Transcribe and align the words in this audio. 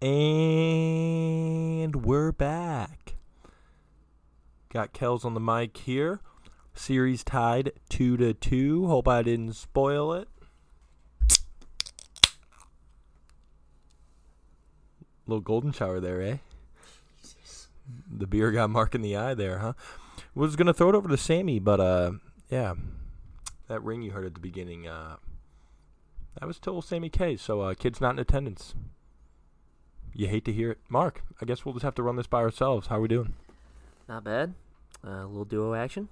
And 0.00 1.96
we're 2.04 2.30
back. 2.30 3.16
Got 4.72 4.92
Kells 4.92 5.24
on 5.24 5.34
the 5.34 5.40
mic 5.40 5.76
here. 5.76 6.20
Series 6.72 7.24
tied 7.24 7.72
two 7.88 8.16
to 8.16 8.32
two. 8.32 8.86
Hope 8.86 9.08
I 9.08 9.22
didn't 9.22 9.54
spoil 9.54 10.12
it. 10.12 10.28
Little 15.26 15.40
golden 15.40 15.72
shower 15.72 15.98
there, 15.98 16.22
eh? 16.22 16.36
The 18.08 18.28
beer 18.28 18.52
got 18.52 18.70
Mark 18.70 18.94
in 18.94 19.02
the 19.02 19.16
eye 19.16 19.34
there, 19.34 19.58
huh? 19.58 19.72
Was 20.32 20.54
gonna 20.54 20.72
throw 20.72 20.90
it 20.90 20.94
over 20.94 21.08
to 21.08 21.16
Sammy, 21.16 21.58
but 21.58 21.80
uh, 21.80 22.12
yeah, 22.48 22.74
that 23.66 23.82
ring 23.82 24.02
you 24.02 24.12
heard 24.12 24.26
at 24.26 24.34
the 24.34 24.40
beginning, 24.40 24.86
uh, 24.86 25.16
that 26.38 26.46
was 26.46 26.54
still 26.56 26.80
Sammy 26.82 27.08
K. 27.10 27.36
So 27.36 27.62
uh, 27.62 27.74
kid's 27.74 28.00
not 28.00 28.12
in 28.12 28.20
attendance. 28.20 28.76
You 30.14 30.26
hate 30.28 30.44
to 30.46 30.52
hear 30.52 30.72
it, 30.72 30.78
Mark. 30.88 31.22
I 31.40 31.44
guess 31.44 31.64
we'll 31.64 31.74
just 31.74 31.84
have 31.84 31.94
to 31.96 32.02
run 32.02 32.16
this 32.16 32.26
by 32.26 32.40
ourselves. 32.40 32.88
How 32.88 32.96
are 32.96 33.00
we 33.00 33.08
doing? 33.08 33.34
Not 34.08 34.24
bad. 34.24 34.54
Uh, 35.06 35.10
a 35.10 35.26
little 35.26 35.44
duo 35.44 35.74
action. 35.74 36.08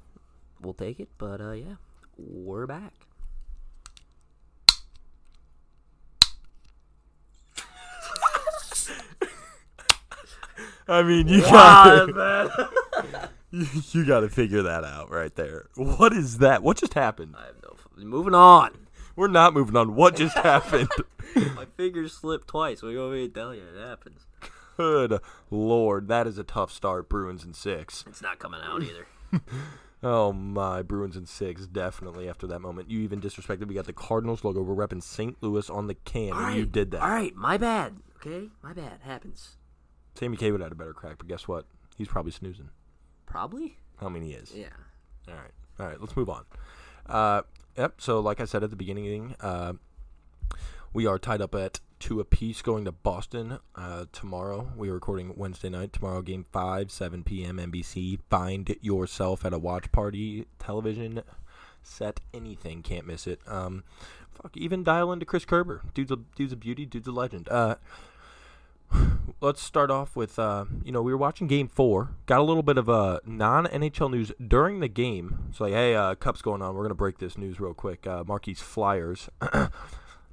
We'll 0.60 0.74
take 0.74 1.00
it, 1.00 1.08
but 1.18 1.40
uh, 1.40 1.52
yeah, 1.52 1.74
we're 2.16 2.66
back. 2.66 2.92
I 10.88 11.02
mean, 11.02 11.28
you 11.28 11.42
Wow, 11.42 12.06
got 12.06 12.72
you, 13.50 13.66
you 13.92 14.06
got 14.06 14.20
to 14.20 14.28
figure 14.28 14.62
that 14.62 14.84
out 14.84 15.10
right 15.10 15.34
there. 15.34 15.66
What 15.74 16.12
is 16.12 16.38
that? 16.38 16.62
What 16.62 16.76
just 16.76 16.94
happened? 16.94 17.34
I 17.36 17.46
have 17.46 17.56
no. 17.62 17.70
F- 17.72 18.04
moving 18.04 18.34
on. 18.34 18.85
We're 19.16 19.28
not 19.28 19.54
moving 19.54 19.76
on. 19.76 19.94
What 19.94 20.16
just 20.16 20.36
happened? 20.38 20.88
My 21.34 21.66
fingers 21.76 22.12
slipped 22.12 22.48
twice. 22.48 22.82
What 22.82 22.90
do 22.90 22.94
you 22.94 23.00
want 23.00 23.12
me 23.14 23.26
to 23.28 23.34
tell 23.34 23.54
you? 23.54 23.62
It 23.74 23.80
happens. 23.80 24.26
Good 24.76 25.20
lord, 25.50 26.08
that 26.08 26.26
is 26.26 26.36
a 26.36 26.44
tough 26.44 26.70
start. 26.70 27.08
Bruins 27.08 27.44
in 27.44 27.54
six. 27.54 28.04
It's 28.06 28.20
not 28.20 28.38
coming 28.38 28.60
out 28.62 28.82
either. 28.82 29.06
Oh 30.02 30.30
my, 30.32 30.82
Bruins 30.82 31.16
in 31.16 31.24
six, 31.24 31.66
definitely 31.66 32.28
after 32.28 32.46
that 32.48 32.60
moment. 32.60 32.90
You 32.90 33.00
even 33.00 33.20
disrespected. 33.20 33.66
We 33.66 33.74
got 33.74 33.86
the 33.86 33.94
Cardinals 33.94 34.44
logo. 34.44 34.60
We're 34.62 34.86
repping 34.86 35.02
St. 35.02 35.36
Louis 35.40 35.68
on 35.70 35.86
the 35.86 35.94
can, 35.94 36.32
All 36.32 36.38
and 36.38 36.48
right, 36.48 36.56
you 36.56 36.66
did 36.66 36.90
that. 36.90 37.00
All 37.02 37.08
right, 37.08 37.34
my 37.34 37.56
bad. 37.56 37.96
Okay, 38.16 38.50
my 38.62 38.74
bad. 38.74 39.00
Happens. 39.02 39.56
Sammy 40.14 40.36
K 40.36 40.52
would 40.52 40.60
have 40.60 40.66
had 40.66 40.72
a 40.72 40.76
better 40.76 40.92
crack, 40.92 41.16
but 41.18 41.26
guess 41.28 41.48
what? 41.48 41.64
He's 41.96 42.08
probably 42.08 42.30
snoozing. 42.30 42.68
Probably. 43.24 43.78
I 44.00 44.08
mean, 44.10 44.22
he 44.22 44.32
is. 44.32 44.52
Yeah. 44.54 44.66
All 45.28 45.34
right. 45.34 45.50
All 45.80 45.86
right. 45.86 46.00
Let's 46.00 46.14
move 46.14 46.28
on. 46.28 46.44
Uh, 47.08 47.42
yep. 47.76 48.00
So, 48.00 48.20
like 48.20 48.40
I 48.40 48.44
said 48.44 48.62
at 48.62 48.70
the 48.70 48.76
beginning, 48.76 49.36
uh, 49.40 49.74
we 50.92 51.06
are 51.06 51.18
tied 51.18 51.40
up 51.40 51.54
at 51.54 51.80
two 51.98 52.20
apiece 52.20 52.62
going 52.62 52.84
to 52.84 52.92
Boston 52.92 53.58
uh, 53.74 54.06
tomorrow. 54.12 54.70
We 54.76 54.88
are 54.90 54.94
recording 54.94 55.34
Wednesday 55.36 55.68
night. 55.68 55.92
Tomorrow, 55.92 56.22
game 56.22 56.46
five, 56.52 56.90
7 56.90 57.22
p.m. 57.22 57.58
NBC. 57.58 58.18
Find 58.28 58.76
yourself 58.80 59.44
at 59.44 59.52
a 59.52 59.58
watch 59.58 59.90
party 59.92 60.46
television 60.58 61.22
set. 61.82 62.20
Anything. 62.34 62.82
Can't 62.82 63.06
miss 63.06 63.26
it. 63.26 63.40
Um, 63.46 63.84
fuck. 64.30 64.56
Even 64.56 64.84
dial 64.84 65.12
into 65.12 65.26
Chris 65.26 65.44
Kerber. 65.44 65.82
Dude's 65.94 66.10
a, 66.10 66.16
dude's 66.34 66.52
a 66.52 66.56
beauty. 66.56 66.86
Dude's 66.86 67.08
a 67.08 67.12
legend. 67.12 67.48
Uh, 67.48 67.76
let's 69.40 69.62
start 69.62 69.90
off 69.90 70.16
with 70.16 70.38
uh, 70.38 70.64
you 70.84 70.92
know 70.92 71.02
we 71.02 71.12
were 71.12 71.18
watching 71.18 71.46
game 71.46 71.68
four 71.68 72.10
got 72.26 72.40
a 72.40 72.42
little 72.42 72.62
bit 72.62 72.78
of 72.78 72.88
uh, 72.88 73.20
non 73.24 73.66
nhl 73.66 74.10
news 74.10 74.32
during 74.46 74.80
the 74.80 74.88
game 74.88 75.46
it's 75.50 75.60
like 75.60 75.72
hey 75.72 75.94
uh, 75.94 76.14
cup's 76.14 76.42
going 76.42 76.62
on 76.62 76.74
we're 76.74 76.82
gonna 76.82 76.94
break 76.94 77.18
this 77.18 77.36
news 77.36 77.60
real 77.60 77.74
quick 77.74 78.06
uh, 78.06 78.24
marquise 78.26 78.60
flyers 78.60 79.28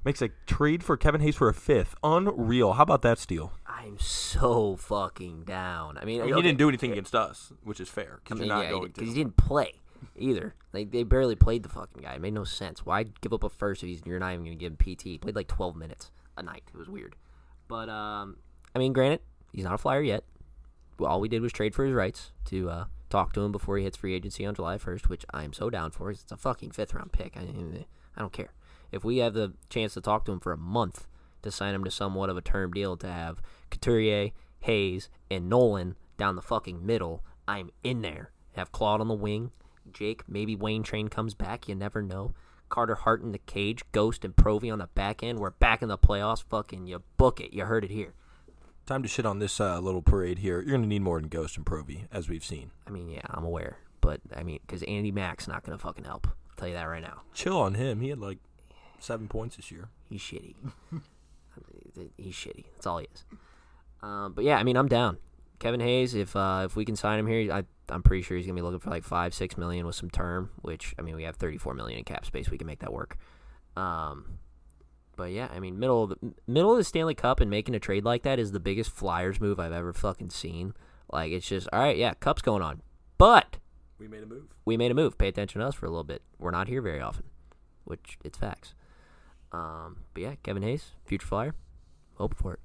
makes 0.04 0.22
a 0.22 0.30
trade 0.46 0.82
for 0.82 0.96
kevin 0.96 1.20
hayes 1.20 1.36
for 1.36 1.48
a 1.48 1.54
fifth 1.54 1.94
unreal 2.02 2.74
how 2.74 2.82
about 2.82 3.02
that 3.02 3.18
steal 3.18 3.52
I'm 3.84 3.98
so 3.98 4.76
fucking 4.76 5.42
down. 5.44 5.98
I 5.98 6.06
mean, 6.06 6.22
I 6.22 6.24
mean, 6.24 6.36
he 6.36 6.42
didn't 6.42 6.56
do 6.56 6.68
anything 6.68 6.92
against 6.92 7.14
us 7.14 7.52
which 7.64 7.80
is 7.80 7.88
fair 7.90 8.14
I 8.14 8.16
because 8.24 8.40
mean, 8.40 8.48
not 8.48 8.64
yeah, 8.64 8.70
going 8.70 8.86
because 8.86 9.08
he 9.08 9.14
didn't 9.14 9.36
play 9.36 9.74
either. 10.16 10.54
Like 10.72 10.90
they 10.90 11.02
barely 11.02 11.34
played 11.34 11.62
the 11.62 11.68
fucking 11.68 12.02
guy. 12.02 12.14
It 12.14 12.20
made 12.20 12.32
no 12.32 12.44
sense. 12.44 12.86
Why 12.86 13.04
give 13.20 13.32
up 13.32 13.44
a 13.44 13.50
first 13.50 13.82
if 13.82 13.88
he's, 13.88 14.02
you're 14.06 14.18
not 14.18 14.32
even 14.32 14.44
gonna 14.44 14.56
give 14.56 14.72
him 14.72 14.78
PT? 14.78 15.02
He 15.02 15.18
played 15.18 15.36
like 15.36 15.48
12 15.48 15.76
minutes 15.76 16.10
a 16.36 16.42
night. 16.42 16.62
It 16.72 16.78
was 16.78 16.88
weird. 16.88 17.16
But 17.68 17.88
um, 17.88 18.36
I 18.74 18.78
mean, 18.78 18.92
granted, 18.92 19.20
he's 19.52 19.64
not 19.64 19.74
a 19.74 19.78
flyer 19.78 20.02
yet. 20.02 20.24
All 21.00 21.20
we 21.20 21.28
did 21.28 21.42
was 21.42 21.52
trade 21.52 21.74
for 21.74 21.84
his 21.84 21.94
rights 21.94 22.32
to 22.46 22.70
uh, 22.70 22.84
talk 23.10 23.32
to 23.34 23.42
him 23.42 23.52
before 23.52 23.78
he 23.78 23.84
hits 23.84 23.96
free 23.96 24.14
agency 24.14 24.44
on 24.44 24.54
July 24.54 24.76
1st, 24.76 25.08
which 25.08 25.24
I 25.32 25.44
am 25.44 25.52
so 25.52 25.70
down 25.70 25.90
for. 25.90 26.10
It's 26.10 26.30
a 26.30 26.36
fucking 26.36 26.72
fifth 26.72 26.94
round 26.94 27.12
pick. 27.12 27.36
I, 27.36 27.42
I 28.16 28.20
don't 28.20 28.32
care. 28.32 28.52
If 28.92 29.04
we 29.04 29.18
have 29.18 29.34
the 29.34 29.54
chance 29.68 29.94
to 29.94 30.00
talk 30.00 30.24
to 30.24 30.32
him 30.32 30.40
for 30.40 30.52
a 30.52 30.56
month 30.56 31.06
to 31.42 31.50
sign 31.50 31.74
him 31.74 31.84
to 31.84 31.90
somewhat 31.90 32.30
of 32.30 32.36
a 32.36 32.42
term 32.42 32.72
deal 32.72 32.96
to 32.96 33.10
have 33.10 33.42
Couturier, 33.70 34.30
Hayes, 34.60 35.08
and 35.30 35.48
Nolan 35.48 35.96
down 36.16 36.36
the 36.36 36.42
fucking 36.42 36.84
middle, 36.84 37.24
I'm 37.46 37.70
in 37.82 38.02
there. 38.02 38.30
Have 38.52 38.72
Claude 38.72 39.00
on 39.00 39.08
the 39.08 39.14
wing, 39.14 39.50
Jake, 39.92 40.22
maybe 40.28 40.56
Wayne 40.56 40.82
Train 40.82 41.08
comes 41.08 41.34
back. 41.34 41.68
You 41.68 41.74
never 41.74 42.02
know. 42.02 42.32
Carter 42.68 42.94
Hart 42.94 43.22
in 43.22 43.32
the 43.32 43.38
cage, 43.38 43.82
Ghost 43.92 44.24
and 44.24 44.34
Provy 44.34 44.72
on 44.72 44.78
the 44.78 44.86
back 44.88 45.22
end. 45.22 45.38
We're 45.38 45.50
back 45.50 45.82
in 45.82 45.88
the 45.88 45.98
playoffs. 45.98 46.42
Fucking, 46.42 46.86
you 46.86 47.02
book 47.16 47.40
it. 47.40 47.52
You 47.52 47.64
heard 47.64 47.84
it 47.84 47.90
here. 47.90 48.14
Time 48.86 49.02
to 49.02 49.08
shit 49.08 49.26
on 49.26 49.38
this 49.38 49.60
uh, 49.60 49.78
little 49.80 50.02
parade 50.02 50.38
here 50.38 50.60
you're 50.60 50.76
gonna 50.76 50.86
need 50.86 51.02
more 51.02 51.20
than 51.20 51.28
ghost 51.28 51.56
and 51.56 51.66
Provy, 51.66 52.06
as 52.12 52.28
we've 52.28 52.44
seen 52.44 52.70
I 52.86 52.90
mean, 52.90 53.08
yeah, 53.08 53.22
I'm 53.30 53.44
aware, 53.44 53.78
but 54.00 54.20
I 54.36 54.42
mean, 54.42 54.60
because 54.66 54.82
Andy 54.84 55.10
Mack's 55.10 55.48
not 55.48 55.64
gonna 55.64 55.78
fucking 55.78 56.04
help. 56.04 56.26
I'll 56.26 56.56
tell 56.56 56.68
you 56.68 56.74
that 56.74 56.84
right 56.84 57.02
now. 57.02 57.22
chill 57.32 57.58
on 57.58 57.74
him 57.74 58.00
he 58.00 58.10
had 58.10 58.18
like 58.18 58.38
seven 59.00 59.28
points 59.28 59.56
this 59.56 59.70
year 59.70 59.88
He's 60.08 60.20
shitty. 60.20 60.54
He's 62.16 62.34
shitty. 62.34 62.66
That's 62.74 62.86
all 62.86 62.98
he 62.98 63.08
is. 63.12 63.24
Um, 64.02 64.32
but 64.32 64.44
yeah, 64.44 64.58
I 64.58 64.62
mean, 64.62 64.76
I'm 64.76 64.88
down. 64.88 65.18
Kevin 65.58 65.80
Hayes, 65.80 66.14
if 66.14 66.36
uh, 66.36 66.62
if 66.64 66.76
we 66.76 66.84
can 66.84 66.96
sign 66.96 67.18
him 67.18 67.26
here, 67.26 67.52
I, 67.52 67.64
I'm 67.88 68.02
pretty 68.02 68.22
sure 68.22 68.36
he's 68.36 68.46
gonna 68.46 68.56
be 68.56 68.62
looking 68.62 68.80
for 68.80 68.90
like 68.90 69.02
five, 69.02 69.34
six 69.34 69.56
million 69.56 69.86
with 69.86 69.96
some 69.96 70.10
term. 70.10 70.50
Which 70.62 70.94
I 70.98 71.02
mean, 71.02 71.16
we 71.16 71.24
have 71.24 71.36
34 71.36 71.74
million 71.74 71.98
in 71.98 72.04
cap 72.04 72.26
space. 72.26 72.50
We 72.50 72.58
can 72.58 72.66
make 72.66 72.80
that 72.80 72.92
work. 72.92 73.16
Um, 73.76 74.38
but 75.16 75.32
yeah, 75.32 75.48
I 75.54 75.60
mean, 75.60 75.78
middle 75.78 76.04
of 76.04 76.10
the 76.10 76.34
middle 76.46 76.72
of 76.72 76.78
the 76.78 76.84
Stanley 76.84 77.14
Cup 77.14 77.40
and 77.40 77.50
making 77.50 77.74
a 77.74 77.80
trade 77.80 78.04
like 78.04 78.22
that 78.22 78.38
is 78.38 78.52
the 78.52 78.60
biggest 78.60 78.90
Flyers 78.90 79.40
move 79.40 79.60
I've 79.60 79.72
ever 79.72 79.92
fucking 79.92 80.30
seen. 80.30 80.74
Like, 81.10 81.32
it's 81.32 81.48
just 81.48 81.68
all 81.72 81.80
right. 81.80 81.96
Yeah, 81.96 82.14
Cup's 82.14 82.42
going 82.42 82.62
on, 82.62 82.82
but 83.18 83.58
we 83.98 84.08
made 84.08 84.22
a 84.22 84.26
move 84.26 84.54
we 84.64 84.76
made 84.76 84.90
a 84.90 84.94
move. 84.94 85.18
Pay 85.18 85.28
attention 85.28 85.60
to 85.60 85.66
us 85.66 85.74
for 85.74 85.86
a 85.86 85.90
little 85.90 86.04
bit. 86.04 86.22
We're 86.38 86.50
not 86.50 86.68
here 86.68 86.82
very 86.82 87.00
often, 87.00 87.24
which 87.84 88.18
it's 88.24 88.38
facts. 88.38 88.74
Um, 89.52 89.98
but 90.14 90.22
yeah, 90.22 90.34
Kevin 90.42 90.62
Hayes, 90.62 90.92
future 91.04 91.26
flyer, 91.26 91.54
hope 92.16 92.34
for 92.34 92.54
it. 92.54 92.60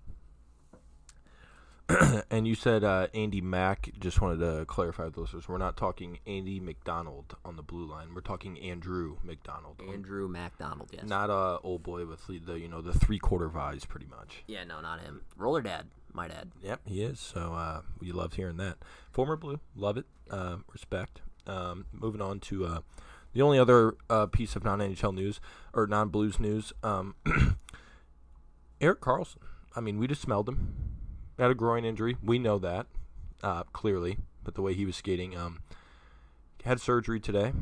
and 2.31 2.47
you 2.47 2.55
said 2.55 2.83
uh, 2.83 3.07
Andy 3.13 3.41
Mack. 3.41 3.89
Just 3.99 4.21
wanted 4.21 4.39
to 4.39 4.65
clarify 4.65 5.05
with 5.05 5.17
listeners. 5.17 5.47
We're 5.47 5.57
not 5.57 5.75
talking 5.75 6.19
Andy 6.27 6.59
McDonald 6.59 7.35
on 7.43 7.55
the 7.55 7.63
blue 7.63 7.85
line. 7.85 8.13
We're 8.13 8.21
talking 8.21 8.59
Andrew 8.59 9.17
McDonald. 9.23 9.81
Andrew 9.91 10.27
McDonald, 10.27 10.89
yes. 10.93 11.05
Not 11.05 11.29
a 11.29 11.59
old 11.63 11.83
boy 11.83 12.05
with 12.05 12.27
the, 12.27 12.59
you 12.59 12.67
know 12.67 12.81
the 12.81 12.93
three 12.93 13.19
quarter 13.19 13.49
vise, 13.49 13.85
pretty 13.85 14.07
much. 14.07 14.43
yeah, 14.47 14.63
no, 14.63 14.81
not 14.81 15.01
him. 15.01 15.21
Roller 15.35 15.61
dad, 15.61 15.87
my 16.13 16.27
dad. 16.27 16.51
Yep, 16.61 16.81
he 16.85 17.01
is. 17.01 17.19
So 17.19 17.53
uh, 17.53 17.81
we 17.99 18.11
love 18.11 18.33
hearing 18.33 18.57
that. 18.57 18.77
Former 19.11 19.35
blue, 19.35 19.59
love 19.75 19.97
it. 19.97 20.05
Uh, 20.29 20.57
respect. 20.71 21.21
Um, 21.47 21.85
moving 21.91 22.21
on 22.21 22.39
to 22.41 22.65
uh, 22.65 22.79
the 23.33 23.41
only 23.41 23.57
other 23.57 23.95
uh, 24.09 24.27
piece 24.27 24.55
of 24.55 24.63
non 24.63 24.79
NHL 24.79 25.15
news 25.15 25.39
or 25.73 25.87
non 25.87 26.09
Blues 26.09 26.39
news. 26.39 26.71
Um, 26.83 27.15
Erik 28.81 29.01
Karlsson. 29.01 29.37
I 29.75 29.81
mean, 29.81 29.97
we 29.99 30.07
just 30.07 30.21
smelled 30.21 30.47
him. 30.47 30.98
Had 31.39 31.51
a 31.51 31.55
groin 31.55 31.85
injury. 31.85 32.17
We 32.21 32.37
know 32.37 32.59
that 32.59 32.87
uh, 33.41 33.63
clearly, 33.71 34.17
but 34.43 34.55
the 34.55 34.61
way 34.61 34.73
he 34.73 34.85
was 34.85 34.97
skating, 34.97 35.37
um, 35.37 35.61
had 36.65 36.81
surgery 36.81 37.21
today, 37.21 37.53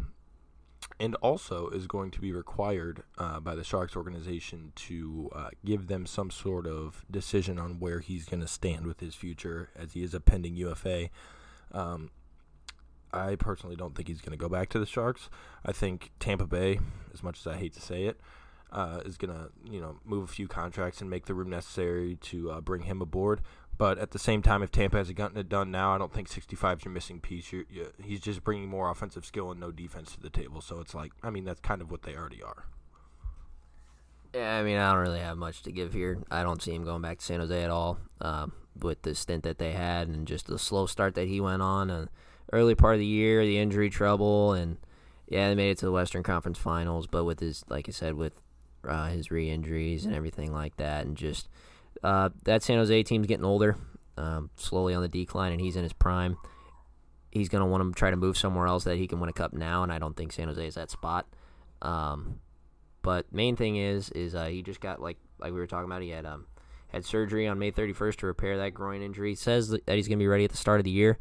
and 1.00 1.14
also 1.16 1.70
is 1.70 1.86
going 1.86 2.10
to 2.10 2.20
be 2.20 2.32
required 2.32 3.04
uh, 3.20 3.40
by 3.40 3.54
the 3.54 3.64
Sharks 3.64 3.96
organization 3.96 4.72
to 4.76 5.30
uh, 5.36 5.50
give 5.64 5.86
them 5.86 6.08
some 6.08 6.32
sort 6.32 6.66
of 6.66 7.06
decision 7.12 7.60
on 7.60 7.80
where 7.80 8.00
he's 8.00 8.26
going 8.26 8.42
to 8.42 8.48
stand 8.48 8.88
with 8.88 9.00
his 9.00 9.14
future, 9.14 9.70
as 9.76 9.94
he 9.94 10.02
is 10.02 10.16
a 10.16 10.20
pending 10.20 10.56
UFA. 10.56 11.10
Um, 11.72 12.10
I 13.14 13.36
personally 13.36 13.76
don't 13.76 13.96
think 13.96 14.08
he's 14.08 14.22
going 14.22 14.32
to 14.32 14.42
go 14.42 14.50
back 14.50 14.70
to 14.70 14.80
the 14.80 14.88
Sharks. 14.88 15.30
I 15.64 15.72
think 15.72 16.10
Tampa 16.20 16.48
Bay, 16.48 16.80
as 17.14 17.22
much 17.22 17.40
as 17.42 17.46
I 17.46 17.58
hate 17.58 17.74
to 17.74 17.82
say 17.82 18.06
it, 18.06 18.20
uh, 18.72 19.02
is 19.06 19.18
going 19.18 19.34
to 19.34 19.50
you 19.72 19.80
know 19.80 19.98
move 20.04 20.24
a 20.24 20.32
few 20.32 20.48
contracts 20.48 21.02
and 21.02 21.10
make 21.10 21.26
the 21.26 21.34
room 21.34 21.50
necessary 21.50 22.16
to 22.22 22.52
uh, 22.52 22.62
bring 22.62 22.84
him 22.84 23.02
aboard. 23.02 23.42
But 23.78 24.00
at 24.00 24.12
the 24.12 24.20
same 24.20 24.42
time, 24.42 24.64
if 24.64 24.72
Tampa 24.72 24.98
hasn't 24.98 25.18
gotten 25.18 25.38
it 25.38 25.50
done 25.50 25.70
now, 25.70 25.94
I 25.94 26.00
don't 26.00 26.12
think 26.12 26.28
65 26.28 26.80
is 26.80 26.86
your 26.86 26.94
missing 26.94 27.20
piece. 27.20 27.52
You're, 27.52 27.66
you 27.70 27.92
he's 28.04 28.20
just 28.20 28.44
bringing 28.44 28.70
more 28.70 28.90
offensive 28.90 29.26
skill 29.26 29.52
and 29.52 29.60
no 29.60 29.72
defense 29.72 30.14
to 30.14 30.20
the 30.20 30.32
table. 30.32 30.62
So 30.62 30.80
it's 30.80 30.96
like, 30.96 31.12
I 31.22 31.30
mean, 31.30 31.46
that's 31.46 31.62
kind 31.62 31.82
of 31.82 31.92
what 31.92 32.02
they 32.02 32.16
already 32.16 32.42
are. 32.42 32.66
Yeah, 34.34 34.58
I 34.58 34.64
mean, 34.64 34.78
I 34.78 34.92
don't 34.92 35.02
really 35.02 35.20
have 35.20 35.38
much 35.38 35.62
to 35.64 35.72
give 35.72 35.94
here. 35.94 36.20
I 36.30 36.44
don't 36.44 36.62
see 36.62 36.74
him 36.74 36.84
going 36.84 37.02
back 37.02 37.20
to 37.20 37.26
San 37.26 37.40
Jose 37.40 37.64
at 37.64 37.70
all. 37.70 38.00
Um, 38.20 38.54
with 38.84 39.02
the 39.02 39.16
stint 39.16 39.44
that 39.44 39.58
they 39.58 39.72
had 39.72 40.08
and 40.08 40.28
just 40.28 40.48
the 40.48 40.60
slow 40.60 40.86
start 40.86 41.16
that 41.16 41.28
he 41.28 41.42
went 41.42 41.62
on, 41.62 41.90
and 41.90 42.10
early 42.52 42.76
part 42.76 42.96
of 42.96 43.00
the 43.00 43.06
year, 43.06 43.46
the 43.46 43.58
injury 43.58 43.90
trouble, 43.90 44.54
and 44.54 44.78
yeah, 45.28 45.50
they 45.50 45.56
made 45.56 45.72
it 45.72 45.78
to 45.80 45.86
the 45.86 45.92
Western 45.92 46.24
Conference 46.24 46.58
Finals. 46.58 47.08
But 47.08 47.24
with 47.26 47.40
his, 47.40 47.64
like 47.70 47.88
I 47.88 47.92
said, 47.92 48.16
with 48.16 48.34
uh, 48.88 49.08
his 49.08 49.32
re-injuries 49.32 50.06
and 50.06 50.16
everything 50.16 50.54
like 50.54 50.78
that, 50.78 51.06
and 51.06 51.18
just 51.18 51.50
Uh, 52.04 52.30
that 52.44 52.64
San 52.64 52.78
Jose 52.78 53.04
team's 53.04 53.28
getting 53.28 53.46
older, 53.46 53.78
um, 54.18 54.50
slowly 54.56 54.94
on 54.94 55.02
the 55.02 55.08
decline, 55.08 55.52
and 55.52 55.62
he's 55.62 55.76
in 55.76 55.84
his 55.84 55.94
prime. 55.94 56.38
He's 57.32 57.50
going 57.50 57.62
to 57.62 57.66
want 57.66 57.84
to 57.84 57.98
try 57.98 58.10
to 58.10 58.18
move 58.18 58.38
somewhere 58.38 58.68
else 58.68 58.84
that 58.86 58.98
he 58.98 59.08
can 59.08 59.20
win 59.20 59.30
a 59.30 59.34
cup 59.34 59.54
now, 59.54 59.84
and 59.84 59.92
I 59.92 60.00
don't 60.00 60.16
think 60.16 60.32
San 60.32 60.48
Jose 60.48 60.66
is 60.66 60.76
that 60.76 60.90
spot. 60.90 61.28
Um, 61.82 62.40
but 63.02 63.32
main 63.32 63.56
thing 63.56 63.78
is, 63.78 64.10
is 64.12 64.34
uh, 64.34 64.46
he 64.46 64.62
just 64.62 64.82
got 64.82 65.02
like 65.02 65.18
like 65.40 65.54
we 65.54 65.60
were 65.60 65.68
talking 65.68 65.86
about. 65.86 66.02
He 66.02 66.10
had 66.10 66.26
um, 66.26 66.48
had 66.90 67.06
surgery 67.06 67.48
on 67.48 67.60
May 67.60 67.72
31st 67.72 68.16
to 68.18 68.26
repair 68.28 68.58
that 68.58 68.74
groin 68.74 69.02
injury. 69.02 69.30
He 69.30 69.36
says 69.36 69.70
that 69.70 69.84
he's 69.88 70.08
going 70.08 70.18
to 70.18 70.24
be 70.24 70.28
ready 70.28 70.46
at 70.46 70.52
the 70.52 70.58
start 70.58 70.80
of 70.80 70.84
the 70.84 70.92
year. 70.92 71.18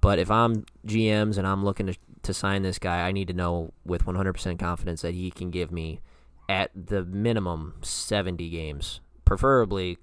But 0.00 0.18
if 0.18 0.30
I'm 0.30 0.64
GMs 0.86 1.36
and 1.36 1.46
I'm 1.46 1.64
looking 1.64 1.86
to, 1.86 1.96
to 2.22 2.34
sign 2.34 2.62
this 2.62 2.78
guy, 2.78 3.06
I 3.06 3.12
need 3.12 3.28
to 3.28 3.34
know 3.34 3.72
with 3.84 4.06
100% 4.06 4.58
confidence 4.58 5.02
that 5.02 5.14
he 5.14 5.30
can 5.30 5.50
give 5.50 5.70
me 5.70 6.00
at 6.48 6.70
the 6.74 7.04
minimum 7.04 7.74
70 7.82 8.48
games, 8.48 9.00
preferably 9.24 9.98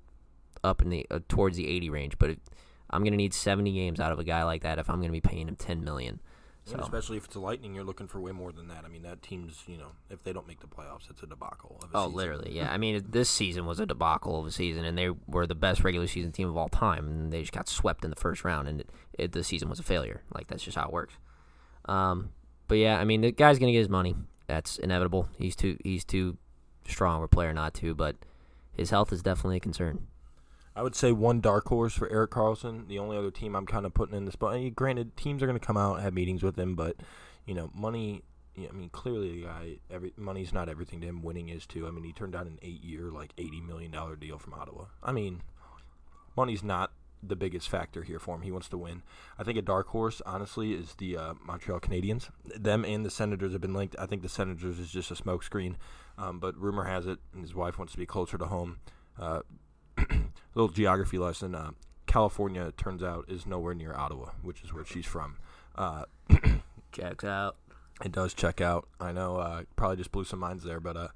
up 0.68 0.82
in 0.82 0.90
the 0.90 1.06
uh, 1.10 1.20
towards 1.28 1.58
the 1.58 1.68
80 1.68 1.90
range. 1.90 2.20
But 2.20 2.38
I'm 2.90 3.02
going 3.02 3.14
to 3.14 3.18
need 3.18 3.34
70 3.34 3.72
games 3.74 4.00
out 4.00 4.12
of 4.12 4.20
a 4.20 4.24
guy 4.24 4.44
like 4.44 4.62
that 4.64 4.80
if 4.80 4.90
I'm 4.90 4.98
going 4.98 5.10
to 5.10 5.12
be 5.12 5.22
paying 5.22 5.48
him 5.48 5.56
10 5.56 5.84
million. 5.84 6.20
So. 6.68 6.74
And 6.74 6.82
especially 6.82 7.16
if 7.16 7.26
it's 7.26 7.36
a 7.36 7.40
Lightning, 7.40 7.74
you're 7.74 7.86
looking 7.86 8.08
for 8.08 8.20
way 8.20 8.34
more 8.34 8.52
than 8.52 8.68
that. 8.68 8.84
I 8.84 8.90
mean, 8.90 9.04
that 9.04 9.22
team's, 9.22 9.64
you 9.68 9.78
know, 9.78 9.92
if 10.10 10.22
they 10.24 10.34
don't 10.34 10.46
make 10.50 10.60
the 10.60 10.68
playoffs, 10.68 11.10
it's 11.10 11.24
a 11.24 11.26
debacle. 11.26 11.80
Of 11.82 11.92
a 11.94 11.98
oh, 11.98 12.06
season. 12.08 12.18
literally, 12.18 12.52
yeah. 12.54 12.70
I 12.74 12.78
mean, 12.78 13.06
this 13.10 13.30
season 13.30 13.66
was 13.66 13.80
a 13.80 13.86
debacle 13.86 14.42
of 14.42 14.46
a 14.46 14.52
season, 14.52 14.84
and 14.84 14.98
they 14.98 15.10
were 15.28 15.48
the 15.48 15.56
best 15.56 15.86
regular 15.86 16.08
season 16.08 16.34
team 16.34 16.50
of 16.50 16.58
all 16.58 16.68
time, 16.68 17.08
and 17.08 17.32
they 17.32 17.40
just 17.40 17.54
got 17.54 17.70
swept 17.70 18.04
in 18.04 18.10
the 18.10 18.18
first 18.18 18.44
round, 18.44 18.68
and 18.68 18.82
it, 18.82 18.90
it, 19.14 19.32
the 19.32 19.46
season 19.46 19.70
was 19.70 19.80
a 19.80 19.84
failure. 19.84 20.24
Like 20.36 20.48
that's 20.48 20.62
just 20.62 20.76
how 20.76 20.88
it 20.88 20.92
works. 20.92 21.14
Um, 21.86 22.32
but 22.68 22.76
yeah, 22.76 23.00
I 23.00 23.06
mean, 23.06 23.22
the 23.22 23.32
guy's 23.32 23.60
gonna 23.60 23.72
get 23.72 23.80
his 23.80 23.90
money. 23.90 24.16
That's 24.48 24.78
inevitable. 24.78 25.30
He's 25.38 25.56
too 25.56 25.78
he's 25.86 26.04
too 26.04 26.38
strong 26.86 27.20
of 27.20 27.24
a 27.24 27.28
player 27.30 27.54
not 27.54 27.74
to, 27.76 27.96
but 27.96 28.18
his 28.74 28.90
health 28.90 29.14
is 29.14 29.22
definitely 29.22 29.58
a 29.58 29.62
concern. 29.62 30.08
I 30.78 30.84
would 30.84 30.96
say 30.96 31.12
one 31.12 31.42
dark 31.42 31.68
horse 31.68 31.96
for 31.96 32.08
Erik 32.10 32.30
Karlsson. 32.30 32.88
The 32.88 33.00
only 33.00 33.18
other 33.18 33.32
team 33.32 33.56
I'm 33.56 33.66
kind 33.66 33.86
of 33.86 33.96
putting 33.96 34.16
in 34.16 34.26
this 34.26 34.40
mean, 34.40 34.74
granted, 34.74 35.18
teams 35.18 35.42
are 35.42 35.48
going 35.48 35.60
to 35.60 35.66
come 35.66 35.76
out 35.76 35.96
and 35.96 36.04
have 36.04 36.14
meetings 36.14 36.44
with 36.44 36.58
him, 36.58 36.76
but 36.76 36.98
you 37.46 37.56
know, 37.56 37.72
money. 37.74 38.22
I 38.58 38.72
mean, 38.72 38.90
clearly, 38.90 39.42
the 39.42 39.48
guy. 39.48 39.78
Every 39.90 40.14
money's 40.18 40.54
not 40.54 40.70
everything 40.70 41.02
to 41.02 41.08
him. 41.08 41.22
Winning 41.24 41.50
is 41.50 41.66
too. 41.66 41.88
I 41.88 41.92
mean, 41.92 42.04
he 42.04 42.14
turned 42.14 42.34
down 42.34 42.48
an 42.48 42.60
eight-year, 42.62 43.12
like 43.12 43.34
eighty 43.38 43.60
million 43.60 43.92
dollar 43.92 44.16
deal 44.16 44.38
from 44.38 44.54
Ottawa. 44.54 44.86
I 45.04 45.12
mean, 45.12 45.42
money's 46.36 46.64
not 46.64 46.92
the 47.24 47.36
biggest 47.36 47.70
factor 47.70 48.04
here 48.04 48.20
for 48.20 48.36
him. 48.36 48.42
He 48.42 48.52
wants 48.52 48.70
to 48.70 48.78
win. 48.78 49.02
I 49.38 49.44
think 49.44 49.58
a 49.58 49.64
dark 49.64 49.88
horse, 49.88 50.22
honestly, 50.26 50.74
is 50.74 50.96
the 50.96 51.18
uh, 51.18 51.34
Montreal 51.44 51.80
Canadiens. 51.80 52.30
Them 52.46 52.86
and 52.86 53.06
the 53.06 53.10
Senators 53.10 53.54
have 53.54 53.62
been 53.62 53.74
linked. 53.74 53.96
I 53.98 54.06
think 54.06 54.22
the 54.22 54.30
Senators 54.30 54.80
is 54.80 54.92
just 54.92 55.10
a 55.10 55.16
smokescreen, 55.16 55.76
um, 56.18 56.40
but 56.40 56.56
rumor 56.56 56.84
has 56.84 57.08
it, 57.08 57.20
and 57.34 57.42
his 57.42 57.56
wife 57.56 57.78
wants 57.80 57.94
to 57.94 58.00
be 58.00 58.06
closer 58.06 58.38
to 58.38 58.46
home. 58.46 58.78
Uh, 59.20 59.42
little 60.58 60.74
geography 60.74 61.18
lesson. 61.18 61.54
Uh, 61.54 61.72
California, 62.08 62.74
turns 62.78 63.04
out, 63.04 63.26
is 63.28 63.46
nowhere 63.46 63.76
near 63.76 63.94
Ottawa, 63.94 64.32
which 64.42 64.64
is 64.64 64.74
where 64.74 64.86
she's 64.86 65.06
from. 65.06 65.38
Uh, 65.76 66.06
Checks 66.92 67.24
out. 67.24 67.58
It 68.04 68.12
does 68.12 68.34
check 68.34 68.62
out. 68.62 68.88
I 69.00 69.12
know, 69.12 69.38
uh, 69.38 69.64
probably 69.76 69.98
just 69.98 70.12
blew 70.12 70.24
some 70.24 70.40
minds 70.40 70.64
there, 70.64 70.80
but 70.80 70.96
uh, 70.96 71.08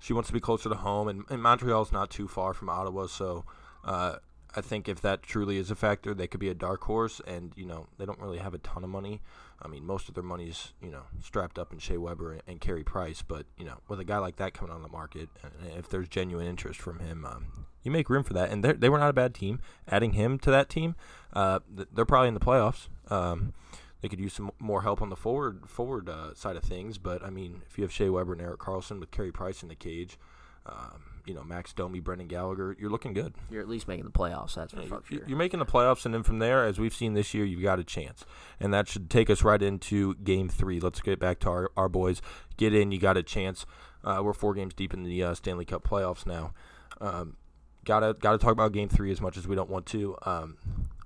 she 0.00 0.12
wants 0.12 0.28
to 0.28 0.32
be 0.32 0.40
closer 0.40 0.68
to 0.68 0.74
home, 0.74 1.08
and, 1.08 1.24
and 1.28 1.42
Montreal's 1.42 1.92
not 1.92 2.10
too 2.10 2.28
far 2.28 2.54
from 2.54 2.68
Ottawa, 2.68 3.06
so 3.06 3.44
uh, 3.84 4.16
I 4.56 4.60
think 4.60 4.88
if 4.88 5.00
that 5.00 5.22
truly 5.22 5.58
is 5.58 5.70
a 5.70 5.74
factor, 5.74 6.14
they 6.14 6.26
could 6.26 6.40
be 6.40 6.48
a 6.48 6.54
dark 6.54 6.84
horse, 6.84 7.20
and 7.26 7.52
you 7.56 7.66
know 7.66 7.86
they 7.98 8.06
don't 8.06 8.20
really 8.20 8.38
have 8.38 8.54
a 8.54 8.58
ton 8.58 8.84
of 8.84 8.90
money. 8.90 9.20
I 9.60 9.68
mean, 9.68 9.84
most 9.84 10.08
of 10.08 10.14
their 10.14 10.24
money's 10.24 10.72
you 10.80 10.90
know 10.90 11.02
strapped 11.20 11.58
up 11.58 11.72
in 11.72 11.78
Shea 11.78 11.96
Weber 11.96 12.32
and, 12.32 12.42
and 12.46 12.60
Carey 12.60 12.84
Price, 12.84 13.22
but 13.22 13.46
you 13.56 13.64
know 13.64 13.78
with 13.88 14.00
a 14.00 14.04
guy 14.04 14.18
like 14.18 14.36
that 14.36 14.54
coming 14.54 14.74
on 14.74 14.82
the 14.82 14.88
market, 14.88 15.28
if 15.76 15.88
there's 15.88 16.08
genuine 16.08 16.46
interest 16.46 16.80
from 16.80 17.00
him, 17.00 17.24
um, 17.24 17.66
you 17.82 17.90
make 17.90 18.08
room 18.08 18.22
for 18.22 18.32
that. 18.34 18.50
And 18.50 18.64
they 18.64 18.88
were 18.88 18.98
not 18.98 19.10
a 19.10 19.14
bad 19.14 19.34
team. 19.34 19.60
Adding 19.88 20.14
him 20.14 20.38
to 20.40 20.50
that 20.50 20.68
team, 20.68 20.96
uh, 21.32 21.60
they're 21.68 22.04
probably 22.04 22.28
in 22.28 22.34
the 22.34 22.40
playoffs. 22.40 22.88
Um, 23.10 23.52
they 24.00 24.08
could 24.08 24.20
use 24.20 24.34
some 24.34 24.50
more 24.58 24.82
help 24.82 25.00
on 25.00 25.08
the 25.08 25.16
forward 25.16 25.68
forward 25.68 26.08
uh, 26.08 26.34
side 26.34 26.56
of 26.56 26.62
things. 26.62 26.98
But 26.98 27.24
I 27.24 27.30
mean, 27.30 27.62
if 27.68 27.78
you 27.78 27.82
have 27.84 27.92
Shea 27.92 28.08
Weber 28.08 28.32
and 28.32 28.42
Erik 28.42 28.60
Karlsson 28.60 29.00
with 29.00 29.10
Carey 29.10 29.32
Price 29.32 29.62
in 29.62 29.68
the 29.68 29.74
cage, 29.74 30.18
um, 30.66 31.13
you 31.26 31.34
know 31.34 31.42
Max 31.44 31.72
Domi, 31.72 32.00
Brendan 32.00 32.28
Gallagher, 32.28 32.76
you're 32.78 32.90
looking 32.90 33.12
good. 33.14 33.34
You're 33.50 33.60
at 33.62 33.68
least 33.68 33.88
making 33.88 34.04
the 34.04 34.10
playoffs. 34.12 34.54
That's 34.54 34.72
for 34.72 34.80
Yeah, 34.82 34.88
sure. 35.08 35.20
you're 35.26 35.38
making 35.38 35.58
the 35.60 35.66
playoffs, 35.66 36.04
and 36.04 36.12
then 36.14 36.22
from 36.22 36.38
there, 36.38 36.64
as 36.64 36.78
we've 36.78 36.94
seen 36.94 37.14
this 37.14 37.32
year, 37.34 37.44
you've 37.44 37.62
got 37.62 37.78
a 37.78 37.84
chance, 37.84 38.24
and 38.60 38.72
that 38.74 38.88
should 38.88 39.08
take 39.10 39.30
us 39.30 39.42
right 39.42 39.60
into 39.62 40.14
Game 40.16 40.48
Three. 40.48 40.80
Let's 40.80 41.00
get 41.00 41.18
back 41.18 41.40
to 41.40 41.48
our, 41.48 41.70
our 41.76 41.88
boys. 41.88 42.20
Get 42.56 42.74
in, 42.74 42.92
you 42.92 42.98
got 42.98 43.16
a 43.16 43.22
chance. 43.22 43.66
Uh, 44.02 44.20
we're 44.22 44.32
four 44.34 44.54
games 44.54 44.74
deep 44.74 44.92
in 44.92 45.02
the 45.02 45.22
uh, 45.22 45.34
Stanley 45.34 45.64
Cup 45.64 45.82
playoffs 45.88 46.26
now. 46.26 46.52
Um, 47.00 47.36
gotta 47.84 48.14
gotta 48.20 48.38
talk 48.38 48.52
about 48.52 48.72
Game 48.72 48.88
Three 48.88 49.10
as 49.10 49.20
much 49.20 49.36
as 49.36 49.46
we 49.48 49.56
don't 49.56 49.70
want 49.70 49.86
to. 49.86 50.16
Um, 50.26 50.58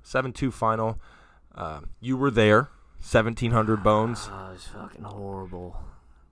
Seven 0.03 0.33
two 0.33 0.51
final. 0.51 0.99
Uh, 1.55 1.81
you 2.01 2.17
were 2.17 2.31
there. 2.31 2.71
Seventeen 3.01 3.53
hundred 3.53 3.83
bones. 3.85 4.29
Oh, 4.33 4.51
it's 4.55 4.67
fucking 4.67 5.05
horrible. 5.05 5.77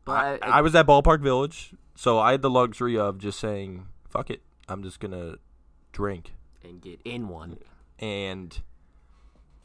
But 0.05 0.13
I, 0.13 0.35
I, 0.43 0.59
I 0.59 0.61
was 0.63 0.75
at 0.75 0.87
Ballpark 0.87 1.21
Village, 1.21 1.73
so 1.97 2.19
I 2.19 2.33
had 2.33 2.43
the 2.43 2.51
luxury 2.51 2.97
of 2.97 3.19
just 3.19 3.41
saying, 3.41 3.87
"Fuck 4.09 4.31
it, 4.31 4.43
I'm 4.69 4.83
just 4.83 5.01
gonna 5.01 5.37
drink." 5.93 6.33
and 6.63 6.81
get 6.81 7.01
in 7.05 7.29
one. 7.29 7.59
and 7.99 8.61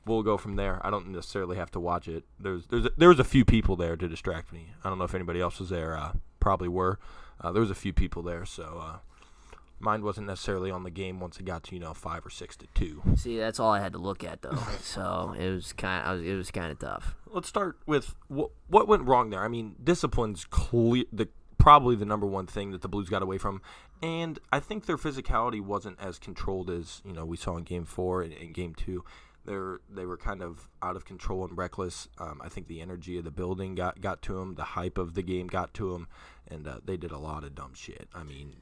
we'll 0.06 0.24
go 0.24 0.38
from 0.38 0.56
there. 0.56 0.80
I 0.86 0.90
don't 0.90 1.10
necessarily 1.10 1.58
have 1.58 1.72
to 1.72 1.80
watch 1.80 2.08
it. 2.08 2.24
There's 2.40 2.68
there's 2.68 2.86
a, 2.86 2.92
there 2.98 3.10
was 3.10 3.20
a 3.20 3.24
few 3.24 3.44
people 3.46 3.76
there 3.76 3.96
to 3.96 4.08
distract 4.08 4.54
me. 4.54 4.72
I 4.84 4.90
don't 4.90 4.98
know 4.98 5.04
if 5.06 5.16
anybody 5.16 5.42
else 5.42 5.60
was 5.60 5.70
there. 5.70 5.98
Uh, 5.98 6.14
probably 6.40 6.68
were. 6.68 7.00
Uh, 7.40 7.52
there 7.52 7.62
was 7.62 7.72
a 7.72 7.76
few 7.76 7.92
people 7.94 8.22
there, 8.22 8.46
so 8.46 8.80
uh, 8.82 8.98
mine 9.80 10.04
wasn't 10.04 10.28
necessarily 10.28 10.70
on 10.72 10.84
the 10.84 10.92
game 10.92 11.20
once 11.20 11.40
it 11.40 11.46
got 11.46 11.64
to 11.64 11.76
you 11.76 11.82
know 11.82 11.94
five 11.94 12.26
or 12.26 12.30
six 12.30 12.56
to 12.58 12.68
two. 12.74 13.02
See, 13.16 13.38
that's 13.38 13.60
all 13.60 13.72
I 13.72 13.80
had 13.80 13.94
to 13.94 14.00
look 14.00 14.24
at 14.24 14.42
though. 14.42 14.58
so 14.82 15.36
it 15.38 15.50
was 15.50 15.74
kind 15.74 16.08
of 16.08 16.26
it 16.26 16.36
was 16.36 16.52
kind 16.52 16.72
of 16.72 16.80
tough. 16.80 17.16
Let's 17.28 17.48
start 17.48 17.78
with 17.86 18.16
what 18.28 18.52
what 18.68 18.88
went 18.88 19.04
wrong 19.04 19.30
there. 19.30 19.44
I 19.44 19.48
mean, 19.48 19.76
discipline's 19.84 20.46
clear 20.46 21.06
the 21.12 21.28
probably 21.62 21.96
the 21.96 22.06
number 22.06 22.26
one 22.26 22.48
thing 22.48 22.72
that 22.72 22.82
the 22.82 22.88
Blues 22.90 23.10
got 23.10 23.22
away 23.22 23.38
from, 23.38 23.62
and 24.02 24.40
I 24.52 24.60
think 24.60 24.86
their 24.86 24.98
physicality 24.98 25.62
wasn't 25.62 26.00
as 26.00 26.18
controlled 26.18 26.70
as 26.70 27.02
you 27.06 27.14
know 27.14 27.24
we 27.26 27.38
saw 27.38 27.56
in 27.58 27.64
Game 27.64 27.86
Four 27.86 28.22
and, 28.24 28.34
and 28.34 28.54
Game 28.54 28.74
Two. 28.76 29.04
They're 29.46 29.80
they 29.90 30.06
were 30.06 30.18
kind 30.18 30.42
of 30.42 30.68
out 30.82 30.96
of 30.96 31.06
control 31.06 31.46
and 31.46 31.58
reckless. 31.58 32.08
Um, 32.20 32.42
I 32.44 32.50
think 32.50 32.68
the 32.68 32.82
energy 32.82 33.18
of 33.18 33.24
the 33.24 33.32
building 33.32 33.76
got 33.76 34.02
got 34.02 34.22
to 34.24 34.34
them. 34.40 34.56
The 34.56 34.64
hype 34.64 34.98
of 34.98 35.14
the 35.14 35.24
game 35.24 35.48
got 35.48 35.74
to 35.76 35.94
them, 35.94 36.08
and 36.48 36.68
uh, 36.68 36.80
they 36.84 36.98
did 36.98 37.12
a 37.12 37.18
lot 37.18 37.44
of 37.44 37.56
dumb 37.56 37.74
shit. 37.74 38.08
I 38.14 38.24
mean, 38.24 38.58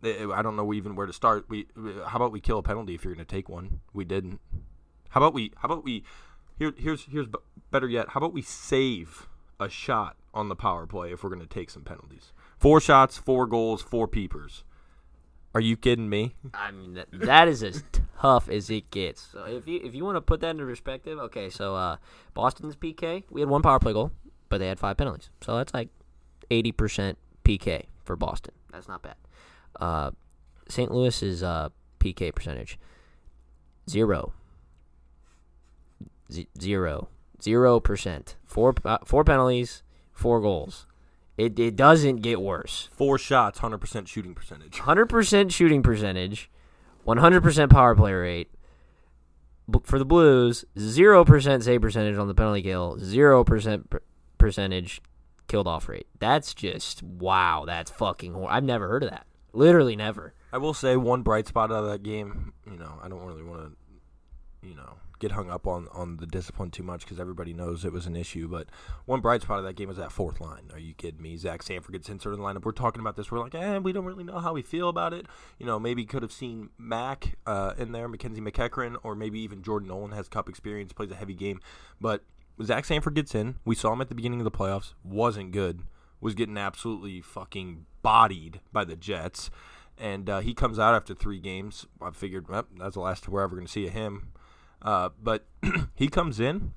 they- 0.00 0.24
I 0.24 0.42
don't 0.42 0.56
know 0.56 0.72
even 0.74 0.94
where 0.96 1.06
to 1.06 1.12
start. 1.12 1.46
We 1.48 1.66
how 2.06 2.16
about 2.16 2.32
we 2.32 2.40
kill 2.40 2.58
a 2.58 2.62
penalty 2.62 2.94
if 2.94 3.04
you're 3.04 3.14
going 3.14 3.24
to 3.24 3.34
take 3.34 3.48
one? 3.48 3.80
We 3.92 4.04
didn't. 4.04 4.40
How 5.10 5.20
about 5.20 5.34
we? 5.34 5.52
How 5.56 5.66
about 5.66 5.84
we? 5.84 6.04
Here, 6.58 6.72
here's 6.76 7.04
here's 7.04 7.26
better 7.70 7.88
yet. 7.88 8.10
How 8.10 8.18
about 8.18 8.32
we 8.34 8.42
save 8.42 9.26
a 9.58 9.68
shot 9.70 10.16
on 10.32 10.48
the 10.48 10.56
power 10.56 10.86
play 10.86 11.12
if 11.12 11.22
we're 11.22 11.30
going 11.30 11.40
to 11.40 11.46
take 11.46 11.70
some 11.70 11.82
penalties? 11.82 12.32
Four 12.58 12.80
shots, 12.80 13.16
four 13.16 13.46
goals, 13.46 13.82
four 13.82 14.06
peepers. 14.06 14.64
Are 15.54 15.60
you 15.60 15.76
kidding 15.76 16.08
me? 16.08 16.36
I 16.54 16.70
mean, 16.70 16.94
that, 16.94 17.08
that 17.12 17.48
is 17.48 17.62
as 17.62 17.82
tough 18.20 18.48
as 18.48 18.70
it 18.70 18.90
gets. 18.90 19.20
So 19.32 19.44
if 19.46 19.66
you 19.66 19.80
if 19.82 19.94
you 19.94 20.04
want 20.04 20.16
to 20.16 20.20
put 20.20 20.40
that 20.42 20.50
into 20.50 20.64
perspective, 20.64 21.18
okay, 21.18 21.50
so 21.50 21.74
uh, 21.74 21.96
Boston's 22.34 22.76
PK, 22.76 23.24
we 23.30 23.40
had 23.40 23.50
one 23.50 23.62
power 23.62 23.80
play 23.80 23.92
goal, 23.92 24.12
but 24.48 24.58
they 24.58 24.68
had 24.68 24.78
five 24.78 24.96
penalties, 24.96 25.30
so 25.40 25.56
that's 25.56 25.74
like 25.74 25.88
eighty 26.52 26.70
percent 26.70 27.18
PK 27.44 27.86
for 28.04 28.14
Boston. 28.14 28.54
That's 28.70 28.86
not 28.86 29.02
bad. 29.02 29.16
Uh, 29.80 30.12
St. 30.68 30.92
Louis's 30.92 31.42
uh, 31.42 31.70
PK 31.98 32.32
percentage 32.32 32.78
zero. 33.88 34.32
Z- 36.30 36.46
zero. 36.60 37.08
Zero 37.42 37.80
percent. 37.80 38.36
Four 38.44 38.74
uh, 38.84 38.98
four 39.04 39.24
penalties, 39.24 39.82
four 40.20 40.40
goals. 40.40 40.86
It 41.36 41.58
it 41.58 41.74
doesn't 41.74 42.16
get 42.16 42.40
worse. 42.40 42.88
Four 42.92 43.18
shots, 43.18 43.60
hundred 43.60 43.78
percent 43.78 44.08
shooting 44.08 44.34
percentage. 44.34 44.78
Hundred 44.78 45.06
percent 45.06 45.52
shooting 45.52 45.82
percentage, 45.82 46.50
one 47.02 47.16
hundred 47.16 47.42
percent 47.42 47.72
power 47.72 47.94
play 47.96 48.12
rate. 48.12 48.50
For 49.84 49.98
the 49.98 50.04
Blues, 50.04 50.64
zero 50.78 51.24
percent 51.24 51.64
save 51.64 51.80
percentage 51.80 52.16
on 52.18 52.28
the 52.28 52.34
penalty 52.34 52.62
kill, 52.62 52.98
zero 52.98 53.44
percent 53.44 53.92
percentage 54.36 55.00
killed 55.48 55.66
off 55.66 55.88
rate. 55.88 56.06
That's 56.18 56.54
just 56.54 57.02
wow. 57.02 57.64
That's 57.66 57.90
fucking. 57.90 58.34
Hor- 58.34 58.50
I've 58.50 58.64
never 58.64 58.88
heard 58.88 59.04
of 59.04 59.10
that. 59.10 59.26
Literally 59.52 59.96
never. 59.96 60.34
I 60.52 60.58
will 60.58 60.74
say 60.74 60.96
one 60.96 61.22
bright 61.22 61.46
spot 61.46 61.70
out 61.70 61.84
of 61.84 61.90
that 61.90 62.02
game. 62.02 62.52
You 62.70 62.76
know, 62.76 62.98
I 63.02 63.08
don't 63.08 63.24
really 63.24 63.42
want 63.44 63.62
to, 63.62 64.68
you 64.68 64.74
know, 64.74 64.94
get 65.20 65.32
hung 65.32 65.50
up 65.50 65.66
on 65.66 65.86
on 65.92 66.16
the 66.16 66.26
discipline 66.26 66.70
too 66.70 66.82
much 66.82 67.04
because 67.04 67.20
everybody 67.20 67.52
knows 67.52 67.84
it 67.84 67.92
was 67.92 68.06
an 68.06 68.16
issue. 68.16 68.48
But 68.48 68.66
one 69.04 69.20
bright 69.20 69.42
spot 69.42 69.58
of 69.58 69.64
that 69.64 69.76
game 69.76 69.88
was 69.88 69.98
that 69.98 70.10
fourth 70.10 70.40
line. 70.40 70.70
Are 70.72 70.78
you 70.78 70.94
kidding 70.94 71.22
me? 71.22 71.36
Zach 71.36 71.62
Sanford 71.62 71.92
gets 71.92 72.08
inserted 72.08 72.38
in 72.38 72.44
the 72.44 72.48
lineup. 72.48 72.64
We're 72.64 72.72
talking 72.72 73.00
about 73.00 73.16
this. 73.16 73.30
We're 73.30 73.38
like, 73.38 73.54
eh, 73.54 73.78
we 73.78 73.92
don't 73.92 74.04
really 74.04 74.24
know 74.24 74.40
how 74.40 74.52
we 74.52 74.62
feel 74.62 74.88
about 74.88 75.14
it. 75.14 75.26
You 75.58 75.66
know, 75.66 75.78
maybe 75.78 76.04
could 76.04 76.22
have 76.22 76.32
seen 76.32 76.70
Mac 76.76 77.36
uh, 77.46 77.74
in 77.78 77.92
there, 77.92 78.08
Mackenzie 78.08 78.40
MacEachern, 78.40 78.96
or 79.02 79.14
maybe 79.14 79.38
even 79.40 79.62
Jordan 79.62 79.88
Nolan 79.88 80.12
has 80.12 80.28
cup 80.28 80.48
experience, 80.48 80.92
plays 80.92 81.10
a 81.10 81.14
heavy 81.14 81.34
game. 81.34 81.60
But 82.00 82.24
Zach 82.62 82.84
Sanford 82.84 83.14
gets 83.14 83.34
in. 83.34 83.56
We 83.64 83.74
saw 83.76 83.92
him 83.92 84.00
at 84.00 84.08
the 84.08 84.14
beginning 84.14 84.40
of 84.40 84.44
the 84.44 84.50
playoffs. 84.50 84.94
Wasn't 85.04 85.52
good. 85.52 85.82
Was 86.20 86.34
getting 86.34 86.58
absolutely 86.58 87.20
fucking 87.20 87.86
bodied 88.02 88.60
by 88.72 88.84
the 88.84 88.96
Jets 88.96 89.50
and 90.00 90.30
uh, 90.30 90.40
he 90.40 90.54
comes 90.54 90.78
out 90.78 90.94
after 90.94 91.14
three 91.14 91.38
games. 91.38 91.86
I 92.00 92.10
figured 92.10 92.48
well, 92.48 92.66
that's 92.78 92.94
the 92.94 93.00
last 93.00 93.28
we're 93.28 93.42
ever 93.42 93.54
going 93.54 93.66
to 93.66 93.72
see 93.72 93.86
of 93.86 93.92
him. 93.92 94.32
Uh, 94.82 95.10
but 95.22 95.46
he 95.94 96.08
comes 96.08 96.40
in, 96.40 96.72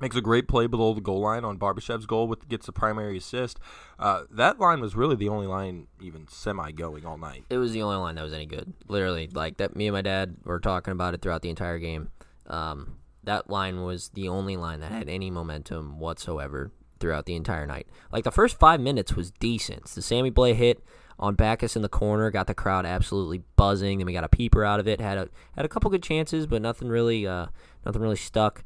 makes 0.00 0.16
a 0.16 0.20
great 0.20 0.48
play 0.48 0.66
below 0.66 0.92
the 0.94 1.00
goal 1.00 1.20
line 1.20 1.44
on 1.44 1.58
Barbashev's 1.58 2.06
goal, 2.06 2.26
with 2.26 2.48
gets 2.48 2.66
the 2.66 2.72
primary 2.72 3.18
assist. 3.18 3.58
Uh, 3.98 4.22
that 4.30 4.60
line 4.60 4.80
was 4.80 4.94
really 4.94 5.16
the 5.16 5.28
only 5.28 5.46
line 5.46 5.86
even 6.00 6.26
semi 6.28 6.72
going 6.72 7.06
all 7.06 7.18
night. 7.18 7.44
It 7.50 7.58
was 7.58 7.72
the 7.72 7.82
only 7.82 7.96
line 7.96 8.16
that 8.16 8.22
was 8.22 8.32
any 8.32 8.46
good. 8.46 8.72
Literally, 8.88 9.28
like 9.32 9.58
that. 9.58 9.76
Me 9.76 9.86
and 9.86 9.94
my 9.94 10.02
dad 10.02 10.36
were 10.44 10.60
talking 10.60 10.92
about 10.92 11.14
it 11.14 11.22
throughout 11.22 11.42
the 11.42 11.50
entire 11.50 11.78
game. 11.78 12.10
Um, 12.46 12.96
that 13.24 13.50
line 13.50 13.82
was 13.82 14.10
the 14.10 14.28
only 14.28 14.56
line 14.56 14.80
that 14.80 14.92
had 14.92 15.08
any 15.08 15.30
momentum 15.30 15.98
whatsoever 15.98 16.70
throughout 16.98 17.26
the 17.26 17.34
entire 17.34 17.66
night. 17.66 17.86
Like 18.12 18.24
the 18.24 18.30
first 18.30 18.58
five 18.58 18.80
minutes 18.80 19.14
was 19.14 19.30
decent. 19.32 19.86
The 19.86 20.02
Sammy 20.02 20.30
Blais 20.30 20.54
hit 20.54 20.82
on 21.18 21.34
Backes 21.34 21.76
in 21.76 21.82
the 21.82 21.88
corner 21.88 22.30
got 22.30 22.46
the 22.46 22.54
crowd 22.54 22.86
absolutely 22.86 23.42
buzzing. 23.56 23.98
Then 23.98 24.06
we 24.06 24.12
got 24.12 24.24
a 24.24 24.28
peeper 24.28 24.64
out 24.64 24.80
of 24.80 24.88
it. 24.88 25.00
Had 25.00 25.18
a 25.18 25.28
had 25.54 25.64
a 25.64 25.68
couple 25.68 25.90
good 25.90 26.02
chances, 26.02 26.46
but 26.46 26.62
nothing 26.62 26.88
really 26.88 27.26
uh, 27.26 27.46
nothing 27.84 28.02
really 28.02 28.16
stuck. 28.16 28.64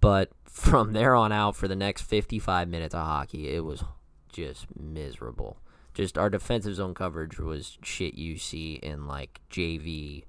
But 0.00 0.30
from 0.44 0.92
there 0.92 1.14
on 1.14 1.32
out, 1.32 1.56
for 1.56 1.68
the 1.68 1.76
next 1.76 2.02
55 2.02 2.68
minutes 2.68 2.94
of 2.94 3.04
hockey, 3.04 3.54
it 3.54 3.64
was 3.64 3.84
just 4.32 4.66
miserable. 4.78 5.58
Just 5.94 6.16
our 6.16 6.30
defensive 6.30 6.76
zone 6.76 6.94
coverage 6.94 7.38
was 7.38 7.78
shit 7.82 8.14
you 8.14 8.38
see 8.38 8.74
in 8.74 9.06
like 9.06 9.40
JV 9.50 10.22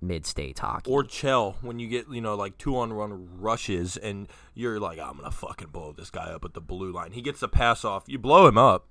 mid 0.00 0.26
state 0.26 0.58
hockey. 0.58 0.90
Or 0.90 1.04
Chell, 1.04 1.56
when 1.60 1.78
you 1.78 1.88
get, 1.88 2.06
you 2.10 2.20
know, 2.20 2.34
like 2.34 2.56
two 2.58 2.76
on 2.78 2.92
run 2.92 3.28
rushes 3.38 3.96
and 3.96 4.28
you're 4.54 4.80
like, 4.80 4.98
I'm 4.98 5.18
going 5.18 5.30
to 5.30 5.36
fucking 5.36 5.68
blow 5.68 5.92
this 5.92 6.10
guy 6.10 6.30
up 6.32 6.44
at 6.44 6.54
the 6.54 6.60
blue 6.60 6.92
line. 6.92 7.12
He 7.12 7.22
gets 7.22 7.40
the 7.40 7.48
pass 7.48 7.84
off. 7.84 8.04
You 8.06 8.18
blow 8.18 8.46
him 8.46 8.58
up, 8.58 8.86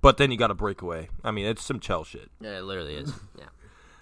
but 0.00 0.16
then 0.18 0.30
you 0.30 0.36
got 0.36 0.50
a 0.50 0.54
breakaway. 0.54 1.08
I 1.24 1.30
mean, 1.30 1.46
it's 1.46 1.64
some 1.64 1.80
Chell 1.80 2.04
shit. 2.04 2.30
Yeah, 2.40 2.58
it 2.58 2.62
literally 2.64 2.94
is. 2.94 3.12
Yeah. 3.38 3.46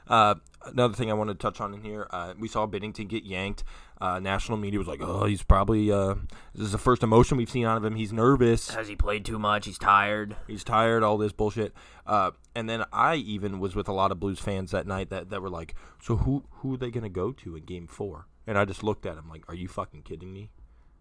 Uh, 0.06 0.34
another 0.66 0.92
thing 0.92 1.10
I 1.10 1.14
wanted 1.14 1.34
to 1.34 1.42
touch 1.42 1.62
on 1.62 1.72
in 1.72 1.80
here, 1.80 2.06
uh, 2.10 2.34
we 2.38 2.46
saw 2.46 2.66
Binnington 2.66 3.08
get 3.08 3.24
yanked. 3.24 3.64
Uh, 4.00 4.18
national 4.18 4.58
media 4.58 4.78
was 4.78 4.86
like, 4.86 5.00
"Oh, 5.00 5.24
he's 5.24 5.42
probably 5.42 5.90
uh, 5.90 6.16
this 6.54 6.66
is 6.66 6.72
the 6.72 6.78
first 6.78 7.02
emotion 7.02 7.38
we've 7.38 7.48
seen 7.48 7.64
out 7.64 7.78
of 7.78 7.84
him. 7.86 7.94
He's 7.94 8.12
nervous. 8.12 8.68
Has 8.74 8.88
he 8.88 8.96
played 8.96 9.24
too 9.24 9.38
much? 9.38 9.64
He's 9.64 9.78
tired. 9.78 10.36
He's 10.46 10.62
tired. 10.62 11.02
All 11.02 11.16
this 11.16 11.32
bullshit." 11.32 11.72
Uh, 12.06 12.32
and 12.54 12.68
then 12.68 12.84
I 12.92 13.14
even 13.14 13.60
was 13.60 13.74
with 13.74 13.88
a 13.88 13.92
lot 13.92 14.12
of 14.12 14.20
Blues 14.20 14.38
fans 14.38 14.72
that 14.72 14.86
night 14.86 15.08
that, 15.08 15.30
that 15.30 15.40
were 15.40 15.48
like, 15.48 15.74
"So 16.02 16.16
who 16.16 16.44
who 16.56 16.74
are 16.74 16.76
they 16.76 16.90
gonna 16.90 17.08
go 17.08 17.32
to 17.32 17.56
in 17.56 17.64
Game 17.64 17.86
4? 17.86 18.26
And 18.46 18.58
I 18.58 18.66
just 18.66 18.82
looked 18.82 19.06
at 19.06 19.16
him 19.16 19.28
like, 19.30 19.48
"Are 19.48 19.54
you 19.54 19.68
fucking 19.68 20.02
kidding 20.02 20.34
me?" 20.34 20.50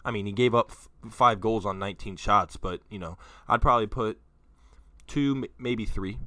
I 0.05 0.11
mean, 0.11 0.25
he 0.25 0.31
gave 0.31 0.55
up 0.55 0.71
f- 0.71 0.87
five 1.11 1.41
goals 1.41 1.65
on 1.65 1.77
19 1.79 2.15
shots, 2.15 2.55
but 2.55 2.79
you 2.89 2.99
know, 2.99 3.17
I'd 3.49 3.61
probably 3.61 3.87
put 3.87 4.21
two, 5.07 5.45
maybe 5.57 5.85
three. 5.85 6.17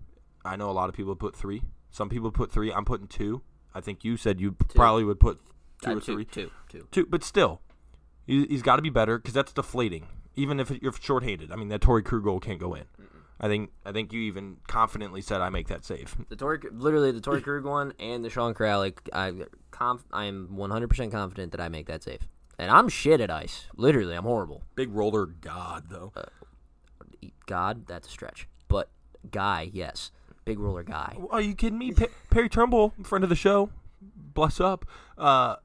I 0.45 0.57
know 0.57 0.71
a 0.71 0.73
lot 0.73 0.89
of 0.89 0.95
people 0.95 1.15
put 1.17 1.35
three. 1.37 1.63
Some 1.91 2.09
people 2.09 2.31
put 2.31 2.53
three. 2.53 2.73
I'm 2.73 2.85
putting 2.85 3.07
two. 3.09 3.43
I 3.75 3.81
think 3.81 4.05
you 4.05 4.17
said 4.17 4.41
you 4.41 4.53
probably 4.53 5.05
would 5.05 5.21
put 5.21 5.41
two 5.83 5.91
Uh, 5.91 5.97
or 5.97 6.01
three. 6.01 6.25
two, 6.25 6.51
two. 6.69 6.87
Two, 6.91 7.07
but 7.07 7.23
still, 7.25 7.61
he, 8.27 8.47
he's 8.47 8.63
got 8.63 8.77
to 8.77 8.83
be 8.83 8.91
better 8.91 9.19
because 9.19 9.35
that's 9.35 9.53
deflating. 9.53 10.07
Even 10.35 10.61
if 10.61 10.71
you're 10.83 10.93
shorthanded, 10.93 11.51
I 11.51 11.57
mean 11.57 11.69
that 11.69 11.81
Torey 11.81 12.05
Krug 12.05 12.25
goal 12.25 12.41
can't 12.41 12.61
go 12.61 12.75
in. 12.75 12.85
I 13.41 13.49
think 13.49 13.71
I 13.85 13.93
think 13.93 14.13
you 14.13 14.21
even 14.23 14.59
confidently 14.67 15.21
said 15.21 15.41
I 15.41 15.49
make 15.51 15.69
that 15.69 15.85
save. 15.85 16.17
The 16.29 16.37
Tory, 16.37 16.59
literally 16.71 17.13
the 17.13 17.21
Torey 17.21 17.43
Krug 17.43 17.65
one 17.65 17.93
and 17.99 18.25
the 18.25 18.31
Sean 18.31 18.55
Kuraly. 18.55 18.95
I, 19.13 19.33
conf, 19.71 20.05
I 20.13 20.25
am 20.25 20.49
100% 20.55 21.11
confident 21.13 21.53
that 21.53 21.61
I 21.61 21.69
make 21.69 21.87
that 21.87 22.03
save. 22.03 22.21
And 22.59 22.71
I'm 22.71 22.89
shit 22.89 23.21
at 23.21 23.31
ice. 23.31 23.67
Literally, 23.77 24.15
I'm 24.15 24.25
horrible. 24.25 24.63
Big 24.75 24.91
roller 24.91 25.27
god 25.27 25.85
though. 25.91 26.13
God, 27.47 27.87
that's 27.87 28.09
a 28.09 28.11
stretch. 28.11 28.49
Guy, 29.31 29.71
yes, 29.73 30.11
big 30.45 30.59
roller 30.59 30.83
guy. 30.83 31.17
Are 31.31 31.41
you 31.41 31.55
kidding 31.55 31.79
me? 31.79 31.93
Pe- 31.93 32.09
Perry 32.31 32.49
Turnbull, 32.49 32.93
friend 33.03 33.23
of 33.25 33.31
the 33.31 33.37
show, 33.37 33.71
bless 34.01 34.61
up. 34.61 34.85
Uh, 35.19 35.57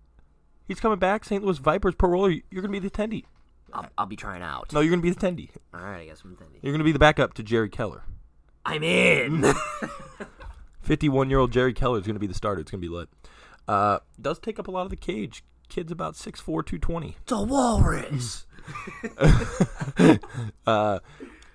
he's 0.67 0.79
coming 0.79 0.99
back. 0.99 1.25
St. 1.25 1.43
Louis 1.43 1.57
Vipers 1.57 1.95
pro 1.95 2.09
roller. 2.09 2.29
You're 2.49 2.61
gonna 2.61 2.71
be 2.71 2.79
the 2.79 2.89
attendee. 2.89 3.25
I'll, 3.73 3.87
I'll 3.97 4.05
be 4.05 4.15
trying 4.17 4.41
out. 4.41 4.73
No, 4.73 4.79
you're 4.81 4.89
gonna 4.91 5.01
be 5.01 5.11
the 5.11 5.15
attendee. 5.19 5.49
All 5.73 5.81
right, 5.81 6.01
I 6.01 6.05
guess 6.05 6.21
I'm 6.23 6.33
attending. 6.33 6.59
You're 6.61 6.73
gonna 6.73 6.83
be 6.83 6.91
the 6.91 6.99
backup 6.99 7.33
to 7.35 7.43
Jerry 7.43 7.69
Keller. 7.69 8.03
I'm 8.65 8.83
in. 8.83 9.53
51 10.81 11.29
year 11.29 11.39
old 11.39 11.51
Jerry 11.51 11.73
Keller 11.73 11.99
is 11.99 12.05
going 12.05 12.15
to 12.15 12.19
be 12.19 12.27
the 12.27 12.33
starter. 12.33 12.61
It's 12.61 12.71
going 12.71 12.81
to 12.81 12.87
be 12.87 12.93
lit. 12.93 13.09
Uh, 13.67 13.99
does 14.19 14.39
take 14.39 14.59
up 14.59 14.67
a 14.67 14.71
lot 14.71 14.83
of 14.83 14.89
the 14.89 14.95
cage. 14.95 15.43
Kid's 15.69 15.91
about 15.91 16.15
6'4", 16.15 16.43
220. 16.45 17.15
it's 17.21 17.31
a 17.31 17.41
walrus. 17.41 18.45
Uh, 20.67 20.99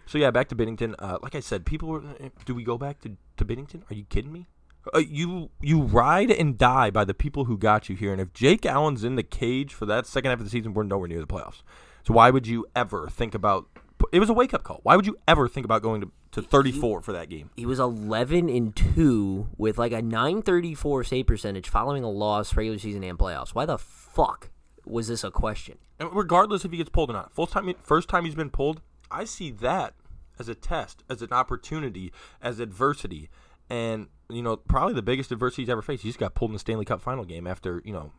so 0.06 0.18
yeah, 0.18 0.30
back 0.30 0.48
to 0.48 0.56
Binnington. 0.56 0.94
Uh, 0.98 1.18
like 1.22 1.34
I 1.34 1.40
said, 1.40 1.66
people 1.66 1.88
were. 1.88 2.02
Do 2.44 2.54
we 2.54 2.64
go 2.64 2.78
back 2.78 3.00
to, 3.00 3.16
to 3.36 3.44
Binnington? 3.44 3.82
Are 3.90 3.94
you 3.94 4.04
kidding 4.04 4.32
me? 4.32 4.46
Uh, 4.94 4.98
you 4.98 5.50
you 5.60 5.82
ride 5.82 6.30
and 6.30 6.56
die 6.56 6.90
by 6.90 7.04
the 7.04 7.14
people 7.14 7.46
who 7.46 7.58
got 7.58 7.88
you 7.88 7.96
here. 7.96 8.12
And 8.12 8.20
if 8.20 8.32
Jake 8.32 8.64
Allen's 8.64 9.02
in 9.02 9.16
the 9.16 9.24
cage 9.24 9.74
for 9.74 9.84
that 9.86 10.06
second 10.06 10.30
half 10.30 10.38
of 10.38 10.46
the 10.46 10.50
season, 10.50 10.74
we're 10.74 10.84
nowhere 10.84 11.08
near 11.08 11.20
the 11.20 11.26
playoffs. 11.26 11.62
So 12.04 12.14
why 12.14 12.30
would 12.30 12.46
you 12.46 12.66
ever 12.76 13.08
think 13.08 13.34
about? 13.34 13.66
It 14.12 14.20
was 14.20 14.30
a 14.30 14.34
wake 14.34 14.54
up 14.54 14.62
call. 14.62 14.80
Why 14.84 14.94
would 14.94 15.06
you 15.06 15.16
ever 15.26 15.48
think 15.48 15.64
about 15.64 15.82
going 15.82 16.02
to, 16.02 16.12
to 16.32 16.42
34 16.42 17.00
for 17.00 17.12
that 17.12 17.30
game? 17.30 17.50
he 17.56 17.64
was 17.64 17.80
11 17.80 18.50
and 18.50 18.76
2 18.76 19.48
with 19.56 19.78
like 19.78 19.92
a 19.92 20.02
934 20.02 21.02
save 21.02 21.26
percentage 21.26 21.68
following 21.68 22.04
a 22.04 22.10
loss 22.10 22.54
regular 22.54 22.78
season 22.78 23.02
and 23.02 23.18
playoffs. 23.18 23.54
Why 23.54 23.64
the 23.64 23.78
fuck 23.78 24.50
was 24.84 25.08
this 25.08 25.24
a 25.24 25.30
question? 25.30 25.78
And 25.98 26.10
regardless 26.12 26.64
if 26.64 26.70
he 26.70 26.76
gets 26.76 26.90
pulled 26.90 27.10
or 27.10 27.14
not, 27.14 27.34
first 27.34 27.52
time 27.52 27.74
first 27.82 28.08
time 28.08 28.24
he's 28.26 28.34
been 28.34 28.50
pulled, 28.50 28.82
I 29.10 29.24
see 29.24 29.50
that 29.52 29.94
as 30.38 30.48
a 30.48 30.54
test, 30.54 31.02
as 31.08 31.22
an 31.22 31.32
opportunity, 31.32 32.12
as 32.42 32.60
adversity, 32.60 33.30
and 33.70 34.08
you 34.28 34.42
know 34.42 34.56
probably 34.56 34.94
the 34.94 35.02
biggest 35.02 35.32
adversity 35.32 35.62
he's 35.62 35.70
ever 35.70 35.82
faced. 35.82 36.02
He 36.02 36.08
just 36.08 36.18
got 36.18 36.34
pulled 36.34 36.50
in 36.50 36.54
the 36.54 36.58
Stanley 36.58 36.84
Cup 36.84 37.00
final 37.00 37.24
game 37.24 37.46
after 37.46 37.82
you 37.84 37.92
know 37.92 38.12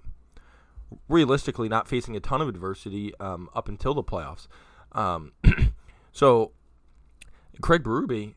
realistically 1.10 1.70
not 1.70 1.88
facing 1.88 2.16
a 2.16 2.20
ton 2.20 2.42
of 2.42 2.48
adversity 2.48 3.14
um, 3.20 3.50
up 3.54 3.68
until 3.68 3.94
the 3.94 4.04
playoffs. 4.04 4.48
Um, 4.94 5.34
so 6.12 6.52
Craig 7.62 7.84
Berube 7.84 8.36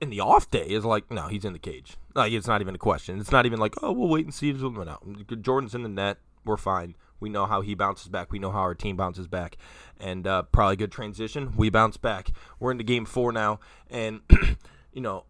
in 0.00 0.10
the 0.10 0.20
off 0.20 0.50
day 0.50 0.66
is 0.66 0.84
like, 0.84 1.10
no, 1.10 1.28
he's 1.28 1.44
in 1.44 1.52
the 1.52 1.58
cage. 1.58 1.96
Like 2.14 2.32
it's 2.32 2.46
not 2.46 2.60
even 2.60 2.74
a 2.74 2.78
question. 2.78 3.20
It's 3.20 3.32
not 3.32 3.46
even 3.46 3.58
like, 3.58 3.74
oh, 3.82 3.92
we'll 3.92 4.08
wait 4.08 4.24
and 4.24 4.34
see. 4.34 4.52
No, 4.52 4.98
Jordan's 5.40 5.74
in 5.74 5.82
the 5.82 5.88
net. 5.88 6.18
We're 6.44 6.56
fine. 6.56 6.96
We 7.20 7.28
know 7.28 7.46
how 7.46 7.60
he 7.60 7.74
bounces 7.74 8.08
back. 8.08 8.32
We 8.32 8.38
know 8.38 8.50
how 8.50 8.60
our 8.60 8.74
team 8.74 8.96
bounces 8.96 9.28
back, 9.28 9.56
and 10.00 10.26
uh, 10.26 10.42
probably 10.42 10.76
good 10.76 10.92
transition. 10.92 11.54
We 11.56 11.70
bounce 11.70 11.96
back. 11.96 12.30
We're 12.58 12.72
into 12.72 12.84
game 12.84 13.04
four 13.04 13.30
now, 13.32 13.60
and 13.88 14.20
you 14.92 15.00
know 15.00 15.24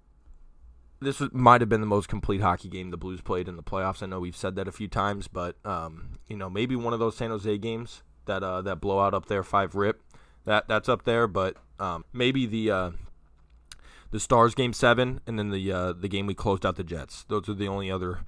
this 1.00 1.22
might 1.32 1.60
have 1.60 1.68
been 1.68 1.80
the 1.80 1.86
most 1.86 2.08
complete 2.08 2.42
hockey 2.42 2.68
game 2.68 2.90
the 2.90 2.96
Blues 2.96 3.22
played 3.22 3.48
in 3.48 3.56
the 3.56 3.62
playoffs. 3.62 4.02
I 4.02 4.06
know 4.06 4.20
we've 4.20 4.36
said 4.36 4.54
that 4.56 4.68
a 4.68 4.72
few 4.72 4.88
times, 4.88 5.28
but 5.28 5.56
um, 5.64 6.18
you 6.28 6.36
know 6.36 6.50
maybe 6.50 6.76
one 6.76 6.92
of 6.92 7.00
those 7.00 7.16
San 7.16 7.30
Jose 7.30 7.58
games 7.58 8.02
that 8.26 8.42
uh, 8.42 8.62
that 8.62 8.80
blowout 8.80 9.14
up 9.14 9.26
there, 9.26 9.42
five 9.42 9.74
rip, 9.74 10.02
that 10.44 10.68
that's 10.68 10.88
up 10.88 11.04
there. 11.04 11.26
But 11.26 11.56
um, 11.78 12.04
maybe 12.12 12.46
the 12.46 12.70
uh, 12.70 12.90
the 14.10 14.20
Stars 14.20 14.54
game 14.54 14.72
seven, 14.72 15.20
and 15.26 15.38
then 15.38 15.50
the 15.50 15.72
uh, 15.72 15.92
the 15.92 16.08
game 16.08 16.26
we 16.26 16.34
closed 16.34 16.66
out 16.66 16.76
the 16.76 16.84
Jets. 16.84 17.24
Those 17.28 17.48
are 17.48 17.54
the 17.54 17.68
only 17.68 17.90
other 17.90 18.20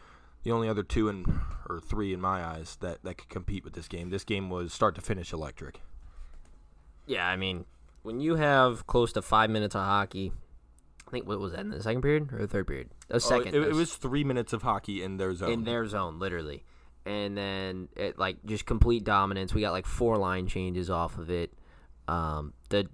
the 0.44 0.52
only 0.52 0.68
other 0.68 0.82
two 0.82 1.08
and 1.08 1.26
or 1.68 1.80
three 1.80 2.12
in 2.12 2.20
my 2.20 2.44
eyes 2.44 2.76
that 2.80 3.02
that 3.04 3.18
could 3.18 3.28
compete 3.28 3.64
with 3.64 3.72
this 3.74 3.88
game. 3.88 4.10
This 4.10 4.24
game 4.24 4.50
was 4.50 4.72
start 4.72 4.94
to 4.96 5.00
finish 5.00 5.32
electric. 5.32 5.80
Yeah, 7.06 7.26
I 7.26 7.36
mean, 7.36 7.64
when 8.02 8.20
you 8.20 8.36
have 8.36 8.86
close 8.86 9.12
to 9.14 9.22
five 9.22 9.50
minutes 9.50 9.74
of 9.74 9.82
hockey, 9.82 10.32
I 11.06 11.10
think 11.10 11.26
what 11.26 11.40
was 11.40 11.52
that 11.52 11.60
in 11.60 11.70
the 11.70 11.82
second 11.82 12.02
period 12.02 12.32
or 12.32 12.38
the 12.38 12.46
third 12.48 12.66
period? 12.66 12.90
The 13.08 13.16
Oh, 13.16 13.18
second. 13.18 13.54
it, 13.54 13.62
it 13.62 13.72
was 13.74 13.94
three 13.94 14.24
minutes 14.24 14.52
of 14.52 14.62
hockey 14.62 15.02
in 15.02 15.16
their 15.16 15.34
zone. 15.34 15.50
in 15.50 15.64
their 15.64 15.86
zone, 15.86 16.18
literally. 16.18 16.64
And 17.04 17.36
then 17.36 17.88
it 17.96 18.18
like 18.18 18.44
just 18.44 18.64
complete 18.66 19.02
dominance. 19.04 19.52
We 19.52 19.60
got 19.62 19.72
like 19.72 19.86
four 19.86 20.16
line 20.16 20.46
changes 20.46 20.88
off 20.88 21.18
of 21.18 21.30
it. 21.30 21.52
Um, 22.06 22.52
the 22.68 22.86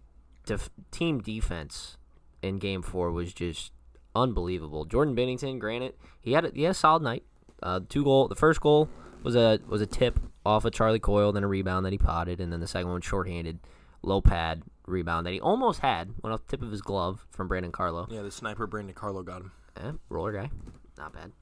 def- 0.47 0.71
team 0.91 1.21
defense 1.21 1.99
in 2.43 2.57
Game 2.59 2.81
Four 2.83 3.11
was 3.13 3.35
just 3.35 3.73
unbelievable. 4.17 4.87
Jordan 4.87 5.15
Binnington, 5.15 5.59
granted, 5.59 5.95
he 6.21 6.33
had 6.33 6.47
a, 6.47 6.51
he 6.55 6.63
had 6.63 6.71
a 6.71 6.75
solid 6.75 7.03
night. 7.03 7.25
Uh, 7.63 7.81
two 7.89 8.05
goal. 8.05 8.29
The 8.29 8.35
first 8.37 8.61
goal 8.61 8.89
was 9.23 9.35
a 9.37 9.61
was 9.67 9.81
a 9.81 9.87
tip 9.87 10.19
off 10.47 10.65
of 10.65 10.73
Charlie 10.73 10.99
Coyle, 11.01 11.33
then 11.33 11.45
a 11.45 11.49
rebound 11.49 11.85
that 11.87 11.93
he 11.93 11.99
potted, 11.99 12.41
and 12.41 12.53
then 12.53 12.61
the 12.61 12.67
second 12.67 12.91
one 12.91 13.01
shorthanded, 13.01 13.59
low 14.03 14.21
pad 14.21 14.63
rebound 14.87 15.27
that 15.27 15.33
he 15.33 15.41
almost 15.41 15.81
had 15.81 16.15
went 16.23 16.33
off 16.33 16.47
the 16.47 16.51
tip 16.57 16.63
of 16.63 16.71
his 16.71 16.81
glove 16.81 17.27
from 17.31 17.47
Brandon 17.49 17.73
Carlo. 17.73 18.07
yeah, 18.11 18.23
the 18.23 18.31
sniper 18.31 18.67
Brandon 18.67 18.95
Carlo 18.95 19.23
got 19.23 19.43
him. 19.43 19.53
Eh, 19.77 19.93
roller 20.09 20.33
guy, 20.33 20.51
not 20.97 21.13
bad. 21.13 21.33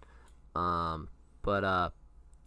Um, 0.54 1.08
but 1.42 1.64
uh, 1.64 1.90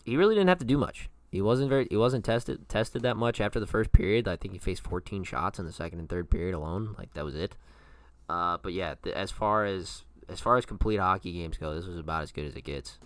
he 0.03 0.17
really 0.17 0.35
didn't 0.35 0.49
have 0.49 0.59
to 0.59 0.65
do 0.65 0.77
much. 0.77 1.09
He 1.31 1.41
wasn't 1.41 1.69
very. 1.69 1.87
He 1.89 1.95
wasn't 1.97 2.25
tested 2.25 2.67
tested 2.67 3.03
that 3.03 3.15
much 3.15 3.39
after 3.39 3.59
the 3.59 3.67
first 3.67 3.91
period. 3.91 4.27
I 4.27 4.35
think 4.35 4.53
he 4.53 4.57
faced 4.59 4.81
14 4.83 5.23
shots 5.23 5.59
in 5.59 5.65
the 5.65 5.71
second 5.71 5.99
and 5.99 6.09
third 6.09 6.29
period 6.29 6.55
alone. 6.55 6.95
Like 6.97 7.13
that 7.13 7.23
was 7.23 7.35
it. 7.35 7.55
Uh, 8.27 8.57
but 8.61 8.73
yeah, 8.73 8.95
th- 9.03 9.15
as 9.15 9.29
far 9.29 9.65
as 9.65 10.03
as 10.27 10.39
far 10.39 10.57
as 10.57 10.65
complete 10.65 10.99
hockey 10.99 11.31
games 11.33 11.57
go, 11.57 11.75
this 11.75 11.85
was 11.85 11.97
about 11.99 12.23
as 12.23 12.31
good 12.31 12.45
as 12.45 12.55
it 12.55 12.63
gets. 12.63 12.97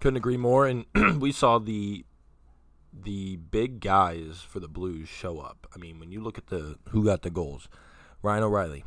Couldn't 0.00 0.16
agree 0.16 0.36
more. 0.36 0.66
And 0.66 0.86
we 1.20 1.32
saw 1.32 1.58
the 1.58 2.04
the 2.92 3.36
big 3.36 3.80
guys 3.80 4.40
for 4.40 4.60
the 4.60 4.68
Blues 4.68 5.08
show 5.08 5.40
up. 5.40 5.66
I 5.74 5.78
mean, 5.78 6.00
when 6.00 6.10
you 6.10 6.20
look 6.20 6.38
at 6.38 6.48
the 6.48 6.78
who 6.90 7.04
got 7.04 7.22
the 7.22 7.30
goals, 7.30 7.68
Ryan 8.22 8.44
O'Reilly, 8.44 8.84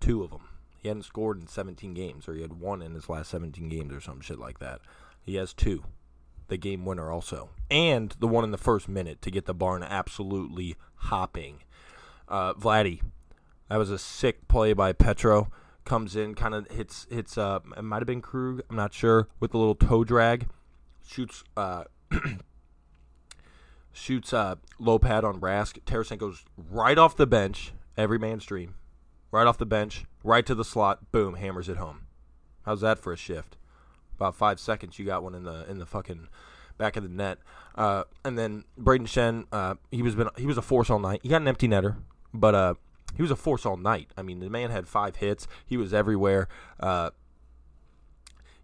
two 0.00 0.22
of 0.22 0.30
them. 0.30 0.42
He 0.78 0.88
hadn't 0.88 1.02
scored 1.02 1.38
in 1.40 1.46
17 1.46 1.92
games, 1.92 2.26
or 2.26 2.34
he 2.34 2.40
had 2.40 2.54
one 2.54 2.80
in 2.80 2.94
his 2.94 3.10
last 3.10 3.30
17 3.30 3.68
games, 3.68 3.92
or 3.92 4.00
some 4.00 4.22
shit 4.22 4.38
like 4.38 4.60
that. 4.60 4.80
He 5.20 5.34
has 5.34 5.52
two. 5.52 5.84
The 6.48 6.56
game 6.56 6.84
winner 6.84 7.12
also, 7.12 7.50
and 7.70 8.12
the 8.18 8.26
one 8.26 8.42
in 8.42 8.50
the 8.50 8.58
first 8.58 8.88
minute 8.88 9.22
to 9.22 9.30
get 9.30 9.44
the 9.44 9.54
barn 9.54 9.84
absolutely 9.84 10.74
hopping. 10.96 11.62
Uh, 12.28 12.54
Vladdy, 12.54 13.02
that 13.68 13.76
was 13.76 13.90
a 13.90 13.98
sick 13.98 14.48
play 14.48 14.72
by 14.72 14.92
Petro. 14.92 15.52
Comes 15.90 16.14
in, 16.14 16.36
kind 16.36 16.54
of 16.54 16.70
hits 16.70 17.08
hits. 17.10 17.36
Uh, 17.36 17.58
it 17.76 17.82
might 17.82 17.96
have 17.96 18.06
been 18.06 18.22
Krug. 18.22 18.62
I'm 18.70 18.76
not 18.76 18.94
sure. 18.94 19.26
With 19.40 19.52
a 19.54 19.58
little 19.58 19.74
toe 19.74 20.04
drag, 20.04 20.46
shoots. 21.04 21.42
Uh, 21.56 21.82
shoots 23.92 24.32
uh, 24.32 24.54
low 24.78 25.00
pad 25.00 25.24
on 25.24 25.40
Rask. 25.40 25.80
Tarasenko's 25.82 26.44
right 26.56 26.96
off 26.96 27.16
the 27.16 27.26
bench. 27.26 27.72
Every 27.96 28.20
man's 28.20 28.44
dream. 28.44 28.76
Right 29.32 29.48
off 29.48 29.58
the 29.58 29.66
bench, 29.66 30.04
right 30.22 30.46
to 30.46 30.54
the 30.54 30.64
slot. 30.64 31.10
Boom, 31.10 31.34
hammers 31.34 31.68
it 31.68 31.78
home. 31.78 32.02
How's 32.62 32.82
that 32.82 33.00
for 33.00 33.12
a 33.12 33.16
shift? 33.16 33.56
About 34.14 34.36
five 34.36 34.60
seconds, 34.60 34.96
you 34.96 35.04
got 35.04 35.24
one 35.24 35.34
in 35.34 35.42
the 35.42 35.68
in 35.68 35.80
the 35.80 35.86
fucking 35.86 36.28
back 36.78 36.96
of 36.96 37.02
the 37.02 37.08
net. 37.08 37.38
Uh, 37.74 38.04
and 38.24 38.38
then 38.38 38.62
Brayden 38.80 39.08
Schenn, 39.08 39.46
uh, 39.50 39.74
he 39.90 40.02
was 40.02 40.14
been 40.14 40.28
he 40.36 40.46
was 40.46 40.56
a 40.56 40.62
force 40.62 40.88
all 40.88 41.00
night. 41.00 41.18
He 41.24 41.28
got 41.28 41.42
an 41.42 41.48
empty 41.48 41.66
netter, 41.66 41.96
but 42.32 42.54
uh, 42.54 42.74
he 43.16 43.22
was 43.22 43.30
a 43.30 43.36
force 43.36 43.66
all 43.66 43.76
night. 43.76 44.10
I 44.16 44.22
mean, 44.22 44.40
the 44.40 44.50
man 44.50 44.70
had 44.70 44.88
five 44.88 45.16
hits. 45.16 45.46
He 45.66 45.76
was 45.76 45.92
everywhere. 45.92 46.48
Uh, 46.78 47.10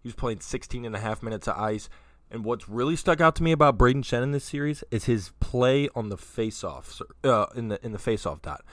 he 0.01 0.07
was 0.07 0.15
playing 0.15 0.39
16 0.39 0.85
and 0.85 0.95
a 0.95 0.99
half 0.99 1.21
minutes 1.21 1.47
of 1.47 1.57
ice. 1.57 1.89
And 2.29 2.43
what's 2.43 2.67
really 2.67 2.95
stuck 2.95 3.21
out 3.21 3.35
to 3.37 3.43
me 3.43 3.51
about 3.51 3.77
Brayden 3.77 4.03
Schenn 4.03 4.23
in 4.23 4.31
this 4.31 4.43
series 4.43 4.83
is 4.91 5.05
his 5.05 5.31
play 5.39 5.87
on 5.95 6.09
the 6.09 6.17
face-off, 6.17 7.01
uh, 7.23 7.45
in 7.55 7.69
the 7.69 7.83
in 7.85 7.93
the 7.93 7.99
face-off 7.99 8.41
dot. 8.41 8.65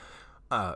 Uh, 0.51 0.75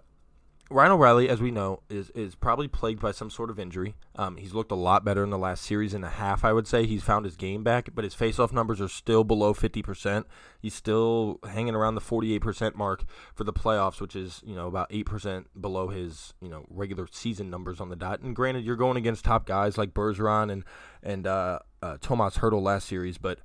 Ryan 0.71 0.91
O'Reilly, 0.91 1.29
as 1.29 1.41
we 1.41 1.49
know, 1.49 1.81
is 1.89 2.11
is 2.11 2.35
probably 2.35 2.67
plagued 2.67 3.01
by 3.01 3.11
some 3.11 3.31
sort 3.31 3.49
of 3.49 3.59
injury. 3.59 3.95
Um, 4.15 4.37
he's 4.37 4.53
looked 4.53 4.71
a 4.71 4.75
lot 4.75 5.03
better 5.03 5.23
in 5.23 5.31
the 5.31 5.37
last 5.37 5.63
series 5.63 5.95
and 5.95 6.05
a 6.05 6.09
half, 6.09 6.45
I 6.45 6.53
would 6.53 6.67
say. 6.67 6.85
He's 6.85 7.01
found 7.01 7.25
his 7.25 7.35
game 7.35 7.63
back, 7.63 7.89
but 7.95 8.03
his 8.03 8.13
faceoff 8.13 8.51
numbers 8.51 8.79
are 8.79 8.87
still 8.87 9.23
below 9.23 9.55
50%. 9.55 10.25
He's 10.61 10.75
still 10.75 11.39
hanging 11.43 11.73
around 11.73 11.95
the 11.95 12.01
48% 12.01 12.75
mark 12.75 13.03
for 13.33 13.43
the 13.43 13.53
playoffs, 13.53 13.99
which 13.99 14.15
is, 14.15 14.41
you 14.45 14.53
know, 14.53 14.67
about 14.67 14.91
8% 14.91 15.45
below 15.59 15.87
his, 15.87 16.35
you 16.39 16.49
know, 16.49 16.65
regular 16.69 17.07
season 17.09 17.49
numbers 17.49 17.81
on 17.81 17.89
the 17.89 17.95
dot. 17.95 18.21
And 18.21 18.35
granted, 18.35 18.63
you're 18.63 18.75
going 18.75 18.97
against 18.97 19.25
top 19.25 19.47
guys 19.47 19.75
like 19.75 19.95
Bergeron 19.95 20.51
and, 20.51 20.63
and 21.01 21.25
uh, 21.25 21.59
uh, 21.81 21.97
Tomas 21.99 22.37
Hertl 22.37 22.61
last 22.61 22.87
series, 22.87 23.17
but 23.17 23.39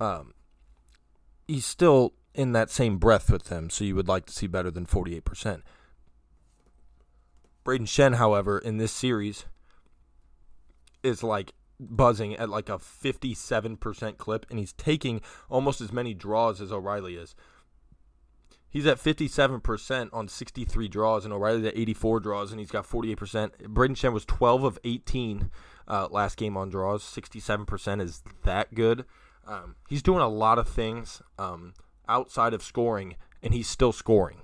um, 0.00 0.34
he's 1.46 1.64
still 1.64 2.12
in 2.34 2.52
that 2.52 2.68
same 2.68 2.98
breath 2.98 3.30
with 3.30 3.44
them, 3.44 3.70
so 3.70 3.84
you 3.84 3.94
would 3.94 4.08
like 4.08 4.26
to 4.26 4.32
see 4.32 4.46
better 4.46 4.70
than 4.70 4.84
48%. 4.84 5.62
Brayden 7.68 7.82
Schenn, 7.82 8.14
however, 8.14 8.58
in 8.58 8.78
this 8.78 8.92
series 8.92 9.44
is 11.02 11.22
like 11.22 11.52
buzzing 11.78 12.34
at 12.34 12.48
like 12.48 12.70
a 12.70 12.78
57% 12.78 14.16
clip, 14.16 14.46
and 14.48 14.58
he's 14.58 14.72
taking 14.72 15.20
almost 15.50 15.82
as 15.82 15.92
many 15.92 16.14
draws 16.14 16.62
as 16.62 16.72
O'Reilly 16.72 17.16
is. 17.16 17.34
He's 18.70 18.86
at 18.86 18.96
57% 18.96 20.08
on 20.14 20.28
63 20.28 20.88
draws, 20.88 21.26
and 21.26 21.34
O'Reilly's 21.34 21.66
at 21.66 21.76
84 21.76 22.20
draws, 22.20 22.52
and 22.52 22.58
he's 22.58 22.70
got 22.70 22.88
48%. 22.88 23.16
Brayden 23.64 23.94
Schenn 23.94 24.14
was 24.14 24.24
12 24.24 24.64
of 24.64 24.78
18 24.84 25.50
uh, 25.86 26.08
last 26.10 26.38
game 26.38 26.56
on 26.56 26.70
draws. 26.70 27.02
67% 27.02 28.00
is 28.00 28.22
that 28.44 28.74
good. 28.74 29.04
Um, 29.46 29.76
he's 29.90 30.02
doing 30.02 30.20
a 30.20 30.28
lot 30.28 30.58
of 30.58 30.68
things 30.68 31.20
um, 31.38 31.74
outside 32.08 32.54
of 32.54 32.62
scoring, 32.62 33.16
and 33.42 33.52
he's 33.52 33.68
still 33.68 33.92
scoring 33.92 34.38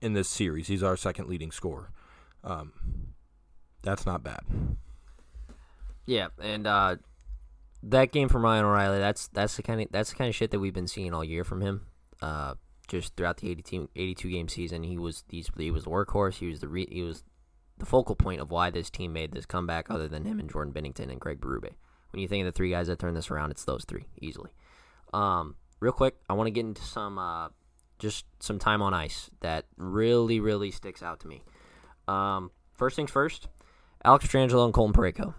in 0.00 0.14
this 0.14 0.28
series. 0.28 0.66
He's 0.66 0.82
our 0.82 0.96
second 0.96 1.28
leading 1.28 1.52
scorer. 1.52 1.92
Um, 2.48 2.72
that's 3.82 4.06
not 4.06 4.24
bad. 4.24 4.40
Yeah, 6.06 6.28
and 6.42 6.66
uh, 6.66 6.96
that 7.82 8.12
game 8.12 8.28
from 8.28 8.42
Ryan 8.42 8.64
O'Reilly, 8.64 8.98
that's 8.98 9.28
that's 9.28 9.56
the 9.56 9.62
kind 9.62 9.82
of 9.82 9.88
that's 9.90 10.10
the 10.10 10.16
kind 10.16 10.28
of 10.28 10.34
shit 10.34 10.50
that 10.50 10.58
we've 10.58 10.74
been 10.74 10.88
seeing 10.88 11.12
all 11.12 11.22
year 11.22 11.44
from 11.44 11.60
him. 11.60 11.86
Uh, 12.20 12.54
just 12.88 13.14
throughout 13.16 13.36
the 13.36 13.50
82, 13.50 13.90
82 13.94 14.30
game 14.30 14.48
season, 14.48 14.82
he 14.82 14.96
was 14.96 15.24
these 15.28 15.50
he 15.56 15.70
was 15.70 15.84
the 15.84 15.90
workhorse. 15.90 16.36
He 16.36 16.48
was 16.48 16.60
the 16.60 16.68
re, 16.68 16.88
he 16.90 17.02
was 17.02 17.22
the 17.76 17.86
focal 17.86 18.16
point 18.16 18.40
of 18.40 18.50
why 18.50 18.70
this 18.70 18.88
team 18.88 19.12
made 19.12 19.32
this 19.32 19.46
comeback. 19.46 19.90
Other 19.90 20.08
than 20.08 20.24
him 20.24 20.40
and 20.40 20.50
Jordan 20.50 20.72
Binnington 20.72 21.10
and 21.10 21.20
Greg 21.20 21.40
Berube, 21.40 21.74
when 22.10 22.22
you 22.22 22.26
think 22.26 22.46
of 22.46 22.46
the 22.46 22.56
three 22.56 22.70
guys 22.70 22.86
that 22.86 22.98
turned 22.98 23.16
this 23.16 23.30
around, 23.30 23.50
it's 23.50 23.64
those 23.64 23.84
three 23.84 24.06
easily. 24.20 24.50
Um, 25.12 25.56
real 25.80 25.92
quick, 25.92 26.16
I 26.30 26.32
want 26.32 26.46
to 26.46 26.52
get 26.52 26.64
into 26.64 26.82
some 26.82 27.18
uh, 27.18 27.48
just 27.98 28.24
some 28.40 28.58
time 28.58 28.80
on 28.80 28.94
ice 28.94 29.30
that 29.40 29.66
really 29.76 30.40
really 30.40 30.70
sticks 30.70 31.02
out 31.02 31.20
to 31.20 31.28
me. 31.28 31.42
Um, 32.08 32.50
first 32.72 32.96
things 32.96 33.10
first, 33.10 33.48
Alex 34.04 34.26
Pietrangelo 34.26 34.64
and 34.64 34.74
Colton 34.74 34.94
Parayko. 34.94 35.34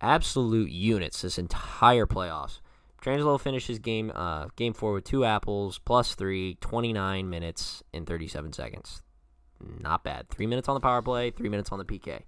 Absolute 0.00 0.70
units 0.70 1.22
this 1.22 1.38
entire 1.38 2.06
playoffs. 2.06 2.60
Pietrangelo 3.00 3.40
finishes 3.40 3.78
game 3.78 4.12
uh, 4.14 4.46
game 4.56 4.72
four 4.72 4.92
with 4.92 5.04
two 5.04 5.24
apples, 5.24 5.78
plus 5.78 6.14
three, 6.14 6.56
29 6.60 7.28
minutes 7.28 7.82
and 7.92 8.06
37 8.06 8.52
seconds. 8.52 9.02
Not 9.80 10.04
bad. 10.04 10.28
Three 10.28 10.46
minutes 10.46 10.68
on 10.68 10.74
the 10.74 10.80
power 10.80 11.02
play, 11.02 11.30
three 11.30 11.48
minutes 11.48 11.70
on 11.72 11.78
the 11.78 11.84
PK. 11.84 12.22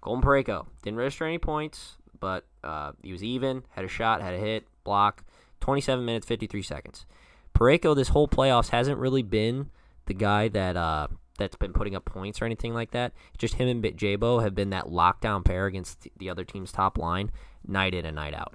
Colton 0.00 0.22
Parayko 0.22 0.66
didn't 0.82 0.98
register 0.98 1.24
any 1.24 1.38
points, 1.38 1.96
but 2.18 2.46
uh, 2.62 2.92
he 3.02 3.12
was 3.12 3.22
even, 3.24 3.64
had 3.70 3.84
a 3.84 3.88
shot, 3.88 4.22
had 4.22 4.34
a 4.34 4.38
hit, 4.38 4.66
block, 4.84 5.24
27 5.60 6.04
minutes, 6.04 6.26
53 6.26 6.62
seconds. 6.62 7.06
Parayko 7.54 7.96
this 7.96 8.08
whole 8.08 8.28
playoffs 8.28 8.68
hasn't 8.68 8.98
really 8.98 9.22
been 9.22 9.70
the 10.06 10.14
guy 10.14 10.48
that 10.48 10.76
uh, 10.76 11.08
that's 11.38 11.56
been 11.56 11.72
putting 11.72 11.94
up 11.94 12.04
points 12.04 12.42
or 12.42 12.44
anything 12.44 12.74
like 12.74 12.90
that. 12.90 13.12
Just 13.38 13.54
him 13.54 13.68
and 13.68 13.82
Jabo 13.82 14.42
have 14.42 14.54
been 14.54 14.70
that 14.70 14.86
lockdown 14.86 15.44
pair 15.44 15.66
against 15.66 16.08
the 16.18 16.28
other 16.28 16.44
team's 16.44 16.72
top 16.72 16.98
line, 16.98 17.30
night 17.66 17.94
in 17.94 18.04
and 18.04 18.16
night 18.16 18.34
out. 18.34 18.54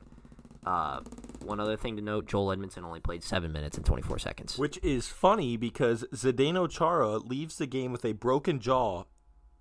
Uh, 0.66 1.02
one 1.44 1.60
other 1.60 1.76
thing 1.76 1.96
to 1.96 2.02
note: 2.02 2.28
Joel 2.28 2.56
Edmundson 2.56 2.84
only 2.84 3.00
played 3.00 3.24
seven 3.24 3.52
minutes 3.52 3.78
and 3.78 3.86
24 3.86 4.20
seconds. 4.20 4.58
Which 4.58 4.78
is 4.84 5.08
funny 5.08 5.58
because 5.58 6.06
Zdeno 6.14 6.70
Chara 6.70 7.18
leaves 7.18 7.58
the 7.58 7.68
game 7.68 7.92
with 7.92 8.06
a 8.06 8.14
broken 8.14 8.60
jaw 8.60 9.04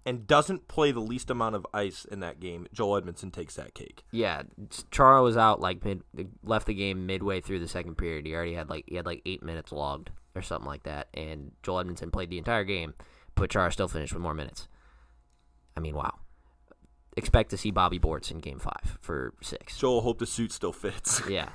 and 0.05 0.27
doesn't 0.27 0.69
play 0.69 0.91
the 0.93 1.01
least 1.01 1.31
amount 1.31 1.55
of 1.55 1.67
ice 1.73 2.05
in 2.05 2.21
that 2.21 2.41
game. 2.41 2.67
Joel 2.73 3.01
Edmundson 3.01 3.33
takes 3.33 3.55
that 3.55 3.75
cake. 3.75 4.03
Yeah, 4.11 4.43
Chara 4.91 5.23
was 5.23 5.37
out 5.37 5.61
like 5.61 5.85
mid, 5.85 6.03
left 6.43 6.67
the 6.67 6.75
game 6.75 7.07
midway 7.07 7.41
through 7.41 7.61
the 7.61 7.69
second 7.69 7.97
period. 7.97 8.27
He 8.27 8.35
already 8.35 8.55
had 8.55 8.69
like 8.69 8.85
he 8.87 8.97
had 8.97 9.07
like 9.07 9.23
eight 9.27 9.43
minutes 9.43 9.73
logged 9.73 10.11
or 10.35 10.43
something 10.43 10.67
like 10.67 10.85
that, 10.85 11.09
and 11.15 11.53
Joel 11.63 11.85
Edmundson 11.85 12.13
played 12.13 12.31
the 12.31 12.39
entire 12.39 12.65
game, 12.65 12.95
but 13.35 13.51
Chara 13.51 13.73
still 13.73 13.89
finished 13.89 14.13
with 14.13 14.23
more 14.23 14.35
minutes. 14.35 14.69
I 15.77 15.81
mean, 15.81 15.95
wow. 15.95 16.19
Expect 17.17 17.51
to 17.51 17.57
see 17.59 17.71
Bobby 17.71 17.99
Bortz 17.99 18.31
in 18.31 18.39
Game 18.39 18.59
Five 18.59 18.99
for 19.01 19.35
six. 19.43 19.77
Joel, 19.77 20.01
hope 20.01 20.19
the 20.19 20.27
suit 20.27 20.51
still 20.51 20.73
fits. 20.73 21.21
yeah, 21.29 21.51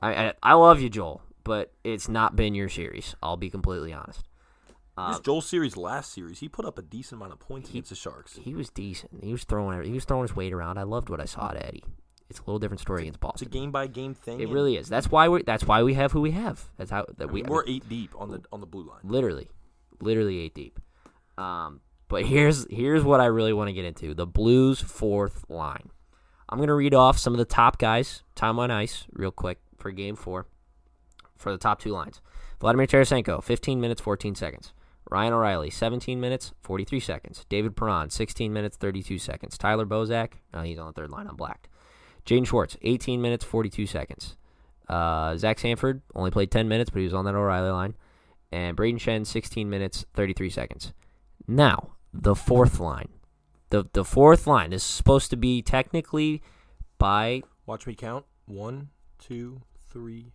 I, 0.00 0.26
I, 0.26 0.32
I 0.42 0.52
love 0.54 0.80
you, 0.80 0.90
Joel, 0.90 1.22
but 1.44 1.72
it's 1.82 2.08
not 2.08 2.36
been 2.36 2.54
your 2.54 2.68
series. 2.68 3.14
I'll 3.22 3.38
be 3.38 3.48
completely 3.48 3.92
honest. 3.92 4.28
Uh, 4.98 5.12
this 5.12 5.20
Joel 5.20 5.40
series 5.40 5.76
last 5.76 6.12
series, 6.12 6.40
he 6.40 6.48
put 6.48 6.64
up 6.64 6.76
a 6.76 6.82
decent 6.82 7.20
amount 7.20 7.32
of 7.32 7.38
points 7.38 7.68
he, 7.70 7.78
against 7.78 7.90
the 7.90 7.96
Sharks. 7.96 8.36
He 8.42 8.54
was 8.54 8.68
decent. 8.68 9.22
He 9.22 9.32
was 9.32 9.44
throwing 9.44 9.82
he 9.84 9.92
was 9.92 10.04
throwing 10.04 10.24
his 10.24 10.36
weight 10.36 10.52
around. 10.52 10.76
I 10.76 10.82
loved 10.82 11.08
what 11.08 11.20
I 11.20 11.24
saw 11.24 11.50
at 11.50 11.64
Eddie. 11.64 11.84
It's 12.28 12.40
a 12.40 12.42
little 12.42 12.58
different 12.58 12.80
story 12.80 13.02
against 13.02 13.20
Boston. 13.20 13.46
It's 13.46 13.56
a 13.56 13.58
game 13.58 13.70
by 13.70 13.86
game 13.86 14.14
thing. 14.14 14.40
It 14.40 14.48
really 14.50 14.76
is. 14.76 14.88
That's 14.88 15.10
why 15.10 15.28
we 15.28 15.42
that's 15.44 15.64
why 15.64 15.82
we 15.82 15.94
have 15.94 16.12
who 16.12 16.20
we 16.20 16.32
have. 16.32 16.68
That's 16.76 16.90
how 16.90 17.06
that 17.16 17.28
I 17.28 17.32
we 17.32 17.42
mean, 17.42 17.50
we're 17.50 17.66
eight 17.66 17.88
deep 17.88 18.12
on 18.18 18.30
the 18.30 18.42
on 18.52 18.60
the 18.60 18.66
blue 18.66 18.86
line. 18.86 19.00
Literally, 19.04 19.48
literally 20.00 20.40
eight 20.40 20.54
deep. 20.54 20.78
Um, 21.38 21.80
but 22.08 22.24
here's 22.24 22.66
here's 22.70 23.04
what 23.04 23.20
I 23.20 23.26
really 23.26 23.52
want 23.52 23.68
to 23.68 23.72
get 23.72 23.84
into: 23.84 24.14
the 24.14 24.26
Blues' 24.26 24.80
fourth 24.80 25.44
line. 25.48 25.90
I'm 26.48 26.58
gonna 26.58 26.74
read 26.74 26.94
off 26.94 27.18
some 27.18 27.32
of 27.34 27.38
the 27.38 27.44
top 27.44 27.78
guys, 27.78 28.22
time 28.34 28.58
on 28.58 28.70
ice, 28.70 29.04
real 29.12 29.30
quick 29.30 29.58
for 29.76 29.90
Game 29.90 30.16
Four, 30.16 30.46
for 31.36 31.52
the 31.52 31.58
top 31.58 31.80
two 31.80 31.90
lines. 31.90 32.20
Vladimir 32.60 32.86
Tarasenko, 32.86 33.42
15 33.42 33.80
minutes, 33.80 34.00
14 34.00 34.34
seconds. 34.34 34.72
Ryan 35.10 35.32
O'Reilly, 35.32 35.70
17 35.70 36.20
minutes, 36.20 36.52
43 36.62 37.00
seconds. 37.00 37.46
David 37.48 37.76
Perron, 37.76 38.10
16 38.10 38.52
minutes, 38.52 38.76
32 38.76 39.18
seconds. 39.18 39.56
Tyler 39.56 39.86
Bozak, 39.86 40.32
he's 40.64 40.78
on 40.78 40.88
the 40.88 40.92
third 40.92 41.10
line, 41.10 41.26
I'm 41.28 41.36
blacked. 41.36 41.68
Jaden 42.26 42.46
Schwartz, 42.46 42.76
18 42.82 43.22
minutes, 43.22 43.44
42 43.44 43.86
seconds. 43.86 44.36
Uh, 44.88 45.36
Zach 45.36 45.58
Sanford 45.58 46.02
only 46.14 46.30
played 46.30 46.50
10 46.50 46.68
minutes, 46.68 46.90
but 46.90 46.98
he 46.98 47.04
was 47.04 47.14
on 47.14 47.24
that 47.24 47.34
O'Reilly 47.34 47.70
line. 47.70 47.94
And 48.50 48.76
Brayden 48.76 48.98
Schenn, 48.98 49.26
16 49.26 49.68
minutes, 49.68 50.04
33 50.14 50.50
seconds. 50.50 50.92
Now, 51.48 51.92
the 52.12 52.34
fourth 52.34 52.78
line. 52.78 53.08
The 53.70 53.86
the 53.92 54.04
fourth 54.04 54.46
line 54.46 54.72
is 54.72 54.82
supposed 54.82 55.30
to 55.30 55.36
be 55.36 55.62
technically 55.62 56.42
by 56.98 57.42
Watch 57.66 57.86
me 57.86 57.94
count. 57.94 58.24
One, 58.46 58.88
two, 59.18 59.60
three, 59.90 60.32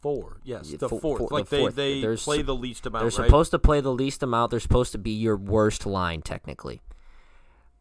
four. 0.00 0.40
Yes, 0.44 0.70
the 0.70 0.88
fo- 0.88 0.98
fourth. 0.98 1.18
four- 1.20 1.28
the 1.28 1.34
like 1.34 1.48
they 1.48 1.58
fourth. 1.60 1.74
they 1.76 2.00
There's- 2.00 2.24
play 2.24 2.42
the 2.42 2.54
least 2.54 2.86
amount. 2.86 3.02
they're 3.10 3.20
right? 3.22 3.26
supposed 3.28 3.50
to 3.52 3.58
play 3.58 3.80
the 3.80 3.92
least 3.92 4.22
amount. 4.22 4.50
They're 4.50 4.60
supposed 4.60 4.92
to 4.92 4.98
be 4.98 5.10
your 5.12 5.36
worst 5.36 5.84
line 5.86 6.22
technically. 6.22 6.80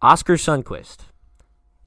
Oskar 0.01 0.35
Sundqvist, 0.35 0.97